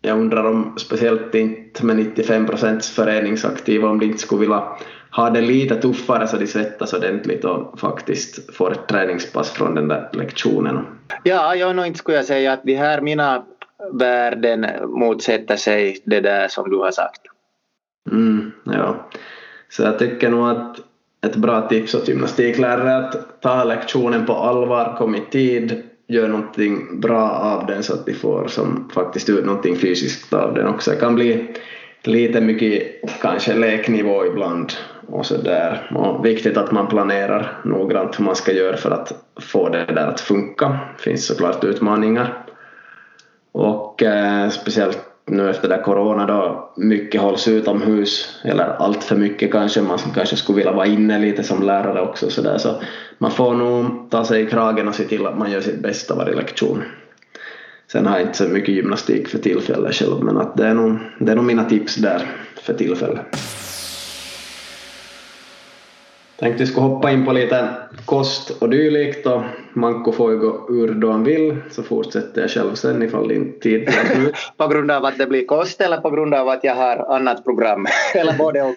jag 0.00 0.18
undrar 0.18 0.44
om 0.44 0.74
speciellt 0.78 1.34
inte 1.34 1.86
med 1.86 1.96
95 1.96 2.46
procents 2.46 2.90
föreningsaktiva 2.90 3.88
om 3.88 3.98
de 3.98 4.06
inte 4.06 4.18
skulle 4.18 4.40
vilja 4.40 4.62
ha 5.10 5.30
det 5.30 5.40
lite 5.40 5.76
tuffare 5.76 6.26
så 6.26 6.36
de 6.36 6.46
svettas 6.46 6.92
ordentligt 6.92 7.44
och 7.44 7.80
faktiskt 7.80 8.54
får 8.54 8.72
ett 8.72 8.88
träningspass 8.88 9.50
från 9.50 9.74
den 9.74 9.88
där 9.88 10.08
lektionen. 10.12 10.86
Ja, 11.24 11.54
jag 11.54 11.76
nog 11.76 11.86
inte 11.86 11.98
skulle 11.98 12.16
jag 12.16 12.26
säga 12.26 12.52
att 12.52 12.64
de 12.64 12.74
här 12.74 13.00
mina 13.00 13.44
värden 13.92 14.66
motsätter 14.86 15.56
sig 15.56 16.02
det 16.04 16.20
där 16.20 16.48
som 16.48 16.70
du 16.70 16.76
har 16.76 16.90
sagt. 16.90 17.29
Mm, 18.10 18.52
ja. 18.64 19.08
Så 19.68 19.82
jag 19.82 19.98
tycker 19.98 20.30
nog 20.30 20.48
att 20.48 20.76
ett 21.26 21.36
bra 21.36 21.68
tips 21.68 21.94
åt 21.94 22.08
gymnastiklärare 22.08 22.90
är 22.90 23.02
att 23.02 23.42
ta 23.42 23.64
lektionen 23.64 24.26
på 24.26 24.34
allvar, 24.34 24.96
kom 24.98 25.14
i 25.14 25.20
tid, 25.30 25.82
gör 26.08 26.28
någonting 26.28 27.00
bra 27.00 27.30
av 27.30 27.66
den 27.66 27.82
så 27.82 27.94
att 27.94 28.06
de 28.06 28.14
får 28.14 28.46
som 28.48 28.90
faktiskt 28.94 29.28
ut 29.28 29.44
någonting 29.44 29.76
fysiskt 29.76 30.32
av 30.32 30.54
den 30.54 30.66
också. 30.66 30.90
Det 30.90 30.96
kan 30.96 31.14
bli 31.14 31.56
lite 32.02 32.40
mycket 32.40 32.82
kanske 33.22 33.54
leknivå 33.54 34.26
ibland 34.26 34.72
och 35.06 35.26
så 35.26 35.36
där. 35.36 35.90
Och 35.94 36.26
viktigt 36.26 36.56
att 36.56 36.72
man 36.72 36.86
planerar 36.86 37.60
noggrant 37.64 38.18
hur 38.18 38.24
man 38.24 38.36
ska 38.36 38.52
göra 38.52 38.76
för 38.76 38.90
att 38.90 39.12
få 39.40 39.68
det 39.68 39.84
där 39.84 40.06
att 40.06 40.20
funka. 40.20 40.78
Det 40.96 41.02
finns 41.02 41.26
såklart 41.26 41.64
utmaningar. 41.64 42.44
Och 43.52 44.02
eh, 44.02 44.48
speciellt 44.48 45.09
nu 45.26 45.50
efter 45.50 45.68
det 45.68 45.82
corona 45.84 46.26
då 46.26 46.72
mycket 46.76 47.20
hålls 47.20 47.48
utomhus 47.48 48.38
eller 48.44 48.64
allt 48.64 49.04
för 49.04 49.16
mycket 49.16 49.52
kanske, 49.52 49.82
man 49.82 49.98
kanske 50.14 50.36
skulle 50.36 50.56
vilja 50.56 50.72
vara 50.72 50.86
inne 50.86 51.18
lite 51.18 51.42
som 51.42 51.62
lärare 51.62 52.00
också 52.00 52.30
så 52.30 52.42
där 52.42 52.58
så 52.58 52.82
man 53.18 53.30
får 53.30 53.54
nog 53.54 54.10
ta 54.10 54.24
sig 54.24 54.42
i 54.42 54.46
kragen 54.46 54.88
och 54.88 54.94
se 54.94 55.04
till 55.04 55.26
att 55.26 55.38
man 55.38 55.50
gör 55.50 55.60
sitt 55.60 55.82
bästa 55.82 56.14
varje 56.14 56.34
lektion. 56.34 56.82
Sen 57.92 58.06
har 58.06 58.18
jag 58.18 58.26
inte 58.26 58.38
så 58.38 58.48
mycket 58.48 58.74
gymnastik 58.74 59.28
för 59.28 59.38
tillfället 59.38 59.94
själv 59.94 60.24
men 60.24 60.38
att 60.38 60.56
det 60.56 60.66
är 60.66 60.74
nog, 60.74 60.98
det 61.18 61.32
är 61.32 61.36
nog 61.36 61.44
mina 61.44 61.64
tips 61.64 61.94
där 61.94 62.26
för 62.62 62.74
tillfället. 62.74 63.49
Tänkte 66.40 66.64
vi 66.64 66.66
skulle 66.66 66.86
hoppa 66.86 67.10
in 67.10 67.24
på 67.24 67.32
lite 67.32 67.68
kost 68.04 68.50
och 68.50 68.70
dylikt 68.70 69.26
och 69.26 69.42
Manko 69.72 70.12
får 70.12 70.32
ju 70.32 70.38
gå 70.38 70.66
ur 70.68 70.94
då 70.94 71.10
han 71.10 71.24
vill 71.24 71.56
så 71.70 71.82
fortsätter 71.82 72.40
jag 72.40 72.50
själv 72.50 72.74
sen 72.74 73.02
ifall 73.02 73.28
din 73.28 73.60
tid 73.60 73.86
tar 73.86 74.14
slut. 74.14 74.34
på 74.56 74.68
grund 74.68 74.90
av 74.90 75.04
att 75.04 75.18
det 75.18 75.26
blir 75.26 75.46
kost 75.46 75.80
eller 75.80 75.96
på 75.96 76.10
grund 76.10 76.34
av 76.34 76.48
att 76.48 76.64
jag 76.64 76.74
har 76.74 77.14
annat 77.14 77.44
program? 77.44 77.86
eller 78.14 78.32
både 78.38 78.62
och? 78.62 78.74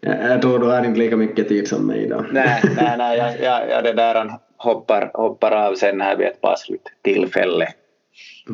jag 0.00 0.42
tror 0.42 0.58
du 0.58 0.66
har 0.66 0.84
inte 0.84 0.98
lika 0.98 1.16
mycket 1.16 1.48
tid 1.48 1.68
som 1.68 1.86
mig 1.86 2.08
då. 2.08 2.24
nej, 2.32 2.62
nej, 2.76 2.94
nej 2.98 3.18
jag, 3.18 3.40
jag, 3.40 3.70
jag 3.70 3.84
det 3.84 3.92
där 3.92 4.32
hoppar, 4.56 5.10
hoppar 5.14 5.50
av 5.50 5.74
sen 5.74 6.00
här 6.00 6.16
vid 6.16 6.26
ett 6.26 6.40
passligt 6.40 6.92
tillfälle. 7.02 7.68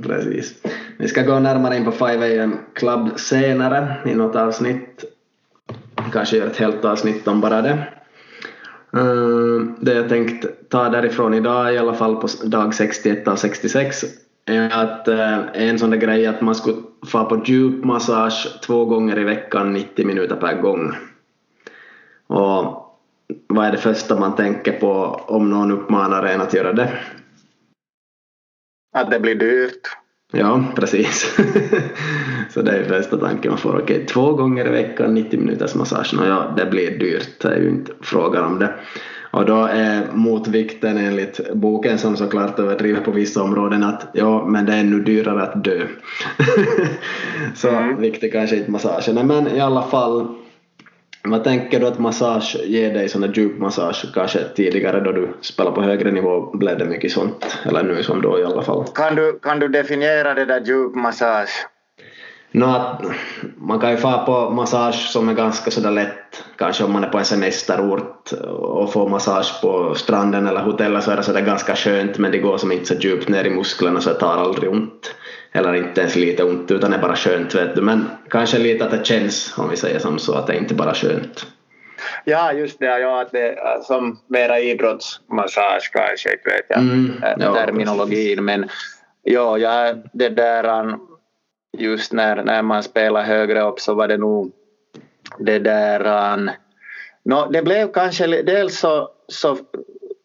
Precis. 0.03 0.55
Vi 0.99 1.09
ska 1.09 1.23
gå 1.23 1.39
närmare 1.39 1.77
in 1.77 1.85
på 1.85 1.93
5 1.93 2.23
AM 2.23 2.57
Club 2.75 3.19
senare 3.21 3.95
i 4.07 4.15
något 4.15 4.37
avsnitt. 4.37 5.05
Kanske 6.13 6.37
gör 6.37 6.47
ett 6.47 6.57
helt 6.57 6.85
avsnitt 6.85 7.29
om 7.29 7.41
bara 7.41 7.63
det. 7.63 7.79
Ehm, 8.93 9.75
det 9.81 9.95
jag 9.95 10.09
tänkt 10.09 10.71
ta 10.71 10.89
därifrån 10.89 11.35
idag 11.35 11.75
i 11.75 11.79
alla 11.79 11.95
fall 11.95 12.17
på 12.17 12.29
dag 12.45 12.75
61 12.75 13.29
av 13.29 13.37
66 13.37 14.05
är 14.47 14.71
att 14.85 15.09
eh, 15.09 15.39
en 15.53 15.79
sån 15.79 15.91
där 15.91 15.99
grej 15.99 16.27
att 16.27 16.41
man 16.41 16.55
skulle 16.55 16.77
få 17.07 17.25
på 17.25 17.43
djupmassage 17.45 18.61
två 18.67 18.85
gånger 18.85 19.19
i 19.19 19.25
veckan 19.25 19.73
90 19.73 20.07
minuter 20.07 20.37
per 20.37 20.61
gång. 20.61 20.93
Och 22.27 22.85
vad 23.47 23.67
är 23.67 23.73
det 23.73 23.79
första 23.79 24.21
man 24.21 24.37
tänker 24.37 24.73
på 24.73 24.93
om 25.27 25.51
någon 25.51 25.73
uppmanar 25.73 26.23
en 26.23 26.41
att 26.41 26.55
göra 26.55 26.73
det? 26.73 26.99
Att 28.97 29.11
det 29.11 29.21
blir 29.21 29.35
dyrt. 29.35 29.81
Ja, 30.33 30.65
precis. 30.77 31.39
så 32.51 32.63
det 32.63 32.73
är 32.73 32.85
första 32.85 33.17
tanken 33.17 33.51
man 33.51 33.59
får. 33.59 33.81
Okej, 33.83 34.07
två 34.07 34.33
gånger 34.33 34.67
i 34.67 34.71
veckan 34.71 35.15
90 35.15 35.41
minuters 35.41 35.75
massage. 35.75 36.15
Nå 36.15 36.25
ja, 36.25 36.55
det 36.57 36.67
blir 36.67 36.99
dyrt. 36.99 37.41
Det 37.41 37.49
är 37.49 37.61
ju 37.61 37.69
inte 37.69 37.93
frågan 38.01 38.45
om 38.45 38.59
det. 38.59 38.75
Och 39.31 39.47
då 39.47 39.65
är 39.65 40.03
motvikten 40.13 40.99
enligt 40.99 41.55
boken 41.55 41.99
som 41.99 42.17
såklart 42.17 42.59
överdriver 42.59 43.01
på 43.01 43.11
vissa 43.11 43.43
områden 43.43 43.83
att 43.85 44.11
ja, 44.13 44.47
men 44.47 44.67
det 44.67 44.73
är 44.73 44.81
ännu 44.81 45.01
dyrare 45.01 45.43
att 45.43 45.65
dö. 45.65 45.87
så 47.55 47.69
mm. 47.69 48.01
viktig 48.01 48.33
kanske 48.33 48.57
inte 48.57 48.71
massagen 48.71 49.27
men 49.27 49.49
i 49.49 49.61
alla 49.61 49.83
fall 49.83 50.35
vad 51.25 51.45
tänker 51.45 51.81
du 51.81 51.87
att 51.87 51.99
massage 51.99 52.57
ger 52.65 52.95
dig, 52.95 53.09
sån 53.09 53.21
där 53.21 53.33
djupmassage, 53.35 54.05
kanske 54.15 54.39
tidigare 54.57 55.01
då 55.01 55.13
du 55.13 55.29
spelade 55.41 55.77
på 55.77 55.83
högre 55.83 56.11
nivå 56.11 56.51
blev 56.57 56.79
det 56.79 56.85
mycket 56.85 57.13
sånt, 57.13 57.59
eller 57.65 57.83
nu 57.83 58.03
som 58.03 58.23
då 58.23 58.39
i 58.39 58.45
alla 58.45 58.63
fall? 58.63 58.85
Kan 58.95 59.15
du, 59.15 59.39
kan 59.43 59.59
du 59.59 59.69
definiera 59.69 60.35
det 60.35 60.45
där 60.45 60.61
djupmassage? 60.61 61.67
No, 62.51 62.97
man 63.57 63.81
kan 63.81 63.91
ju 63.91 63.97
få 63.97 64.23
på 64.27 64.51
massage 64.51 65.09
som 65.13 65.29
är 65.29 65.35
ganska 65.35 65.71
sådär 65.71 65.91
lätt, 65.91 66.45
kanske 66.57 66.85
om 66.85 66.93
man 66.93 67.05
är 67.05 67.09
på 67.09 67.19
en 67.19 67.25
semesterort 67.25 68.33
och 68.49 68.93
får 68.93 69.09
massage 69.09 69.61
på 69.63 69.95
stranden 69.95 70.47
eller 70.47 70.61
hotellet 70.61 71.05
så 71.05 71.11
är 71.11 71.17
det 71.17 71.23
sådär 71.23 71.41
ganska 71.41 71.77
skönt 71.77 72.19
men 72.19 72.33
det 72.33 72.39
går 72.39 72.59
som 72.59 72.73
inte 72.73 72.87
så 72.87 72.95
djupt 72.95 73.29
ner 73.29 73.45
i 73.45 73.51
musklerna 73.51 74.01
så 74.01 74.11
det 74.11 74.19
tar 74.19 74.37
aldrig 74.37 74.71
ont. 74.71 75.15
Eller 75.59 75.75
inte 75.75 76.01
ens 76.01 76.17
lite 76.17 76.45
ont 76.45 76.71
utan 76.71 76.91
det 76.91 76.97
är 76.97 77.01
bara 77.01 77.17
skönt 77.17 77.55
vet 77.55 77.75
du. 77.75 77.83
Men 77.83 78.11
kanske 78.31 78.59
lite 78.59 78.85
att 78.85 78.91
det 78.91 79.07
känns 79.07 79.59
om 79.59 79.71
vi 79.71 79.77
säger 79.77 79.99
som 79.99 80.19
så 80.19 80.35
att 80.35 80.47
det 80.47 80.53
är 80.53 80.59
inte 80.59 80.75
bara 80.75 80.95
skönt. 80.95 81.47
Ja 82.25 82.53
just 82.53 82.79
det, 82.79 83.01
ja, 83.01 83.21
att 83.21 83.33
det 83.33 83.59
som 83.83 84.19
mera 84.27 84.61
idrottsmassage 84.61 85.91
kanske, 85.93 86.31
vet 86.31 86.67
jag, 86.69 86.79
mm, 86.79 87.23
ja, 87.39 87.55
terminologin 87.55 88.45
men 88.45 88.69
ja, 89.23 89.59
ja, 89.59 89.95
det 90.13 90.29
där 90.29 90.97
just 91.79 92.13
när, 92.13 92.45
när 92.45 92.63
man 92.63 92.83
spelar 92.83 93.23
högre 93.23 93.63
upp 93.63 93.81
så 93.81 93.95
var 93.95 94.09
det 94.09 94.17
nog 94.17 94.53
det 95.39 95.59
där... 95.59 96.37
no, 97.25 97.51
det 97.53 97.63
blev 97.63 97.93
kanske 97.93 98.43
dels 98.43 98.79
så, 98.79 99.09
så 99.29 99.57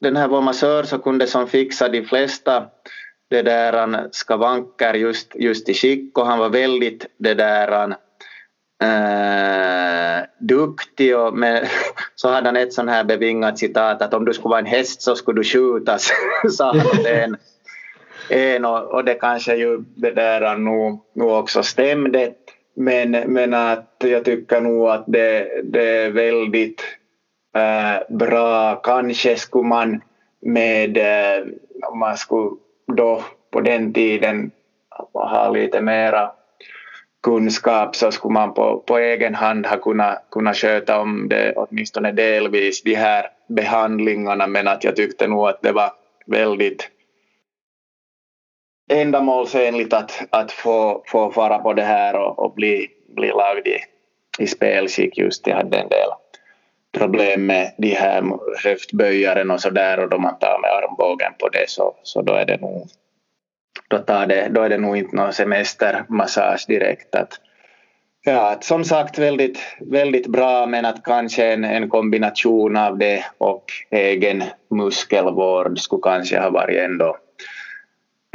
den 0.02 0.16
här 0.16 0.28
vår 0.28 0.42
massör 0.42 0.84
så 0.84 1.00
kunde 1.00 1.28
som 1.28 1.48
fixa 1.48 1.90
de 1.90 2.04
flesta 2.04 2.66
det 3.34 3.42
där 3.42 4.08
skavanker 4.12 4.94
just, 4.94 5.36
just 5.36 5.70
i 5.70 5.74
skick 5.74 6.18
och 6.18 6.28
han 6.28 6.40
var 6.40 6.50
väldigt 6.50 7.06
det 7.18 7.34
där 7.34 7.96
äh, 8.82 10.20
eh, 10.20 10.24
duktig 10.40 11.18
och 11.18 11.38
med, 11.38 11.68
så 12.16 12.30
hade 12.30 12.48
han 12.48 12.58
ett 12.58 12.74
sånt 12.74 12.90
här 12.90 13.04
bevingat 13.04 13.60
citat 13.60 14.02
att 14.02 14.14
om 14.14 14.26
du 14.26 14.34
skulle 14.34 14.50
vara 14.50 14.60
en 14.60 14.66
häst 14.66 15.02
så 15.02 15.16
skulle 15.16 15.40
du 15.40 15.44
skjutas 15.44 16.12
sa 16.58 16.66
han 16.66 16.88
åt 16.88 17.06
en 17.06 17.38
en 18.30 18.66
och, 18.66 18.94
och 18.94 19.06
det 19.06 19.14
kanske 19.14 19.56
ju 19.56 19.84
det 19.96 20.12
där 20.12 20.58
nog, 20.58 21.02
nog 21.16 21.32
också 21.32 21.64
stämde. 21.64 22.34
Men, 22.76 23.12
men 23.12 23.54
att 23.54 23.96
jag 24.00 24.26
tycker 24.26 24.62
nog 24.62 24.88
att 24.88 25.04
det, 25.08 25.62
det 25.64 25.90
är 25.90 26.12
väldigt 26.12 26.82
äh, 27.56 28.16
bra. 28.16 28.76
Kanske 28.76 29.36
skulle 29.36 29.68
man 29.68 30.02
med, 30.42 30.98
äh, 30.98 31.46
om 31.92 32.00
man 32.00 32.18
skulle 32.18 32.50
då 32.94 33.24
på 33.52 33.62
den 33.62 33.94
tiden 33.94 34.52
ha 35.14 35.50
lite 35.50 35.82
mera 35.82 36.32
kunskap 37.24 37.96
så 37.96 38.12
skulle 38.12 38.34
man 38.34 38.54
på, 38.54 38.84
på 38.88 38.98
egen 38.98 39.36
hand 39.36 39.66
ha 39.66 39.78
kunnat, 39.78 40.26
kunnat 40.32 40.58
sköta 40.58 41.00
om 41.00 41.30
det 41.30 41.54
åtminstone 41.56 42.12
delvis 42.12 42.84
de 42.84 42.96
här 42.96 43.28
behandlingarna 43.48 44.48
men 44.48 44.68
att 44.68 44.84
jag 44.84 44.96
tyckte 44.96 45.28
nog 45.28 45.48
att 45.48 45.62
det 45.62 45.72
var 45.72 45.92
väldigt 46.26 46.90
ändamålsenligt 48.92 49.94
att, 49.94 50.28
att 50.30 50.52
få, 50.52 51.04
få 51.08 51.32
fara 51.32 51.60
på 51.60 51.74
det 51.74 51.84
här 51.84 52.16
och, 52.16 52.40
och 52.40 52.54
bli, 52.54 52.88
bli 53.16 53.28
lagd 53.28 53.68
i, 53.68 53.78
i 54.40 54.48
spelskick 54.48 55.18
just. 55.18 55.48
Jag 55.48 55.56
hade 55.56 55.78
en 55.78 55.90
del 55.90 56.10
problem 56.98 57.46
med 57.46 57.74
de 57.78 57.90
här 57.90 58.24
höftböjaren 58.64 59.52
och 59.52 59.62
så 59.62 59.70
där 59.70 60.00
och 60.00 60.10
då 60.10 60.18
man 60.18 60.40
tar 60.40 60.60
med 60.62 60.72
armbågen 60.72 61.34
på 61.40 61.50
det 61.50 61.70
så, 61.70 61.96
så 62.04 62.22
då 62.22 62.34
är 62.34 62.46
det 62.46 62.62
nog 62.62 62.88
då, 63.88 63.98
tar 63.98 64.26
det, 64.26 64.48
då 64.52 64.62
är 64.62 64.70
det 64.70 64.78
nog 64.78 64.98
inte 64.98 65.16
någon 65.16 65.34
semestermassage 65.34 66.66
direkt. 66.68 67.16
Att, 67.16 67.40
ja, 68.24 68.52
att 68.52 68.64
som 68.64 68.84
sagt 68.84 69.18
väldigt, 69.18 69.60
väldigt 69.80 70.28
bra 70.28 70.66
men 70.66 70.86
att 70.86 71.04
kanske 71.04 71.54
en, 71.54 71.64
en 71.64 71.90
kombination 71.90 72.78
av 72.78 72.98
det 72.98 73.26
och 73.38 73.66
egen 73.92 74.44
muskelvård 74.70 75.80
skulle 75.80 76.02
kanske 76.02 76.40
ha 76.40 76.50
varit 76.50 76.80
ändå 76.80 77.18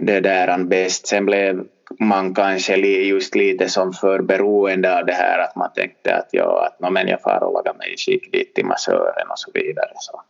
det 0.03 0.21
där 0.21 0.59
bäst. 0.64 1.07
Sen 1.07 1.27
blev 1.27 1.64
man 1.98 2.35
kanske 2.35 2.77
just 2.77 3.35
lite 3.35 3.68
som 3.68 3.92
för 3.92 4.22
beroende 4.22 4.98
av 4.98 5.07
det 5.07 5.12
här 5.12 5.38
att 5.38 5.57
man 5.57 5.72
tänkte 5.72 6.14
att 6.14 6.29
ja, 6.33 6.66
att 6.66 6.81
no, 6.81 6.90
men 6.90 7.09
jag 7.09 7.22
far 7.22 7.42
och 7.42 7.53
lagar 7.53 7.74
mig 7.74 7.94
i 7.94 7.96
skick 7.96 8.33
dit 8.33 8.55
till 8.55 8.66
massören 8.66 9.29
och 9.31 9.38
så 9.38 9.51
vidare. 9.55 9.90
Så. 9.94 10.22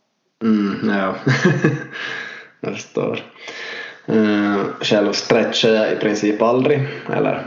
Mm, 0.43 0.97
ja, 0.97 1.15
jag 2.59 2.73
förstår. 2.73 3.19
Uh, 4.09 4.63
själv 4.81 5.11
stretchar 5.11 5.69
jag 5.69 5.91
i 5.91 5.95
princip 5.95 6.41
aldrig, 6.41 6.87
eller 7.13 7.45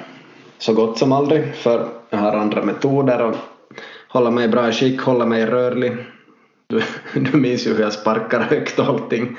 så 0.58 0.74
gott 0.74 0.98
som 0.98 1.12
aldrig, 1.12 1.54
för 1.54 1.88
jag 2.10 2.18
har 2.18 2.32
andra 2.32 2.62
metoder 2.62 3.22
och 3.22 3.36
hålla 4.08 4.30
mig 4.30 4.48
bra 4.48 4.68
i 4.68 4.72
skick, 4.72 5.00
hålla 5.00 5.26
mig 5.26 5.46
rörlig. 5.46 5.96
Du, 6.66 6.82
du 7.20 7.36
minns 7.36 7.66
ju 7.66 7.74
hur 7.74 7.82
jag 7.82 7.92
sparkar 7.92 8.40
högt 8.40 8.78
och 8.78 8.86
allting. 8.86 9.36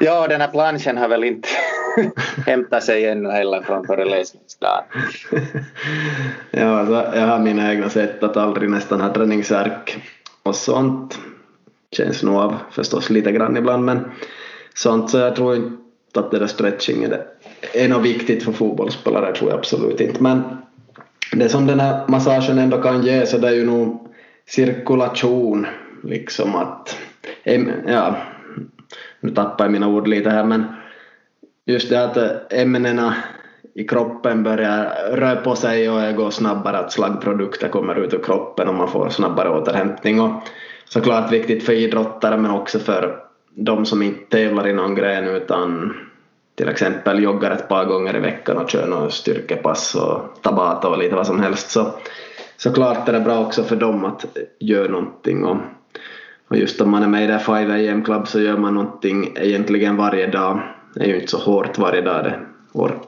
Ja, 0.00 0.28
den 0.28 0.40
här 0.40 0.48
planschen 0.48 0.98
har 0.98 1.08
väl 1.08 1.24
inte 1.24 1.48
hämtat 2.46 2.84
sig 2.84 3.06
ännu 3.06 3.30
heller 3.30 3.62
från 3.62 3.86
föreläsningsdagen. 3.86 4.84
ja, 6.50 6.80
alltså, 6.80 7.18
jag 7.18 7.26
har 7.26 7.38
mina 7.38 7.72
egna 7.72 7.90
sätt 7.90 8.22
att 8.22 8.36
aldrig 8.36 8.70
nästan 8.70 9.00
ha 9.00 9.14
träningsvärk 9.14 9.98
och 10.42 10.56
sånt. 10.56 11.18
Känns 11.92 12.22
nog 12.22 12.36
av 12.36 12.54
förstås 12.70 13.10
lite 13.10 13.32
grann 13.32 13.56
ibland 13.56 13.84
men 13.84 14.10
sånt 14.74 15.10
så 15.10 15.18
jag 15.18 15.36
tror 15.36 15.56
inte 15.56 16.20
att 16.20 16.30
det 16.30 16.38
där 16.38 16.46
stretching 16.46 17.04
är, 17.04 17.08
det. 17.08 17.26
är 17.84 17.88
något 17.88 18.04
viktigt 18.04 18.42
för 18.42 18.52
fotbollsspelare 18.52 19.34
tror 19.34 19.50
jag 19.50 19.58
absolut 19.58 20.00
inte 20.00 20.22
men 20.22 20.42
det 21.32 21.48
som 21.48 21.66
den 21.66 21.80
här 21.80 22.04
massagen 22.08 22.58
ändå 22.58 22.82
kan 22.82 23.02
ge 23.02 23.26
så 23.26 23.38
det 23.38 23.48
är 23.48 23.52
ju 23.54 23.66
nog 23.66 24.08
cirkulation 24.46 25.66
liksom 26.02 26.54
att 26.56 26.96
ja 27.86 28.16
nu 29.26 29.32
tappar 29.32 29.64
jag 29.64 29.72
mina 29.72 29.88
ord 29.88 30.08
lite 30.08 30.30
här 30.30 30.44
men 30.44 30.64
just 31.66 31.90
det 31.90 32.04
att 32.04 32.16
eh, 32.16 32.30
ämnena 32.50 33.14
i 33.74 33.84
kroppen 33.84 34.42
börjar 34.42 34.94
röra 35.12 35.36
på 35.36 35.56
sig 35.56 35.90
och 35.90 36.00
det 36.00 36.12
går 36.12 36.30
snabbare 36.30 36.78
att 36.78 36.92
slaggprodukter 36.92 37.68
kommer 37.68 37.98
ut 37.98 38.14
ur 38.14 38.22
kroppen 38.22 38.68
och 38.68 38.74
man 38.74 38.88
får 38.88 39.08
snabbare 39.08 39.50
återhämtning. 39.50 40.20
Och 40.20 40.30
såklart 40.88 41.32
viktigt 41.32 41.64
för 41.66 41.72
idrottare 41.72 42.36
men 42.36 42.50
också 42.50 42.78
för 42.78 43.18
de 43.54 43.86
som 43.86 44.02
inte 44.02 44.36
tävlar 44.36 44.68
i 44.68 44.72
någon 44.72 44.94
gren 44.94 45.28
utan 45.28 45.94
till 46.54 46.68
exempel 46.68 47.22
joggar 47.22 47.50
ett 47.50 47.68
par 47.68 47.84
gånger 47.84 48.16
i 48.16 48.20
veckan 48.20 48.56
och 48.56 48.70
kör 48.70 48.86
något 48.86 49.12
styrkepass 49.12 49.94
och 49.94 50.42
tabata 50.42 50.88
och 50.88 50.98
lite 50.98 51.14
vad 51.14 51.26
som 51.26 51.40
helst. 51.40 51.70
Så 51.70 51.90
såklart 52.56 53.08
är 53.08 53.12
det 53.12 53.20
bra 53.20 53.38
också 53.38 53.62
för 53.62 53.76
dem 53.76 54.04
att 54.04 54.24
göra 54.58 54.88
någonting. 54.88 55.44
Och 55.44 55.56
och 56.48 56.56
just 56.56 56.80
om 56.80 56.90
man 56.90 57.02
är 57.02 57.08
med 57.08 57.24
i 57.24 57.26
det 57.26 57.38
5 57.38 57.70
AM 57.70 58.04
Club 58.04 58.28
så 58.28 58.40
gör 58.40 58.56
man 58.56 58.74
någonting 58.74 59.36
egentligen 59.36 59.96
varje 59.96 60.26
dag. 60.26 60.60
Det 60.94 61.04
är 61.04 61.08
ju 61.08 61.14
inte 61.14 61.30
så 61.30 61.38
hårt 61.38 61.78
varje 61.78 62.00
dag, 62.00 62.24
det 62.24 62.40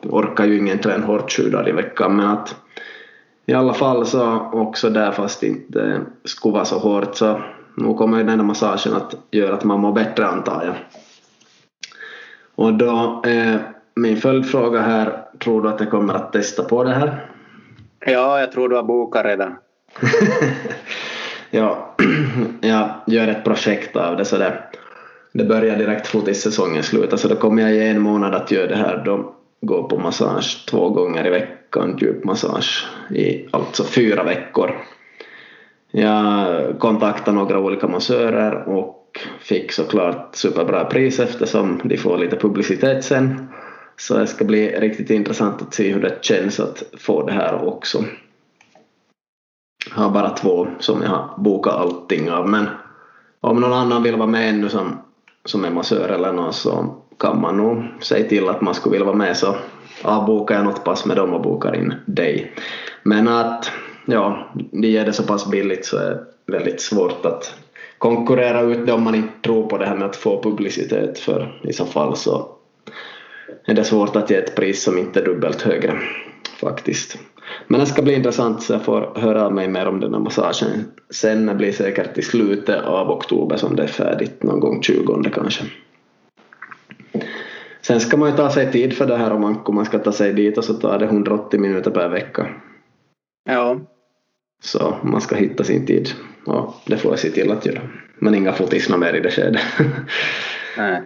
orkar 0.08 0.44
ju 0.44 0.58
ingen 0.58 0.78
träna 0.78 1.06
hårt 1.06 1.32
sju 1.32 1.50
dagar 1.50 1.68
i 1.68 1.72
veckan 1.72 2.16
men 2.16 2.26
att 2.26 2.56
i 3.46 3.54
alla 3.54 3.74
fall 3.74 4.06
så 4.06 4.50
också 4.52 4.90
där 4.90 5.12
fast 5.12 5.42
inte 5.42 6.00
skulle 6.24 6.54
vara 6.54 6.64
så 6.64 6.78
hårt 6.78 7.16
så 7.16 7.40
nu 7.76 7.94
kommer 7.94 8.18
ju 8.18 8.24
den 8.24 8.38
här 8.38 8.46
massagen 8.46 8.94
att 8.94 9.14
göra 9.30 9.54
att 9.54 9.64
man 9.64 9.80
mår 9.80 9.92
bättre 9.92 10.26
antar 10.26 10.64
jag. 10.64 10.74
Och 12.54 12.74
då 12.74 13.22
är 13.24 13.58
min 13.94 14.16
följdfråga 14.16 14.80
här, 14.80 15.24
tror 15.38 15.62
du 15.62 15.68
att 15.68 15.80
jag 15.80 15.90
kommer 15.90 16.14
att 16.14 16.32
testa 16.32 16.62
på 16.62 16.84
det 16.84 16.94
här? 16.94 17.30
Ja, 18.06 18.40
jag 18.40 18.52
tror 18.52 18.68
du 18.68 18.76
har 18.76 18.82
bokat 18.82 19.24
redan. 19.24 19.56
ja, 21.50 21.94
jag 22.60 22.90
gör 23.06 23.28
ett 23.28 23.44
projekt 23.44 23.96
av 23.96 24.16
det 24.16 24.24
så 24.24 24.38
det, 24.38 24.62
det 25.32 25.44
börjar 25.44 25.76
direkt 25.76 26.06
fotissäsongen 26.06 26.82
slutar 26.82 27.16
så 27.16 27.28
då 27.28 27.36
kommer 27.36 27.62
jag 27.62 27.74
i 27.74 27.88
en 27.88 28.00
månad 28.00 28.34
att 28.34 28.50
göra 28.50 28.66
det 28.66 28.76
här 28.76 29.02
då 29.04 29.34
gå 29.60 29.88
på 29.88 29.98
massage 29.98 30.64
två 30.70 30.88
gånger 30.88 31.26
i 31.26 31.30
veckan, 31.30 31.98
djupmassage 32.00 32.86
i 33.10 33.46
alltså 33.50 33.84
fyra 33.84 34.24
veckor. 34.24 34.70
Jag 35.90 36.78
kontaktade 36.78 37.36
några 37.36 37.58
olika 37.58 37.88
massörer 37.88 38.68
och 38.68 39.20
fick 39.40 39.72
såklart 39.72 40.36
superbra 40.36 40.84
pris 40.84 41.20
eftersom 41.20 41.80
de 41.84 41.96
får 41.96 42.18
lite 42.18 42.36
publicitet 42.36 43.04
sen. 43.04 43.48
Så 43.96 44.18
det 44.18 44.26
ska 44.26 44.44
bli 44.44 44.68
riktigt 44.68 45.10
intressant 45.10 45.62
att 45.62 45.74
se 45.74 45.92
hur 45.92 46.02
det 46.02 46.18
känns 46.24 46.60
att 46.60 46.82
få 46.98 47.26
det 47.26 47.32
här 47.32 47.68
också. 47.68 48.04
Jag 49.86 50.02
har 50.02 50.10
bara 50.10 50.30
två 50.30 50.66
som 50.78 51.02
jag 51.02 51.08
har 51.08 51.34
bokat 51.36 51.74
allting 51.74 52.30
av 52.30 52.48
men 52.48 52.68
om 53.40 53.60
någon 53.60 53.72
annan 53.72 54.02
vill 54.02 54.16
vara 54.16 54.26
med 54.26 54.48
ännu 54.48 54.68
som, 54.68 54.98
som 55.44 55.64
är 55.64 55.70
massör 55.70 56.08
eller 56.08 56.32
någon 56.32 56.52
så 56.52 56.94
kan 57.18 57.40
man 57.40 57.56
nog 57.56 57.84
säga 58.00 58.28
till 58.28 58.48
att 58.48 58.60
man 58.60 58.74
skulle 58.74 58.92
vilja 58.92 59.06
vara 59.06 59.16
med 59.16 59.36
så 59.36 59.56
avbokar 60.02 60.54
jag 60.54 60.64
något 60.64 60.84
pass 60.84 61.06
med 61.06 61.16
dem 61.16 61.34
och 61.34 61.42
bokar 61.42 61.76
in 61.76 61.94
dig. 62.06 62.52
Men 63.02 63.28
att 63.28 63.70
ja, 64.04 64.52
de 64.72 64.88
ger 64.88 65.04
det 65.04 65.12
så 65.12 65.22
pass 65.22 65.50
billigt 65.50 65.86
så 65.86 65.96
är 65.96 66.10
det 66.10 66.52
väldigt 66.52 66.80
svårt 66.80 67.26
att 67.26 67.54
konkurrera 67.98 68.60
ut 68.60 68.86
det 68.86 68.92
om 68.92 69.02
man 69.02 69.14
inte 69.14 69.42
tror 69.42 69.68
på 69.68 69.78
det 69.78 69.86
här 69.86 69.96
med 69.96 70.08
att 70.08 70.16
få 70.16 70.42
publicitet 70.42 71.18
för 71.18 71.60
i 71.62 71.72
så 71.72 71.84
fall 71.84 72.16
så 72.16 72.48
är 73.64 73.74
det 73.74 73.84
svårt 73.84 74.16
att 74.16 74.30
ge 74.30 74.36
ett 74.36 74.56
pris 74.56 74.82
som 74.82 74.98
inte 74.98 75.20
är 75.20 75.24
dubbelt 75.24 75.62
högre 75.62 75.98
faktiskt. 76.60 77.18
Men 77.66 77.80
det 77.80 77.86
ska 77.86 78.02
bli 78.02 78.14
intressant 78.14 78.62
så 78.62 78.72
jag 78.72 78.82
får 78.82 79.12
höra 79.16 79.44
av 79.44 79.54
mig 79.54 79.68
mer 79.68 79.86
om 79.86 80.00
den 80.00 80.14
här 80.14 80.20
massagen 80.20 80.84
sen. 81.10 81.46
Det 81.46 81.54
blir 81.54 81.72
säkert 81.72 82.18
i 82.18 82.22
slutet 82.22 82.82
av 82.82 83.10
oktober 83.10 83.56
som 83.56 83.76
det 83.76 83.82
är 83.82 83.86
färdigt, 83.86 84.42
någon 84.42 84.60
gång 84.60 84.82
20 84.82 85.30
kanske. 85.34 85.64
Sen 87.80 88.00
ska 88.00 88.16
man 88.16 88.30
ju 88.30 88.36
ta 88.36 88.50
sig 88.50 88.72
tid 88.72 88.96
för 88.96 89.06
det 89.06 89.16
här 89.16 89.32
om 89.32 89.40
man, 89.40 89.56
om 89.64 89.74
man 89.74 89.84
ska 89.84 89.98
ta 89.98 90.12
sig 90.12 90.32
dit 90.32 90.58
och 90.58 90.64
så 90.64 90.74
tar 90.74 90.98
det 90.98 91.04
180 91.04 91.60
minuter 91.60 91.90
per 91.90 92.08
vecka. 92.08 92.46
Ja. 93.44 93.80
Så 94.62 94.96
man 95.02 95.20
ska 95.20 95.36
hitta 95.36 95.64
sin 95.64 95.86
tid 95.86 96.08
och 96.44 96.74
det 96.86 96.96
får 96.96 97.12
jag 97.12 97.18
se 97.18 97.30
till 97.30 97.52
att 97.52 97.66
göra. 97.66 97.80
Men 98.18 98.34
inga 98.34 98.52
fotis 98.52 98.88
mer 98.88 99.14
i 99.14 99.20
det 99.20 99.30
skedet. 99.30 99.62
Nej. 100.76 101.02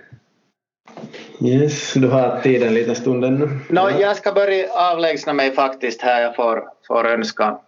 Yes, 1.41 1.93
du 1.95 2.09
har 2.09 2.41
tid 2.41 2.63
en 2.63 2.75
liten 2.75 2.95
stund 2.97 3.25
ännu. 3.25 3.49
No, 3.69 3.91
jag 4.01 4.17
ska 4.17 4.33
börja 4.33 4.67
avlägsna 4.73 5.33
mig 5.33 5.53
faktiskt 5.55 6.03
här. 6.03 6.23
Jag 6.23 6.37
får, 6.37 6.65
får 6.87 7.07
önska 7.07 7.59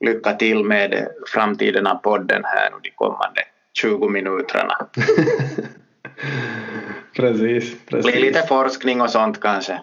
lycka 0.00 0.32
till 0.32 0.64
med 0.64 1.08
framtiden 1.34 1.86
av 1.86 1.94
podden 1.94 2.42
här 2.44 2.70
nu 2.70 2.76
de 2.82 2.90
kommande 2.90 3.40
20 3.72 4.08
minuterna. 4.08 4.74
precis, 7.16 7.74
precis. 7.86 8.12
blir 8.12 8.22
lite 8.22 8.42
forskning 8.46 9.00
och 9.00 9.10
sånt 9.10 9.40
kanske. 9.40 9.80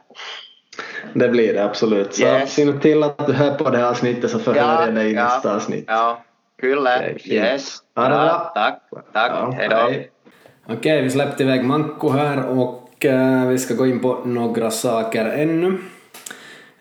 Det 1.14 1.30
blir 1.30 1.54
det 1.54 1.64
absolut. 1.66 2.14
Så 2.14 2.24
Yes. 2.24 2.54
se 2.54 2.66
nu 2.66 2.80
till 2.80 3.04
att 3.04 3.28
du 3.28 3.34
hör 3.34 3.52
på 3.56 3.70
det 3.70 3.78
här 3.78 3.86
avsnittet 3.86 4.32
så 4.32 4.40
förhör 4.40 4.86
jag 4.86 4.96
dig 4.96 5.12
i 5.12 5.14
nästa 5.14 5.56
avsnitt. 5.56 5.86
Ja, 5.88 6.24
kyllä. 6.62 7.10
Yes. 7.26 7.78
Ha 7.96 8.08
det 8.10 8.16
Ja, 8.16 8.24
bra. 8.26 8.52
tack. 8.56 8.80
Tack. 9.14 9.32
Ja, 9.32 9.52
Hej 9.58 9.70
då. 9.70 10.74
Okej, 10.74 11.02
vi 11.02 11.10
släppte 11.10 11.44
iväg 11.44 11.64
Manko 11.64 12.10
här 12.10 12.46
och 12.46 12.83
Eh, 13.06 13.48
vi 13.48 13.58
ska 13.58 13.74
gå 13.74 13.88
in 13.88 14.00
på 14.00 14.22
några 14.26 14.72
saker 14.72 15.26
ännu. 15.26 15.78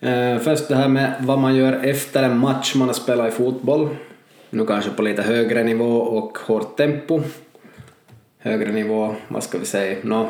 Eh, 0.00 0.38
först 0.38 0.68
det 0.68 0.74
här 0.74 0.88
med 0.88 1.14
vad 1.20 1.38
man 1.38 1.56
gör 1.56 1.72
efter 1.72 2.22
en 2.22 2.38
match 2.38 2.74
man 2.74 2.88
har 2.88 2.94
spelat 2.94 3.28
i 3.28 3.30
fotboll. 3.30 3.88
Nu 4.50 4.66
kanske 4.66 4.90
på 4.90 5.02
lite 5.02 5.22
högre 5.22 5.64
nivå 5.64 5.96
och 5.96 6.38
hårt 6.38 6.76
tempo. 6.76 7.20
Högre 8.38 8.72
nivå, 8.72 9.14
vad 9.28 9.42
ska 9.42 9.58
vi 9.58 9.64
säga, 9.64 9.96
no, 10.02 10.28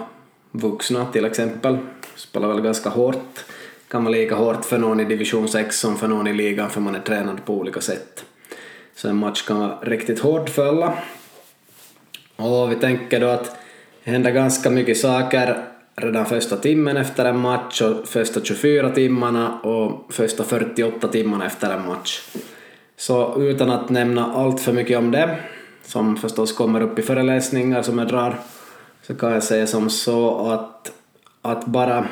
vuxna 0.51 1.07
till 1.07 1.25
exempel. 1.25 1.79
Spelar 2.17 2.49
väl 2.49 2.61
ganska 2.61 2.91
hårt. 2.91 3.45
Kan 3.89 4.05
vara 4.05 4.15
lika 4.15 4.35
hårt 4.35 4.65
för 4.65 4.79
någon 4.79 5.01
i 5.01 5.05
division 5.05 5.49
6 5.49 5.79
som 5.79 5.97
för 5.97 6.09
någon 6.09 6.27
i 6.27 6.33
ligan 6.33 6.71
för 6.71 6.81
man 6.81 6.95
är 6.95 7.01
tränad 7.01 7.45
på 7.45 7.55
olika 7.55 7.81
sätt. 7.81 8.25
Så 8.95 9.09
en 9.09 9.17
match 9.17 9.43
kan 9.43 9.59
vara 9.59 9.79
riktigt 9.83 10.21
hård 10.21 10.49
för 10.49 10.69
alla. 10.69 10.95
Och 12.37 12.73
vi 12.73 12.77
tänker 12.77 13.21
då 13.21 13.27
att 13.27 13.57
det 14.05 14.11
händer 14.11 14.31
ganska 14.31 14.71
mycket 14.71 14.99
saker 14.99 15.72
redan 15.97 16.27
första 16.27 16.57
timmen 16.57 16.97
efter 16.97 17.25
en 17.25 17.39
match 17.39 17.83
och 17.83 18.09
första 18.09 18.41
24 18.41 18.91
timmarna 18.91 19.61
och 19.61 20.13
första 20.13 20.45
48 20.45 21.09
timmarna 21.09 21.47
efter 21.47 21.71
en 21.71 21.87
match. 21.87 22.21
Så 22.97 23.43
utan 23.43 23.71
att 23.71 23.91
nämna 23.91 24.33
allt 24.33 24.61
för 24.61 24.73
mycket 24.73 24.99
om 24.99 25.11
det, 25.11 25.37
som 25.85 26.17
förstås 26.17 26.53
kommer 26.53 26.81
upp 26.81 26.99
i 26.99 27.03
föreläsningar 27.03 27.83
som 27.83 27.99
jag 27.99 28.09
drar, 28.09 28.39
så 29.03 29.15
kan 29.15 29.33
jag 29.33 29.43
säga 29.43 29.67
som 29.67 29.91
så 29.91 30.51
att, 30.51 30.93
att 31.43 31.67
bara 31.67 32.07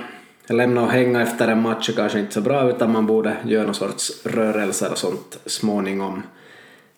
lämna 0.46 0.82
och 0.82 0.90
hänga 0.90 1.22
efter 1.22 1.48
en 1.48 1.62
match 1.62 1.88
är 1.88 1.92
kanske 1.92 2.20
inte 2.20 2.34
så 2.34 2.40
bra 2.40 2.70
utan 2.70 2.92
man 2.92 3.06
borde 3.06 3.36
göra 3.44 3.64
någon 3.64 3.74
sorts 3.74 4.26
rörelser 4.26 4.90
och 4.90 4.98
sånt 4.98 5.38
småningom. 5.46 6.22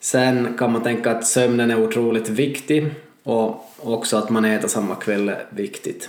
Sen 0.01 0.57
kan 0.59 0.73
man 0.73 0.83
tänka 0.83 1.11
att 1.11 1.27
sömnen 1.27 1.71
är 1.71 1.83
otroligt 1.83 2.29
viktig 2.29 2.91
och 3.23 3.71
också 3.79 4.17
att 4.17 4.31
man 4.31 4.45
äter 4.45 4.69
samma 4.69 4.95
kväll 4.95 5.29
är 5.29 5.47
viktigt. 5.51 6.09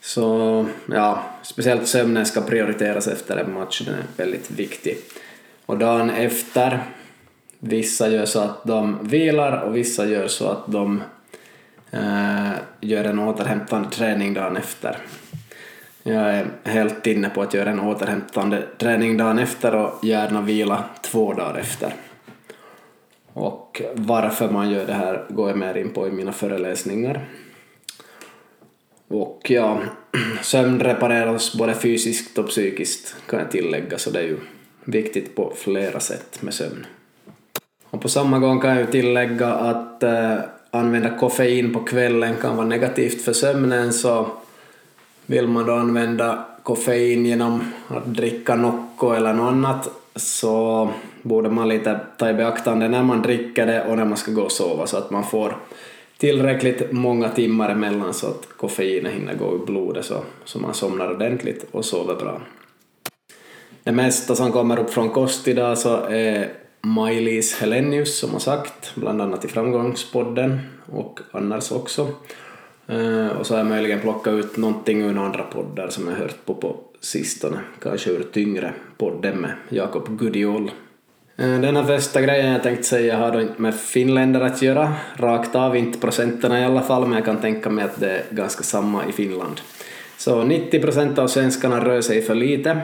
Så 0.00 0.66
ja, 0.86 1.22
speciellt 1.42 1.88
sömnen 1.88 2.26
ska 2.26 2.40
prioriteras 2.40 3.06
efter 3.06 3.36
en 3.36 3.54
match, 3.54 3.82
den 3.84 3.94
är 3.94 4.04
väldigt 4.16 4.50
viktig. 4.50 4.98
Och 5.66 5.78
dagen 5.78 6.10
efter, 6.10 6.82
vissa 7.58 8.08
gör 8.08 8.24
så 8.24 8.40
att 8.40 8.64
de 8.64 8.98
vilar 9.02 9.60
och 9.60 9.76
vissa 9.76 10.06
gör 10.06 10.28
så 10.28 10.48
att 10.48 10.72
de 10.72 11.02
eh, 11.90 12.50
gör 12.80 13.04
en 13.04 13.18
återhämtande 13.18 13.90
träning 13.90 14.34
dagen 14.34 14.56
efter. 14.56 14.96
Jag 16.02 16.34
är 16.34 16.46
helt 16.64 17.06
inne 17.06 17.30
på 17.30 17.42
att 17.42 17.54
göra 17.54 17.70
en 17.70 17.80
återhämtande 17.80 18.62
träning 18.78 19.16
dagen 19.16 19.38
efter 19.38 19.74
och 19.74 20.04
gärna 20.04 20.40
vila 20.40 20.84
två 21.02 21.32
dagar 21.32 21.58
efter. 21.58 21.94
Och 23.32 23.82
varför 23.94 24.50
man 24.50 24.70
gör 24.70 24.86
det 24.86 24.92
här 24.92 25.24
går 25.28 25.48
jag 25.48 25.58
mer 25.58 25.74
in 25.74 25.92
på 25.92 26.08
i 26.08 26.10
mina 26.10 26.32
föreläsningar. 26.32 27.28
Och 29.08 29.46
ja, 29.48 29.80
sömn 30.42 30.80
repareras 30.80 31.54
både 31.54 31.74
fysiskt 31.74 32.38
och 32.38 32.48
psykiskt 32.48 33.16
kan 33.26 33.38
jag 33.38 33.50
tillägga, 33.50 33.98
så 33.98 34.10
det 34.10 34.18
är 34.18 34.24
ju 34.24 34.36
viktigt 34.84 35.36
på 35.36 35.52
flera 35.56 36.00
sätt 36.00 36.42
med 36.42 36.54
sömn. 36.54 36.86
Och 37.90 38.00
på 38.02 38.08
samma 38.08 38.38
gång 38.38 38.60
kan 38.60 38.70
jag 38.70 38.80
ju 38.80 38.86
tillägga 38.86 39.48
att 39.48 40.02
eh, 40.02 40.36
använda 40.70 41.18
koffein 41.18 41.72
på 41.72 41.80
kvällen 41.80 42.34
kan 42.40 42.56
vara 42.56 42.66
negativt 42.66 43.22
för 43.22 43.32
sömnen, 43.32 43.92
så 43.92 44.26
vill 45.26 45.48
man 45.48 45.66
då 45.66 45.72
använda 45.72 46.44
koffein 46.62 47.26
genom 47.26 47.72
att 47.88 48.14
dricka 48.14 48.56
Nocco 48.56 49.12
eller 49.12 49.32
något 49.32 49.52
annat 49.52 49.88
så 50.16 50.90
borde 51.22 51.50
man 51.50 51.68
lite 51.68 52.00
ta 52.16 52.30
i 52.30 52.34
beaktande 52.34 52.88
när 52.88 53.02
man 53.02 53.22
dricker 53.22 53.66
det 53.66 53.84
och 53.84 53.96
när 53.96 54.04
man 54.04 54.16
ska 54.16 54.32
gå 54.32 54.42
och 54.42 54.52
sova 54.52 54.86
så 54.86 54.96
att 54.96 55.10
man 55.10 55.24
får 55.24 55.56
tillräckligt 56.18 56.92
många 56.92 57.28
timmar 57.28 57.70
emellan 57.70 58.14
så 58.14 58.26
att 58.26 58.48
koffeinet 58.56 59.12
hinner 59.12 59.34
gå 59.34 59.56
i 59.56 59.66
blodet 59.66 60.04
så, 60.04 60.22
så 60.44 60.58
man 60.58 60.74
somnar 60.74 61.14
ordentligt 61.14 61.66
och 61.70 61.84
sover 61.84 62.14
bra. 62.14 62.40
Det 63.82 63.92
mesta 63.92 64.34
som 64.34 64.52
kommer 64.52 64.78
upp 64.78 64.90
från 64.90 65.10
kost 65.10 65.48
idag 65.48 65.78
så 65.78 65.96
är 66.04 66.52
Maj-Lis 66.80 67.60
Helenius 67.60 68.18
som 68.18 68.30
har 68.30 68.38
sagt, 68.38 68.92
bland 68.94 69.22
annat 69.22 69.44
i 69.44 69.48
Framgångspodden 69.48 70.58
och 70.92 71.20
annars 71.32 71.72
också. 71.72 72.08
Eh, 72.86 73.28
och 73.28 73.46
så 73.46 73.54
har 73.54 73.58
jag 73.58 73.66
möjligen 73.66 74.00
plockat 74.00 74.34
ut 74.34 74.56
någonting 74.56 75.02
ur 75.02 75.12
några 75.12 75.26
andra 75.28 75.42
poddar 75.42 75.88
som 75.88 76.08
jag 76.08 76.16
hört 76.16 76.44
på 76.44 76.54
på 76.54 76.76
sistone, 77.00 77.60
kanske 77.82 78.10
ur 78.10 78.22
tyngre 78.22 78.74
podden 78.96 79.40
med 79.40 79.52
Jakob 79.68 80.18
Gudiol. 80.18 80.70
Eh, 81.38 81.60
den 81.60 81.76
här 81.76 81.84
första 81.84 82.20
grejen 82.22 82.52
jag 82.52 82.62
tänkte 82.62 82.84
säga 82.84 83.16
har 83.16 83.32
då 83.32 83.40
inte 83.40 83.62
med 83.62 83.74
finländare 83.74 84.46
att 84.46 84.62
göra, 84.62 84.94
rakt 85.16 85.54
av, 85.54 85.76
inte 85.76 85.98
procenterna 85.98 86.60
i 86.60 86.64
alla 86.64 86.82
fall, 86.82 87.06
men 87.06 87.12
jag 87.12 87.24
kan 87.24 87.40
tänka 87.40 87.70
mig 87.70 87.84
att 87.84 88.00
det 88.00 88.10
är 88.10 88.22
ganska 88.30 88.62
samma 88.62 89.06
i 89.06 89.12
Finland. 89.12 89.60
Så 90.16 90.44
90 90.44 90.80
procent 90.80 91.18
av 91.18 91.28
svenskarna 91.28 91.84
rör 91.84 92.00
sig 92.00 92.22
för 92.22 92.34
lite. 92.34 92.80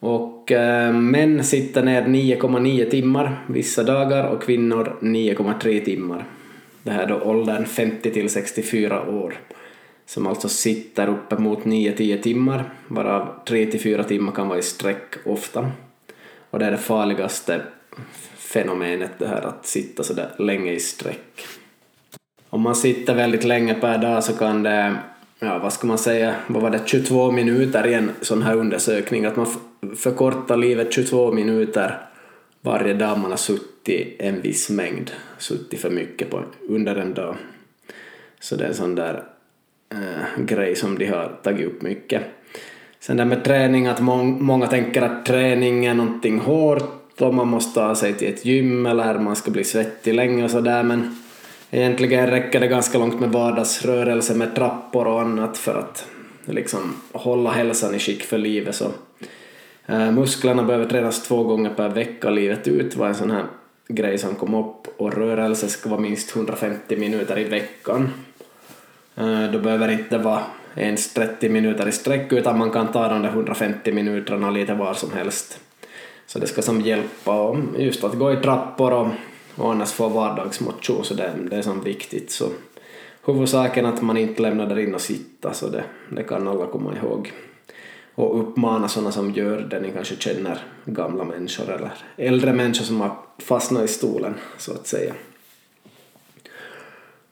Och 0.00 0.52
eh, 0.52 0.92
män 0.92 1.44
sitter 1.44 1.82
ner 1.82 2.02
9,9 2.02 2.90
timmar 2.90 3.44
vissa 3.48 3.82
dagar 3.82 4.24
och 4.24 4.42
kvinnor 4.42 4.96
9,3 5.00 5.84
timmar. 5.84 6.24
Det 6.82 6.90
här 6.90 7.02
är 7.02 7.06
då 7.06 7.20
åldern 7.20 7.64
50 7.66 8.10
till 8.10 8.30
64 8.30 9.08
år. 9.08 9.34
Som 10.06 10.26
alltså 10.26 10.48
sitter 10.48 11.08
uppemot 11.08 11.64
9-10 11.64 12.22
timmar, 12.22 12.64
varav 12.88 13.28
3-4 13.46 14.02
timmar 14.02 14.32
kan 14.32 14.48
vara 14.48 14.58
i 14.58 14.62
sträck 14.62 15.14
ofta. 15.24 15.70
Och 16.50 16.58
det 16.58 16.64
är 16.64 16.70
det 16.70 16.78
farligaste 16.78 17.60
fenomenet 18.36 19.10
det 19.18 19.28
här 19.28 19.42
att 19.42 19.66
sitta 19.66 20.02
så 20.02 20.12
där 20.12 20.30
länge 20.38 20.72
i 20.72 20.80
sträck. 20.80 21.46
Om 22.50 22.60
man 22.60 22.76
sitter 22.76 23.14
väldigt 23.14 23.44
länge 23.44 23.74
per 23.74 23.98
dag 23.98 24.24
så 24.24 24.32
kan 24.32 24.62
det, 24.62 24.96
ja 25.38 25.58
vad 25.58 25.72
ska 25.72 25.86
man 25.86 25.98
säga, 25.98 26.34
vad 26.46 26.62
var 26.62 26.70
det, 26.70 26.80
22 26.86 27.30
minuter 27.30 27.86
i 27.86 27.94
en 27.94 28.10
sån 28.20 28.42
här 28.42 28.56
undersökning, 28.56 29.24
att 29.24 29.36
man 29.36 29.46
förkortar 29.96 30.56
livet 30.56 30.92
22 30.92 31.32
minuter 31.32 32.00
varje 32.60 32.94
dag 32.94 33.18
man 33.18 33.30
har 33.30 33.38
suttit 33.38 34.16
en 34.18 34.40
viss 34.40 34.70
mängd, 34.70 35.10
suttit 35.38 35.80
för 35.80 35.90
mycket 35.90 36.30
på, 36.30 36.42
under 36.68 36.96
en 36.96 37.14
dag. 37.14 37.36
Så 38.40 38.56
det 38.56 38.64
är 38.64 38.68
en 38.68 38.74
sån 38.74 38.94
där 38.94 39.22
eh, 39.92 40.44
grej 40.44 40.76
som 40.76 40.98
de 40.98 41.06
har 41.06 41.40
tagit 41.42 41.66
upp 41.66 41.82
mycket. 41.82 42.22
Sen 43.00 43.16
det 43.16 43.24
med 43.24 43.44
träning, 43.44 43.86
att 43.86 44.00
må 44.00 44.24
många 44.24 44.66
tänker 44.66 45.02
att 45.02 45.26
träning 45.26 45.86
är 45.86 45.94
någonting 45.94 46.38
hårt 46.38 47.20
och 47.20 47.34
man 47.34 47.48
måste 47.48 47.80
ta 47.80 47.94
sig 47.94 48.12
till 48.12 48.28
ett 48.28 48.44
gym 48.44 48.86
eller 48.86 49.18
man 49.18 49.36
ska 49.36 49.50
bli 49.50 49.64
svettig 49.64 50.14
länge 50.14 50.44
och 50.44 50.50
sådär 50.50 50.82
men 50.82 51.22
egentligen 51.70 52.26
räcker 52.26 52.60
det 52.60 52.68
ganska 52.68 52.98
långt 52.98 53.20
med 53.20 53.32
vardagsrörelse 53.32 54.34
med 54.34 54.54
trappor 54.54 55.06
och 55.06 55.20
annat 55.20 55.58
för 55.58 55.78
att 55.78 56.08
liksom 56.44 56.96
hålla 57.12 57.50
hälsan 57.50 57.94
i 57.94 57.98
skick 57.98 58.22
för 58.22 58.38
livet 58.38 58.74
så 58.74 58.90
eh, 59.86 60.10
musklerna 60.12 60.62
behöver 60.62 60.88
tränas 60.88 61.22
två 61.22 61.42
gånger 61.42 61.70
per 61.70 61.88
vecka 61.88 62.30
livet 62.30 62.68
ut 62.68 62.96
var 62.96 63.08
en 63.08 63.14
sån 63.14 63.30
här 63.30 63.44
grej 63.88 64.18
som 64.18 64.34
kom 64.34 64.54
upp 64.54 65.00
och 65.00 65.14
rörelse 65.14 65.68
ska 65.68 65.88
vara 65.88 66.00
minst 66.00 66.36
150 66.36 66.96
minuter 66.96 67.38
i 67.38 67.44
veckan. 67.44 68.10
Eh, 69.16 69.50
då 69.52 69.58
behöver 69.58 69.86
det 69.86 69.92
inte 69.92 70.18
vara 70.18 70.42
ens 70.76 71.14
30 71.14 71.48
minuter 71.48 71.88
i 71.88 71.92
sträck 71.92 72.32
utan 72.32 72.58
man 72.58 72.70
kan 72.70 72.92
ta 72.92 73.08
de 73.08 73.22
där 73.22 73.28
150 73.28 73.92
minuterna 73.92 74.50
lite 74.50 74.74
var 74.74 74.94
som 74.94 75.12
helst. 75.12 75.60
Så 76.26 76.38
det 76.38 76.46
ska 76.46 76.62
som 76.62 76.80
hjälpa 76.80 77.40
och 77.40 77.56
just 77.78 78.04
att 78.04 78.18
gå 78.18 78.32
i 78.32 78.36
trappor 78.36 78.92
och, 78.92 79.08
och 79.54 79.72
annars 79.72 79.92
få 79.92 80.08
vardagsmotion 80.08 81.04
så 81.04 81.14
det, 81.14 81.32
det 81.50 81.56
är 81.56 81.62
som 81.62 81.80
viktigt. 81.80 82.30
Så 82.30 82.48
huvudsaken 83.24 83.86
att 83.86 84.02
man 84.02 84.16
inte 84.16 84.42
lämnar 84.42 84.66
där 84.66 84.78
in 84.78 84.94
och 84.94 85.00
sitta 85.00 85.52
så 85.52 85.68
det, 85.68 85.84
det 86.10 86.22
kan 86.22 86.48
alla 86.48 86.66
komma 86.66 86.94
ihåg. 87.02 87.32
Och 88.14 88.40
uppmana 88.40 88.88
sådana 88.88 89.12
som 89.12 89.30
gör 89.30 89.60
det, 89.60 89.80
ni 89.80 89.92
kanske 89.92 90.16
känner 90.16 90.58
gamla 90.84 91.24
människor 91.24 91.70
eller 91.70 91.90
äldre 92.16 92.52
människor 92.52 92.84
som 92.84 93.00
har 93.00 93.16
fastnat 93.38 93.84
i 93.84 93.88
stolen 93.88 94.34
så 94.58 94.72
att 94.72 94.86
säga. 94.86 95.14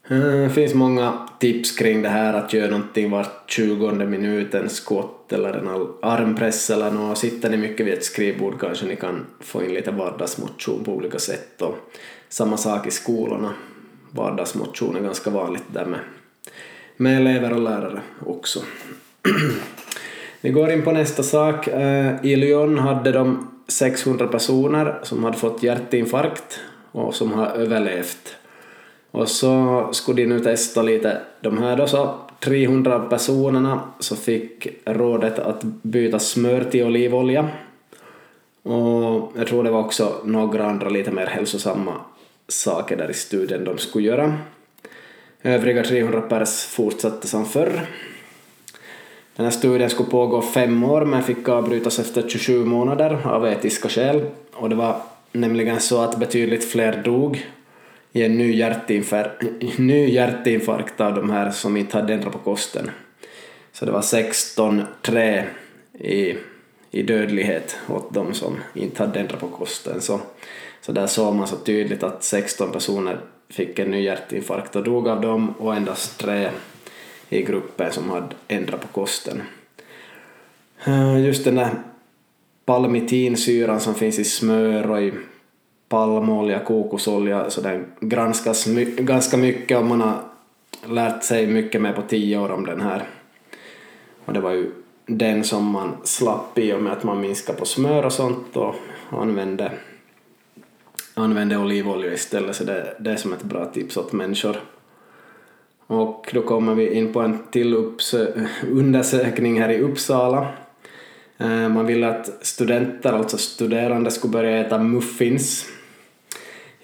Det 0.09 0.51
finns 0.55 0.75
många 0.75 1.29
tips 1.39 1.77
kring 1.77 2.03
det 2.03 2.09
här 2.09 2.35
att 2.35 2.53
göra 2.53 2.71
någonting 2.71 3.11
var 3.11 3.27
20 3.47 3.93
minut, 3.93 4.55
en 4.55 4.69
skott 4.69 5.33
eller 5.33 5.53
en 5.53 5.69
armpress 6.03 6.71
eller 6.71 6.91
något. 6.91 7.19
Sitter 7.19 7.51
ni 7.51 7.57
mycket 7.57 7.87
vid 7.87 7.95
ett 7.95 8.05
skrivbord 8.05 8.61
kanske 8.61 8.87
ni 8.87 8.97
kan 8.97 9.27
få 9.41 9.65
in 9.65 9.75
lite 9.75 9.91
vardagsmotion 9.91 10.85
på 10.85 10.93
olika 10.93 11.19
sätt 11.19 11.63
och 11.63 11.77
samma 12.29 12.57
sak 12.57 12.87
i 12.87 12.91
skolorna. 12.91 13.53
Vardagsmotion 14.11 14.97
är 14.97 15.01
ganska 15.01 15.31
vanligt 15.31 15.65
där 15.73 15.87
med, 15.87 16.01
med 16.97 17.21
elever 17.21 17.53
och 17.53 17.61
lärare 17.61 18.03
också. 18.27 18.61
Vi 20.41 20.51
går 20.51 20.71
in 20.71 20.83
på 20.83 20.93
nästa 20.93 21.23
sak. 21.23 21.69
Eh, 21.69 22.15
I 22.23 22.37
Lyon 22.37 22.79
hade 22.79 23.13
de 23.13 23.51
600 23.69 24.27
personer 24.27 24.99
som 25.03 25.25
hade 25.25 25.39
fått 25.39 25.63
hjärtinfarkt 25.63 26.61
och 26.93 27.15
som 27.15 27.33
har 27.33 27.47
överlevt. 27.47 28.37
Och 29.15 29.29
så 29.29 29.89
skulle 29.93 30.23
de 30.23 30.27
nu 30.27 30.41
testa 30.41 30.83
lite 30.83 31.21
de 31.41 31.59
här 31.59 31.77
då 31.77 31.87
så 31.87 32.15
300 32.41 33.01
personerna 33.01 33.81
så 33.99 34.17
fick 34.17 34.69
rådet 34.85 35.39
att 35.39 35.63
byta 35.63 36.19
smör 36.19 36.65
till 36.65 36.85
olivolja. 36.85 37.49
Och 38.63 39.33
jag 39.37 39.47
tror 39.47 39.65
det 39.65 39.71
var 39.71 39.81
också 39.81 40.21
några 40.25 40.67
andra 40.67 40.89
lite 40.89 41.11
mer 41.11 41.27
hälsosamma 41.27 41.95
saker 42.49 42.97
där 42.97 43.11
i 43.11 43.15
studien 43.15 43.65
de 43.65 43.79
skulle 43.79 44.07
göra. 44.07 44.39
Övriga 45.43 45.85
300 45.85 46.21
pers 46.21 46.65
fortsatte 46.65 47.29
som 47.29 47.45
förr. 47.47 47.87
Den 49.37 49.47
här 49.47 49.51
studien 49.51 49.91
skulle 49.91 50.11
pågå 50.11 50.43
fem 50.43 50.85
år 50.85 51.05
men 51.05 51.23
fick 51.23 51.49
avbrytas 51.49 51.99
efter 51.99 52.29
27 52.29 52.65
månader 52.65 53.19
av 53.25 53.47
etiska 53.47 53.89
skäl 53.89 54.25
och 54.53 54.69
det 54.69 54.77
var 54.77 54.97
nämligen 55.33 55.81
så 55.81 56.01
att 56.01 56.19
betydligt 56.19 56.65
fler 56.65 57.03
dog 57.05 57.47
i 58.17 58.23
en 58.23 58.39
ny, 58.39 58.57
hjärtinfarkt, 58.57 59.43
ny 59.79 60.11
hjärtinfarkt 60.11 61.01
av 61.01 61.15
de 61.15 61.31
här 61.31 61.51
som 61.51 61.77
inte 61.77 61.97
hade 61.97 62.15
ändrat 62.15 62.33
på 62.33 62.39
kosten. 62.39 62.91
Så 63.73 63.85
det 63.85 63.93
var 63.93 64.01
16-3 64.01 65.45
i, 65.93 66.37
i 66.91 67.03
dödlighet 67.03 67.77
åt 67.89 68.15
de 68.15 68.35
som 68.35 68.57
inte 68.75 69.03
hade 69.03 69.21
ändrat 69.21 69.41
på 69.41 69.49
kosten. 69.49 70.01
Så, 70.01 70.21
så 70.81 70.93
där 70.93 71.07
såg 71.07 71.35
man 71.35 71.49
så 71.49 71.57
tydligt 71.57 72.03
att 72.03 72.25
16 72.25 72.73
personer 72.73 73.19
fick 73.49 73.79
en 73.79 73.91
ny 73.91 74.03
hjärtinfarkt 74.03 74.77
och 74.77 74.85
dog 74.85 75.09
av 75.09 75.21
dem 75.21 75.55
och 75.59 75.75
endast 75.75 76.19
tre 76.19 76.51
i 77.29 77.43
gruppen 77.43 77.93
som 77.93 78.11
hade 78.11 78.35
ändrat 78.49 78.81
på 78.81 78.89
kosten. 78.89 79.43
Eh, 80.85 81.25
just 81.25 81.45
den 81.45 81.55
där 81.55 81.71
palmitinsyran 82.65 83.81
som 83.81 83.95
finns 83.95 84.19
i 84.19 84.25
smör 84.25 84.91
och 84.91 85.03
i 85.03 85.13
palmolja, 85.95 86.59
kokosolja, 86.59 87.51
så 87.51 87.61
den 87.61 87.87
granskas 88.01 88.67
my 88.67 88.85
ganska 88.85 89.37
mycket 89.37 89.79
och 89.79 89.85
man 89.85 90.01
har 90.01 90.19
lärt 90.89 91.25
sig 91.25 91.47
mycket 91.47 91.83
mer 91.83 91.93
på 91.93 92.03
tio 92.03 92.39
år 92.39 92.51
om 92.51 92.67
den 92.67 92.81
här. 92.81 93.03
Och 94.25 94.33
det 94.33 94.41
var 94.41 94.51
ju 94.51 94.71
den 95.07 95.45
som 95.45 95.65
man 95.65 95.97
slapp 96.05 96.59
i 96.59 96.73
och 96.73 96.83
med 96.83 96.93
att 96.93 97.05
man 97.05 97.21
minskade 97.21 97.59
på 97.59 97.65
smör 97.65 98.07
och 98.07 98.13
sånt 98.13 98.57
och 98.57 98.75
använde, 99.11 99.73
använde 101.15 101.57
olivolja 101.57 102.13
istället, 102.13 102.57
så 102.57 102.65
det, 102.65 102.97
det 102.99 103.11
är 103.11 103.17
som 103.17 103.33
ett 103.33 103.43
bra 103.43 103.65
tips 103.65 103.97
åt 103.97 104.13
människor. 104.13 104.57
Och 105.87 106.31
då 106.33 106.43
kommer 106.43 106.75
vi 106.75 106.95
in 106.95 107.13
på 107.13 107.21
en 107.21 107.39
till 107.51 107.77
undersökning 108.71 109.61
här 109.61 109.69
i 109.69 109.81
Uppsala. 109.81 110.49
Eh, 111.39 111.69
man 111.69 111.87
ville 111.87 112.09
att 112.09 112.47
studenter, 112.47 113.13
alltså 113.13 113.39
studerande, 113.39 114.11
skulle 114.11 114.33
börja 114.33 114.61
äta 114.61 114.79
muffins 114.79 115.74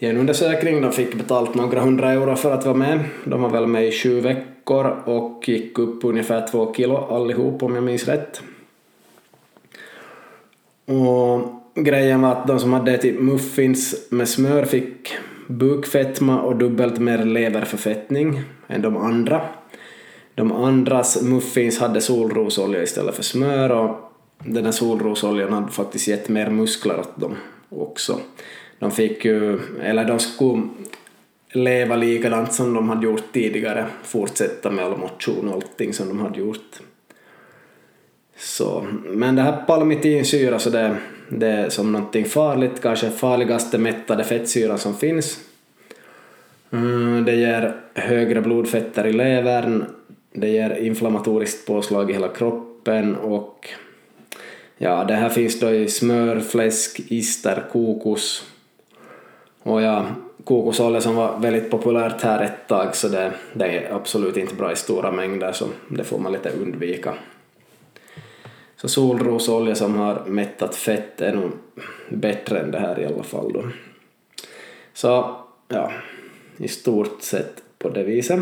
i 0.00 0.06
en 0.06 0.16
undersökning. 0.16 0.82
De 0.82 0.92
fick 0.92 1.14
betalt 1.14 1.54
några 1.54 1.80
hundra 1.80 2.12
euro 2.12 2.36
för 2.36 2.50
att 2.50 2.64
vara 2.64 2.76
med. 2.76 3.00
De 3.24 3.42
var 3.42 3.50
väl 3.50 3.66
med 3.66 3.88
i 3.88 3.92
sju 3.92 4.20
veckor 4.20 4.86
och 5.04 5.48
gick 5.48 5.78
upp 5.78 6.04
ungefär 6.04 6.46
två 6.46 6.74
kilo 6.74 6.96
allihop 6.96 7.62
om 7.62 7.74
jag 7.74 7.84
minns 7.84 8.08
rätt. 8.08 8.42
Och 10.86 11.42
grejen 11.74 12.20
var 12.20 12.32
att 12.32 12.46
de 12.46 12.60
som 12.60 12.72
hade 12.72 12.92
ätit 12.92 13.20
muffins 13.20 14.06
med 14.10 14.28
smör 14.28 14.64
fick 14.64 15.12
bukfetma 15.46 16.40
och 16.40 16.56
dubbelt 16.56 16.98
mer 16.98 17.24
leverförfettning 17.24 18.42
än 18.68 18.82
de 18.82 18.96
andra. 18.96 19.40
De 20.34 20.52
andras 20.52 21.22
muffins 21.22 21.78
hade 21.78 22.00
solrosolja 22.00 22.82
istället 22.82 23.14
för 23.14 23.22
smör 23.22 23.70
och 23.70 23.96
den 24.38 24.64
här 24.64 24.72
solrosoljan 24.72 25.52
hade 25.52 25.72
faktiskt 25.72 26.08
gett 26.08 26.28
mer 26.28 26.50
muskler 26.50 27.00
åt 27.00 27.20
dem 27.20 27.36
också 27.68 28.20
de 28.80 28.90
fick 28.90 29.24
ju, 29.24 29.58
eller 29.82 30.04
de 30.04 30.18
skulle 30.18 30.68
leva 31.52 31.96
likadant 31.96 32.52
som 32.52 32.74
de 32.74 32.88
hade 32.88 33.06
gjort 33.06 33.32
tidigare, 33.32 33.86
fortsätta 34.02 34.70
med 34.70 34.84
all 34.84 34.98
motion 34.98 35.48
och 35.48 35.54
allting 35.54 35.92
som 35.92 36.08
de 36.08 36.20
hade 36.20 36.38
gjort. 36.38 36.80
Så, 38.36 38.86
men 39.04 39.36
det 39.36 39.42
här 39.42 39.64
palmitinsyra 39.66 40.58
så 40.58 40.70
det, 40.70 40.96
det 41.28 41.46
är 41.46 41.68
som 41.68 41.92
någonting 41.92 42.24
farligt, 42.24 42.82
kanske 42.82 43.10
farligaste 43.10 43.78
mättade 43.78 44.24
fettsyran 44.24 44.78
som 44.78 44.96
finns. 44.96 45.40
Mm, 46.70 47.24
det 47.24 47.36
ger 47.36 47.76
högre 47.94 48.40
blodfetter 48.40 49.06
i 49.06 49.12
levern, 49.12 49.84
det 50.32 50.48
ger 50.48 50.70
inflammatoriskt 50.70 51.66
påslag 51.66 52.10
i 52.10 52.12
hela 52.12 52.28
kroppen 52.28 53.16
och 53.16 53.68
ja, 54.78 55.04
det 55.04 55.14
här 55.14 55.28
finns 55.28 55.60
då 55.60 55.70
i 55.70 55.88
smör, 55.88 56.40
fläsk, 56.40 57.00
ister, 57.08 57.64
kokos, 57.72 58.46
och 59.62 59.82
ja, 59.82 60.06
kokosolja 60.44 61.00
som 61.00 61.16
var 61.16 61.38
väldigt 61.38 61.70
populärt 61.70 62.22
här 62.22 62.42
ett 62.42 62.68
tag 62.68 62.96
så 62.96 63.08
det, 63.08 63.32
det 63.52 63.64
är 63.64 63.94
absolut 63.94 64.36
inte 64.36 64.54
bra 64.54 64.72
i 64.72 64.76
stora 64.76 65.12
mängder 65.12 65.52
så 65.52 65.66
det 65.88 66.04
får 66.04 66.18
man 66.18 66.32
lite 66.32 66.50
undvika. 66.50 67.14
Så 68.76 68.88
solrosolja 68.88 69.74
som 69.74 69.96
har 69.96 70.24
mättat 70.26 70.76
fett 70.76 71.20
är 71.20 71.34
nog 71.34 71.50
bättre 72.08 72.60
än 72.60 72.70
det 72.70 72.78
här 72.78 73.00
i 73.00 73.06
alla 73.06 73.22
fall 73.22 73.52
då. 73.52 73.64
Så 74.94 75.36
ja, 75.68 75.92
i 76.56 76.68
stort 76.68 77.22
sett 77.22 77.62
på 77.78 77.88
det 77.88 78.02
viset. 78.02 78.40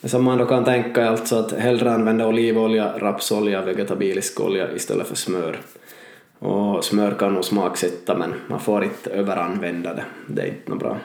Det 0.00 0.08
som 0.08 0.24
man 0.24 0.38
då 0.38 0.46
kan 0.46 0.64
tänka 0.64 1.02
är 1.02 1.08
alltså 1.08 1.36
att 1.36 1.52
hellre 1.52 1.92
använda 1.92 2.26
olivolja, 2.26 2.98
rapsolja, 2.98 3.62
vegetabilisk 3.62 4.40
olja 4.40 4.72
istället 4.72 5.06
för 5.06 5.16
smör. 5.16 5.58
Och 6.44 6.84
smör 6.84 7.10
kan 7.10 7.34
nog 7.34 7.44
smaksätta 7.44 8.14
men 8.14 8.34
man 8.46 8.60
får 8.60 8.84
inte 8.84 9.10
överanvända 9.10 9.94
det. 9.94 10.04
Det 10.26 10.42
är 10.42 10.46
inte 10.46 10.70
något 10.70 10.78
bra. 10.78 10.96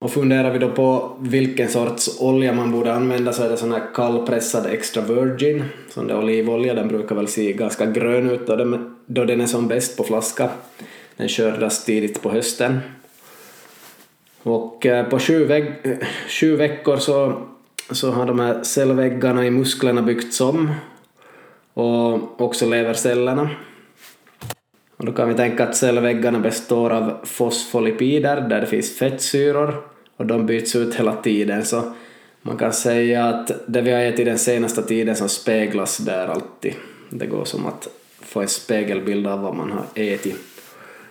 Och 0.00 0.10
funderar 0.10 0.50
vi 0.50 0.58
då 0.58 0.70
på 0.70 1.16
vilken 1.20 1.68
sorts 1.68 2.20
olja 2.20 2.52
man 2.52 2.72
borde 2.72 2.94
använda 2.94 3.32
så 3.32 3.42
är 3.42 3.48
det 3.48 3.56
sån 3.56 3.72
här 3.72 3.82
kallpressad 3.94 4.66
extra 4.66 5.02
virgin, 5.02 5.64
sån 5.88 6.06
där 6.06 6.18
olivolja, 6.18 6.74
den 6.74 6.88
brukar 6.88 7.14
väl 7.14 7.28
se 7.28 7.52
ganska 7.52 7.86
grön 7.86 8.30
ut 8.30 8.46
då 8.46 8.56
den, 8.56 8.96
då 9.06 9.24
den 9.24 9.40
är 9.40 9.46
som 9.46 9.68
bäst 9.68 9.96
på 9.96 10.04
flaska. 10.04 10.50
Den 11.16 11.28
skördas 11.28 11.84
tidigt 11.84 12.22
på 12.22 12.30
hösten. 12.30 12.80
Och 14.42 14.86
eh, 14.86 15.08
på 15.08 15.18
sju, 15.18 15.44
veck 15.44 15.86
eh, 15.86 15.96
sju 16.28 16.56
veckor 16.56 16.96
så, 16.96 17.42
så 17.90 18.10
har 18.10 18.26
de 18.26 18.38
här 18.38 18.62
cellväggarna 18.62 19.46
i 19.46 19.50
musklerna 19.50 20.02
byggts 20.02 20.40
om 20.40 20.70
och 21.74 22.40
också 22.40 22.66
levercellerna. 22.66 23.50
Och 24.96 25.06
då 25.06 25.12
kan 25.12 25.28
vi 25.28 25.34
tänka 25.34 25.64
att 25.64 25.76
cellväggarna 25.76 26.38
består 26.38 26.90
av 26.90 27.12
fosfolipider 27.24 28.40
där 28.40 28.60
det 28.60 28.66
finns 28.66 28.98
fettsyror 28.98 29.74
och 30.16 30.26
de 30.26 30.46
byts 30.46 30.76
ut 30.76 30.94
hela 30.94 31.16
tiden 31.16 31.64
så 31.64 31.92
man 32.42 32.56
kan 32.56 32.72
säga 32.72 33.24
att 33.24 33.50
det 33.66 33.80
vi 33.80 33.92
har 33.92 34.00
ätit 34.00 34.26
den 34.26 34.38
senaste 34.38 34.82
tiden 34.82 35.16
som 35.16 35.28
speglas 35.28 35.98
där 35.98 36.28
alltid. 36.28 36.74
Det 37.10 37.26
går 37.26 37.44
som 37.44 37.66
att 37.66 37.88
få 38.20 38.40
en 38.40 38.48
spegelbild 38.48 39.26
av 39.26 39.40
vad 39.40 39.54
man 39.54 39.70
har 39.70 39.84
ätit. 39.94 40.36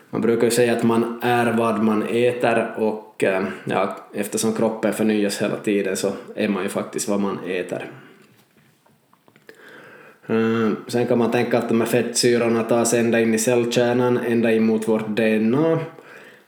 Man 0.09 0.21
brukar 0.21 0.43
ju 0.43 0.51
säga 0.51 0.73
att 0.73 0.84
man 0.84 1.19
är 1.23 1.53
vad 1.53 1.84
man 1.84 2.03
äter 2.03 2.73
och 2.77 3.23
eh, 3.23 3.43
ja, 3.65 3.97
eftersom 4.13 4.53
kroppen 4.53 4.93
förnyas 4.93 5.41
hela 5.41 5.55
tiden 5.55 5.97
så 5.97 6.11
är 6.36 6.47
man 6.47 6.63
ju 6.63 6.69
faktiskt 6.69 7.09
vad 7.09 7.19
man 7.19 7.39
äter. 7.47 7.91
Eh, 10.28 10.71
sen 10.88 11.07
kan 11.07 11.17
man 11.17 11.32
tänka 11.32 11.57
att 11.57 11.69
de 11.69 11.82
här 11.82 11.88
fettsyrorna 11.88 12.63
tas 12.63 12.93
ända 12.93 13.19
in 13.21 13.34
i 13.34 13.38
cellkärnan, 13.38 14.17
ända 14.17 14.51
in 14.51 14.63
mot 14.63 14.88
vårt 14.88 15.07
DNA. 15.07 15.80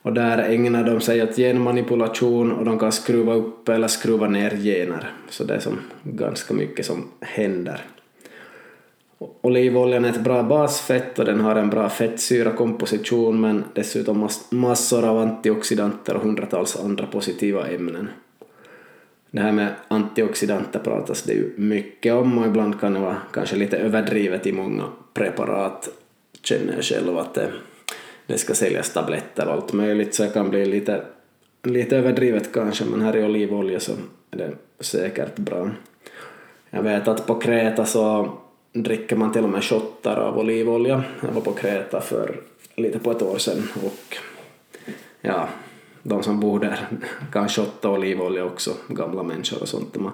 Och 0.01 0.13
där 0.13 0.37
ägnar 0.37 0.83
de 0.83 1.01
sig 1.01 1.23
åt 1.23 1.35
genmanipulation 1.35 2.51
och 2.51 2.65
de 2.65 2.79
kan 2.79 2.91
skruva 2.91 3.33
upp 3.33 3.69
eller 3.69 3.87
skruva 3.87 4.27
ner 4.27 4.49
gener. 4.49 5.11
Så 5.29 5.43
det 5.43 5.55
är 5.55 5.59
som 5.59 5.79
ganska 6.03 6.53
mycket 6.53 6.85
som 6.85 7.07
händer. 7.21 7.81
Olivoljan 9.41 10.05
är 10.05 10.09
ett 10.09 10.23
bra 10.23 10.43
basfett 10.43 11.19
och 11.19 11.25
den 11.25 11.39
har 11.39 11.55
en 11.55 11.69
bra 11.69 11.89
fettsyrakomposition 11.89 13.41
men 13.41 13.63
dessutom 13.73 14.29
massor 14.49 15.05
av 15.05 15.17
antioxidanter 15.17 16.15
och 16.15 16.21
hundratals 16.21 16.79
andra 16.79 17.05
positiva 17.05 17.67
ämnen. 17.67 18.09
Det 19.35 19.41
här 19.41 19.51
med 19.51 19.73
antioxidanter 19.87 20.79
pratas 20.79 21.23
det 21.23 21.33
ju 21.33 21.53
mycket 21.55 22.13
om 22.13 22.37
och 22.37 22.45
ibland 22.45 22.79
kan 22.79 22.93
det 22.93 22.99
vara 22.99 23.17
kanske 23.33 23.55
lite 23.55 23.77
överdrivet 23.77 24.47
i 24.47 24.51
många 24.51 24.83
preparat, 25.13 25.89
känner 26.43 26.73
jag 26.73 26.83
själv 26.83 27.17
att 27.17 27.33
det, 27.33 27.51
det 28.27 28.37
ska 28.37 28.53
säljas 28.53 28.93
tabletter 28.93 29.47
och 29.47 29.53
allt 29.53 29.73
möjligt 29.73 30.15
så 30.15 30.23
det 30.23 30.29
kan 30.29 30.49
bli 30.49 30.65
lite, 30.65 31.01
lite 31.63 31.97
överdrivet 31.97 32.53
kanske 32.53 32.85
men 32.85 33.01
här 33.01 33.15
i 33.15 33.23
olivolja 33.23 33.79
så 33.79 33.91
är 34.31 34.37
det 34.37 34.51
säkert 34.79 35.35
bra. 35.35 35.69
Jag 36.69 36.83
vet 36.83 37.07
att 37.07 37.27
på 37.27 37.35
Kreta 37.35 37.85
så 37.85 38.33
dricker 38.73 39.15
man 39.15 39.31
till 39.33 39.43
och 39.43 39.49
med 39.49 39.63
shottar 39.63 40.15
av 40.15 40.37
olivolja. 40.37 41.03
Jag 41.21 41.31
var 41.31 41.41
på 41.41 41.51
Kreta 41.51 42.01
för 42.01 42.35
lite 42.75 42.99
på 42.99 43.11
ett 43.11 43.21
år 43.21 43.37
sedan 43.37 43.67
och 43.83 44.17
ja, 45.21 45.49
de 46.07 46.23
som 46.23 46.39
bor 46.39 46.59
där 46.59 46.87
kan 47.31 47.49
shotta 47.49 47.89
olivolja 47.89 48.45
också, 48.45 48.73
gamla 48.87 49.23
människor 49.23 49.61
och 49.61 49.67
sånt. 49.67 49.93
De 49.93 50.05
har 50.05 50.13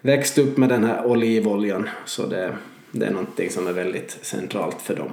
växt 0.00 0.38
upp 0.38 0.56
med 0.56 0.68
den 0.68 0.84
här 0.84 1.06
olivoljan 1.06 1.88
så 2.06 2.26
det, 2.26 2.56
det 2.90 3.06
är 3.06 3.10
någonting 3.10 3.50
som 3.50 3.66
är 3.66 3.72
väldigt 3.72 4.18
centralt 4.22 4.82
för 4.82 4.96
dem. 4.96 5.10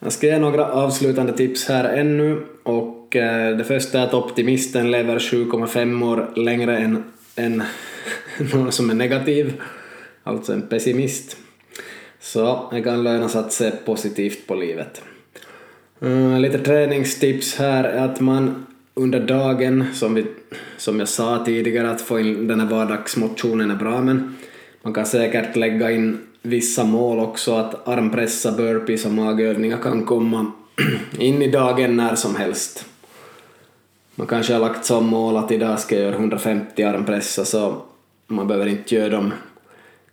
Jag 0.00 0.12
ska 0.12 0.26
ge 0.26 0.38
några 0.38 0.72
avslutande 0.72 1.32
tips 1.32 1.68
här 1.68 1.84
ännu 1.84 2.46
och 2.62 3.16
eh, 3.16 3.56
det 3.56 3.64
första 3.64 4.00
är 4.00 4.04
att 4.04 4.14
optimisten 4.14 4.90
lever 4.90 5.18
7,5 5.18 6.12
år 6.12 6.30
längre 6.36 6.78
än, 6.78 7.04
än 7.36 7.62
någon 8.54 8.72
som 8.72 8.90
är 8.90 8.94
negativ, 8.94 9.62
alltså 10.22 10.52
en 10.52 10.68
pessimist. 10.68 11.36
Så 12.20 12.68
det 12.72 12.82
kan 12.82 13.02
löna 13.02 13.28
sig 13.28 13.40
att 13.40 13.52
se 13.52 13.70
positivt 13.70 14.46
på 14.46 14.54
livet. 14.54 15.02
Eh, 16.00 16.40
lite 16.40 16.58
träningstips 16.58 17.58
här 17.58 17.84
är 17.84 18.04
att 18.04 18.20
man 18.20 18.66
under 18.98 19.20
dagen, 19.20 19.84
som, 19.94 20.14
vi, 20.14 20.26
som 20.76 20.98
jag 20.98 21.08
sa 21.08 21.44
tidigare, 21.44 21.90
att 21.90 22.00
få 22.00 22.20
in 22.20 22.46
den 22.48 22.60
här 22.60 22.66
vardagsmotionen 22.66 23.70
är 23.70 23.76
bra, 23.76 24.00
men 24.00 24.36
man 24.82 24.94
kan 24.94 25.06
säkert 25.06 25.56
lägga 25.56 25.90
in 25.90 26.18
vissa 26.42 26.84
mål 26.84 27.18
också, 27.18 27.54
att 27.54 27.88
armpressa, 27.88 28.52
burpees 28.52 29.04
och 29.04 29.12
magövningar 29.12 29.78
kan 29.78 30.04
komma 30.04 30.52
in 31.18 31.42
i 31.42 31.50
dagen 31.50 31.96
när 31.96 32.14
som 32.14 32.36
helst. 32.36 32.84
Man 34.14 34.26
kanske 34.26 34.52
har 34.52 34.60
lagt 34.60 34.84
som 34.84 35.06
mål 35.06 35.36
att 35.36 35.52
idag 35.52 35.80
ska 35.80 35.94
jag 35.94 36.04
göra 36.04 36.14
150 36.14 36.82
armpressar 36.82 37.44
så 37.44 37.82
man 38.26 38.46
behöver 38.46 38.66
inte 38.66 38.94
göra 38.94 39.08
dem 39.08 39.32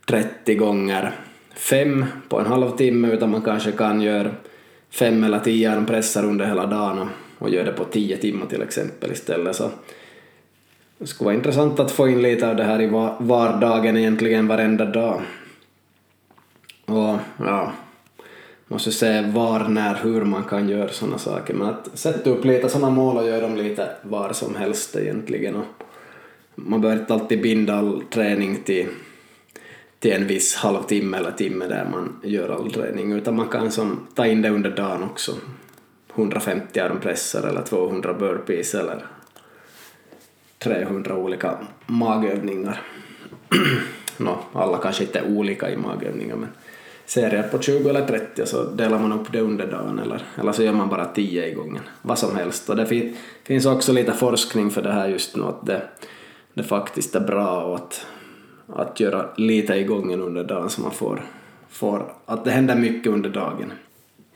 30 0.06 0.54
gånger 0.54 1.12
fem 1.54 2.04
på 2.28 2.40
en 2.40 2.46
halvtimme 2.46 3.12
utan 3.12 3.30
man 3.30 3.42
kanske 3.42 3.72
kan 3.72 4.00
göra 4.00 4.30
fem 4.90 5.24
eller 5.24 5.38
tio 5.38 5.72
armpressar 5.72 6.24
under 6.24 6.46
hela 6.46 6.66
dagen 6.66 7.08
och 7.38 7.50
gör 7.50 7.64
det 7.64 7.72
på 7.72 7.84
tio 7.84 8.16
timmar 8.16 8.46
till 8.46 8.62
exempel 8.62 9.12
istället. 9.12 9.56
Så 9.56 9.70
det 10.98 11.06
skulle 11.06 11.26
vara 11.26 11.34
intressant 11.34 11.80
att 11.80 11.90
få 11.90 12.08
in 12.08 12.22
lite 12.22 12.48
av 12.48 12.56
det 12.56 12.64
här 12.64 12.82
i 12.82 12.86
vardagen 13.18 13.96
egentligen 13.96 14.48
varenda 14.48 14.84
dag. 14.84 15.22
Och 16.86 17.16
ja, 17.38 17.72
måste 18.68 18.92
se 18.92 19.20
var, 19.20 19.68
när, 19.68 19.94
hur 19.94 20.24
man 20.24 20.44
kan 20.44 20.68
göra 20.68 20.88
sådana 20.88 21.18
saker. 21.18 21.54
Men 21.54 21.68
att 21.68 21.98
sätta 21.98 22.30
upp 22.30 22.44
lite 22.44 22.68
sådana 22.68 22.90
mål 22.90 23.16
och 23.16 23.26
göra 23.26 23.40
dem 23.40 23.56
lite 23.56 23.88
var 24.02 24.32
som 24.32 24.54
helst 24.54 24.96
egentligen. 24.96 25.56
Och 25.56 25.64
man 26.54 26.80
behöver 26.80 27.00
inte 27.00 27.14
alltid 27.14 27.42
binda 27.42 27.74
all 27.74 28.02
träning 28.10 28.62
till 28.64 28.86
till 29.98 30.12
en 30.12 30.26
viss 30.26 30.54
halvtimme 30.54 31.16
eller 31.16 31.30
timme 31.30 31.66
där 31.66 31.88
man 31.90 32.20
gör 32.22 32.48
all 32.48 32.72
träning, 32.72 33.12
utan 33.12 33.36
man 33.36 33.48
kan 33.48 33.70
som 33.70 34.06
ta 34.14 34.26
in 34.26 34.42
det 34.42 34.50
under 34.50 34.70
dagen 34.70 35.02
också. 35.02 35.32
150 36.16 36.80
armpressar 36.80 37.48
eller 37.48 37.62
200 37.62 38.14
burpees 38.14 38.74
eller 38.74 39.06
300 40.58 41.16
olika 41.16 41.58
magövningar. 41.86 42.80
no, 44.16 44.38
alla 44.52 44.78
kanske 44.78 45.04
inte 45.04 45.18
är 45.18 45.26
olika 45.26 45.70
i 45.70 45.76
magövningar 45.76 46.36
men 46.36 46.48
serier 47.06 47.42
på 47.42 47.58
20 47.58 47.88
eller 47.88 48.06
30 48.06 48.46
så 48.46 48.64
delar 48.64 48.98
man 48.98 49.12
upp 49.12 49.32
det 49.32 49.40
under 49.40 49.66
dagen 49.66 49.98
eller, 49.98 50.22
eller 50.38 50.52
så 50.52 50.62
gör 50.62 50.72
man 50.72 50.88
bara 50.88 51.04
10 51.04 51.46
i 51.46 51.54
gången. 51.54 51.82
Vad 52.02 52.18
som 52.18 52.36
helst. 52.36 52.70
Och 52.70 52.76
det 52.76 52.86
fin 52.86 53.16
finns 53.44 53.66
också 53.66 53.92
lite 53.92 54.12
forskning 54.12 54.70
för 54.70 54.82
det 54.82 54.92
här 54.92 55.08
just 55.08 55.36
nu 55.36 55.44
att 55.44 55.66
det, 55.66 55.82
det 56.54 56.62
faktiskt 56.62 57.14
är 57.14 57.20
bra 57.20 57.76
att 57.76 58.06
att 58.74 59.00
göra 59.00 59.26
lite 59.36 59.74
i 59.74 59.84
gången 59.84 60.22
under 60.22 60.44
dagen 60.44 60.70
så 60.70 60.80
man 60.80 60.90
får, 60.90 61.22
får 61.68 62.12
att 62.26 62.44
det 62.44 62.50
händer 62.50 62.76
mycket 62.76 63.12
under 63.12 63.30
dagen. 63.30 63.72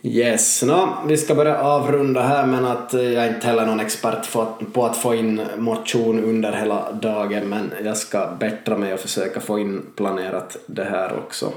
Yes, 0.03 0.63
no, 0.63 0.89
vi 1.09 1.17
ska 1.17 1.35
börja 1.35 1.59
avrunda 1.59 2.23
här 2.23 2.47
men 2.47 2.65
att 2.65 2.95
eh, 2.95 3.03
jag 3.03 3.25
är 3.25 3.35
inte 3.35 3.47
heller 3.47 3.67
någon 3.67 3.81
expert 3.81 4.33
på 4.73 4.87
att 4.87 4.97
få 4.97 5.15
in 5.15 5.43
motion 5.57 6.25
under 6.25 6.53
hela 6.53 6.93
dagen 6.93 7.49
men 7.49 7.73
jag 7.85 7.97
ska 7.97 8.37
bättra 8.41 8.79
mig 8.79 8.95
och 8.95 9.01
försöka 9.01 9.41
få 9.41 9.59
in 9.59 9.87
planerat 9.97 10.57
det 10.67 10.85
här 10.85 11.19
också. 11.19 11.53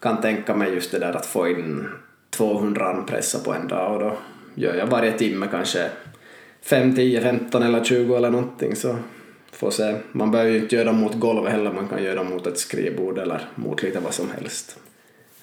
Kan 0.00 0.20
tänka 0.20 0.56
mig 0.56 0.74
just 0.74 0.90
det 0.90 0.98
där 0.98 1.12
att 1.12 1.26
få 1.26 1.48
in 1.48 1.88
200 2.30 2.86
armpressar 2.86 3.40
på 3.40 3.52
en 3.52 3.68
dag 3.68 3.94
och 3.94 4.00
då 4.00 4.16
gör 4.54 4.74
jag 4.74 4.86
varje 4.86 5.12
timme 5.12 5.46
kanske 5.50 5.90
5, 6.62 6.94
10, 6.96 7.20
15 7.20 7.62
eller 7.62 7.84
20 7.84 8.16
eller 8.16 8.30
någonting 8.30 8.76
så 8.76 8.96
får 9.52 9.70
se. 9.70 9.94
Man 10.12 10.30
behöver 10.30 10.50
ju 10.50 10.58
inte 10.58 10.76
göra 10.76 10.86
dem 10.86 10.96
mot 10.96 11.14
golvet 11.14 11.52
heller, 11.52 11.72
man 11.72 11.88
kan 11.88 12.02
göra 12.02 12.14
dem 12.14 12.30
mot 12.30 12.46
ett 12.46 12.58
skrivbord 12.58 13.18
eller 13.18 13.40
mot 13.54 13.82
lite 13.82 14.00
vad 14.00 14.14
som 14.14 14.30
helst. 14.30 14.78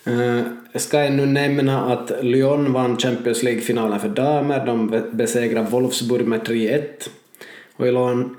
Eh, 0.03 0.41
jag 0.71 0.81
ska 0.81 0.99
ännu 0.99 1.25
nämna 1.25 1.93
att 1.93 2.11
Lyon 2.21 2.73
vann 2.73 2.97
Champions 2.97 3.43
League-finalen 3.43 3.99
för 3.99 4.09
damer. 4.09 4.65
De 4.65 5.03
besegrade 5.11 5.69
Wolfsburg 5.69 6.27
med 6.27 6.41
3-1. 6.41 7.09
Och 7.75 7.87
i 7.87 7.91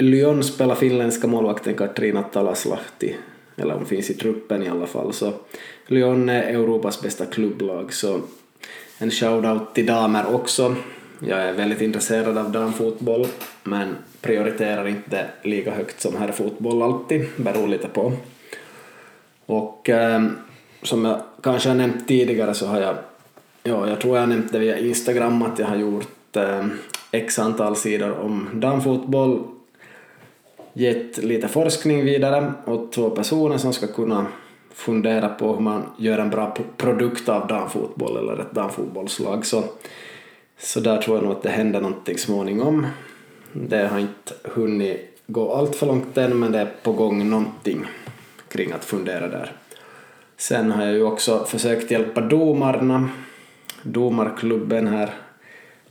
Lyon 0.05 0.45
spelar 0.45 0.75
finländska 0.75 1.27
målvakten 1.27 1.75
Katrina 1.75 2.23
Talaslahti, 2.23 3.17
eller 3.57 3.75
hon 3.75 3.87
finns 3.87 4.11
i 4.11 4.15
truppen 4.15 4.63
i 4.63 4.69
alla 4.69 4.87
fall. 4.87 5.13
Så 5.13 5.33
Lyon 5.87 6.29
är 6.29 6.43
Europas 6.43 7.03
bästa 7.03 7.27
klubblag, 7.27 7.93
så 7.93 8.21
en 8.99 9.11
shout-out 9.11 9.75
till 9.75 9.87
damer 9.87 10.35
också. 10.35 10.77
Jag 11.19 11.39
är 11.39 11.53
väldigt 11.53 11.81
intresserad 11.81 12.39
av 12.39 12.53
damfotboll, 12.53 13.27
men 13.65 13.97
prioriterar 14.21 14.89
inte 14.89 15.27
lika 15.43 15.75
högt 15.75 16.01
som 16.01 16.17
herrfotboll 16.17 16.83
alltid, 16.83 17.27
beror 17.37 17.69
lite 17.69 17.89
på. 17.89 18.13
Och 19.47 19.89
ehm, 19.89 20.37
som 20.83 21.05
jag 21.05 21.21
kanske 21.43 21.69
har 21.69 21.77
nämnt 21.77 22.09
tidigare 22.09 22.55
så 22.55 22.67
har 22.67 22.81
jag, 22.81 22.97
ja, 23.63 23.89
jag 23.89 24.01
tror 24.01 24.15
jag 24.15 24.23
har 24.23 24.27
nämnt 24.27 24.53
det 24.53 24.59
via 24.59 24.79
Instagram 24.79 25.43
att 25.43 25.59
jag 25.59 25.67
har 25.67 25.77
gjort 25.77 26.37
eh, 26.37 26.67
x 27.11 27.39
antal 27.39 27.77
sidor 27.77 28.19
om 28.19 28.49
damfotboll, 28.55 29.43
gett 30.73 31.19
lite 31.19 31.49
forskning 31.49 32.05
vidare 32.05 32.53
åt 32.67 32.93
två 32.93 33.11
personer 33.11 33.59
som 33.59 33.73
ska 33.73 33.87
kunna 33.87 34.27
fundera 34.75 35.29
på 35.29 35.53
hur 35.53 35.61
man 35.61 35.83
gör 35.99 36.19
en 36.19 36.31
bra 36.31 36.57
produkt 36.77 37.29
av 37.29 37.47
damfotboll 37.47 38.17
eller 38.17 38.41
ett 38.41 38.53
damfotbollslag. 38.53 39.47
Så, 39.47 39.65
så 40.59 40.81
där 40.81 41.03
tror 41.03 41.17
jag 41.17 41.25
nog 41.25 41.33
att 41.33 41.43
det 41.43 41.49
händer 41.49 41.81
någonting 41.81 42.19
småningom. 42.19 42.87
Det 43.53 43.87
har 43.87 43.99
inte 43.99 44.35
hunnit 44.45 45.21
gå 45.27 45.55
allt 45.55 45.77
för 45.77 45.87
långt 45.87 46.19
än 46.19 46.39
men 46.39 46.53
det 46.53 46.59
är 46.59 46.69
på 46.83 46.93
gång 46.93 47.31
någonting 47.31 47.85
kring 48.49 48.73
att 48.73 48.85
fundera 48.85 49.29
där. 49.29 49.53
Sen 50.43 50.71
har 50.71 50.85
jag 50.85 50.95
ju 50.95 51.03
också 51.03 51.45
försökt 51.45 51.91
hjälpa 51.91 52.21
domarna, 52.21 53.09
domarklubben 53.83 54.89
här 54.89 55.15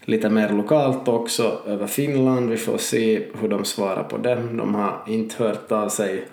lite 0.02 0.30
mer 0.30 0.49
lokalt 0.49 1.08
också 1.08 1.62
över 1.68 1.88
Finland. 1.88 2.49
Vi 2.49 2.58
får 2.58 2.78
se 2.78 3.28
hur 3.41 3.47
de 3.49 3.66
svarar 3.66 4.04
på 4.04 4.18
det. 4.18 4.36
De 4.36 4.76
har 4.76 5.04
inte 5.08 5.43
hört 5.43 5.72
av 5.72 5.89
sig 5.89 6.26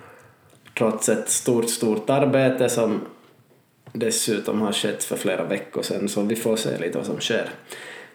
trots 0.79 1.09
ett 1.09 1.29
stort, 1.29 1.71
stort 1.71 2.11
arbete 2.11 2.69
som 2.69 3.01
dessutom 3.93 4.61
har 4.61 4.73
skett 4.73 5.05
för 5.05 5.17
flera 5.17 5.45
veckor 5.45 5.83
sedan 5.83 6.09
så 6.09 6.23
vi 6.23 6.37
får 6.37 6.57
se 6.57 6.79
lite 6.79 6.99
vad 6.99 7.07
som 7.07 7.21
sker. 7.21 7.51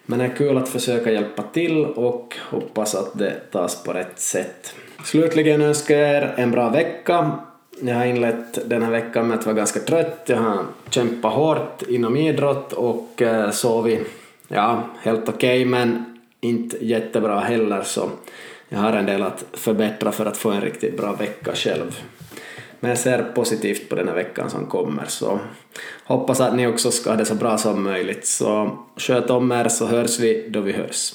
Men 0.05 0.19
det 0.19 0.25
är 0.25 0.35
kul 0.35 0.57
att 0.57 0.69
försöka 0.69 1.11
hjälpa 1.11 1.43
till 1.43 1.85
och 1.85 2.35
hoppas 2.49 2.95
att 2.95 3.17
det 3.19 3.51
tas 3.51 3.83
på 3.83 3.93
rätt 3.93 4.19
sätt. 4.19 4.75
Slutligen 5.05 5.61
önskar 5.61 5.95
jag 5.95 6.09
er 6.09 6.33
en 6.37 6.51
bra 6.51 6.69
vecka. 6.69 7.39
Jag 7.81 7.95
har 7.95 8.05
inlett 8.05 8.69
den 8.69 8.83
här 8.83 8.91
veckan 8.91 9.27
med 9.27 9.39
att 9.39 9.45
vara 9.45 9.55
ganska 9.55 9.79
trött. 9.79 10.23
Jag 10.25 10.37
har 10.37 10.65
kämpat 10.89 11.33
hårt 11.33 11.81
inom 11.87 12.17
idrott 12.17 12.73
och 12.73 13.21
eh, 13.21 13.51
sovit, 13.51 14.07
ja, 14.47 14.83
helt 15.01 15.29
okej 15.29 15.59
okay, 15.59 15.65
men 15.65 16.19
inte 16.41 16.85
jättebra 16.85 17.39
heller 17.39 17.81
så 17.81 18.09
jag 18.69 18.79
har 18.79 18.93
en 18.93 19.05
del 19.05 19.23
att 19.23 19.45
förbättra 19.53 20.11
för 20.11 20.25
att 20.25 20.37
få 20.37 20.49
en 20.49 20.61
riktigt 20.61 20.97
bra 20.97 21.13
vecka 21.13 21.55
själv. 21.55 21.99
Men 22.79 22.89
jag 22.89 22.97
ser 22.97 23.23
positivt 23.23 23.89
på 23.89 23.95
den 23.95 24.07
här 24.07 24.15
veckan 24.15 24.49
som 24.49 24.65
kommer 24.65 25.05
så 25.07 25.39
hoppas 26.03 26.39
att 26.39 26.55
ni 26.55 26.67
också 26.67 26.91
ska 26.91 27.09
ha 27.09 27.17
det 27.17 27.25
så 27.25 27.35
bra 27.35 27.57
som 27.57 27.83
möjligt. 27.83 28.27
Så 28.27 28.77
sköt 28.97 29.29
om 29.29 29.51
er 29.51 29.67
så 29.67 29.85
hörs 29.85 30.19
vi 30.19 30.49
då 30.49 30.61
vi 30.61 30.71
hörs. 30.71 31.13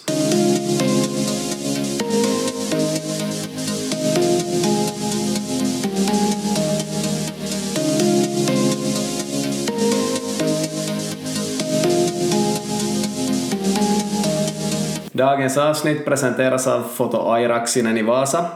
Dagens 15.18 15.58
avsnitt 15.58 16.04
presenteras 16.04 16.66
av 16.66 16.82
Foto 16.82 17.32
Airaxinen 17.32 17.98
i 17.98 18.02
Vasa. 18.02 18.46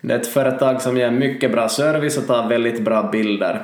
Det 0.00 0.14
är 0.14 0.18
ett 0.18 0.26
företag 0.26 0.82
som 0.82 0.96
ger 0.96 1.10
mycket 1.10 1.52
bra 1.52 1.68
service 1.68 2.18
och 2.18 2.26
tar 2.26 2.48
väldigt 2.48 2.80
bra 2.80 3.02
bilder. 3.02 3.62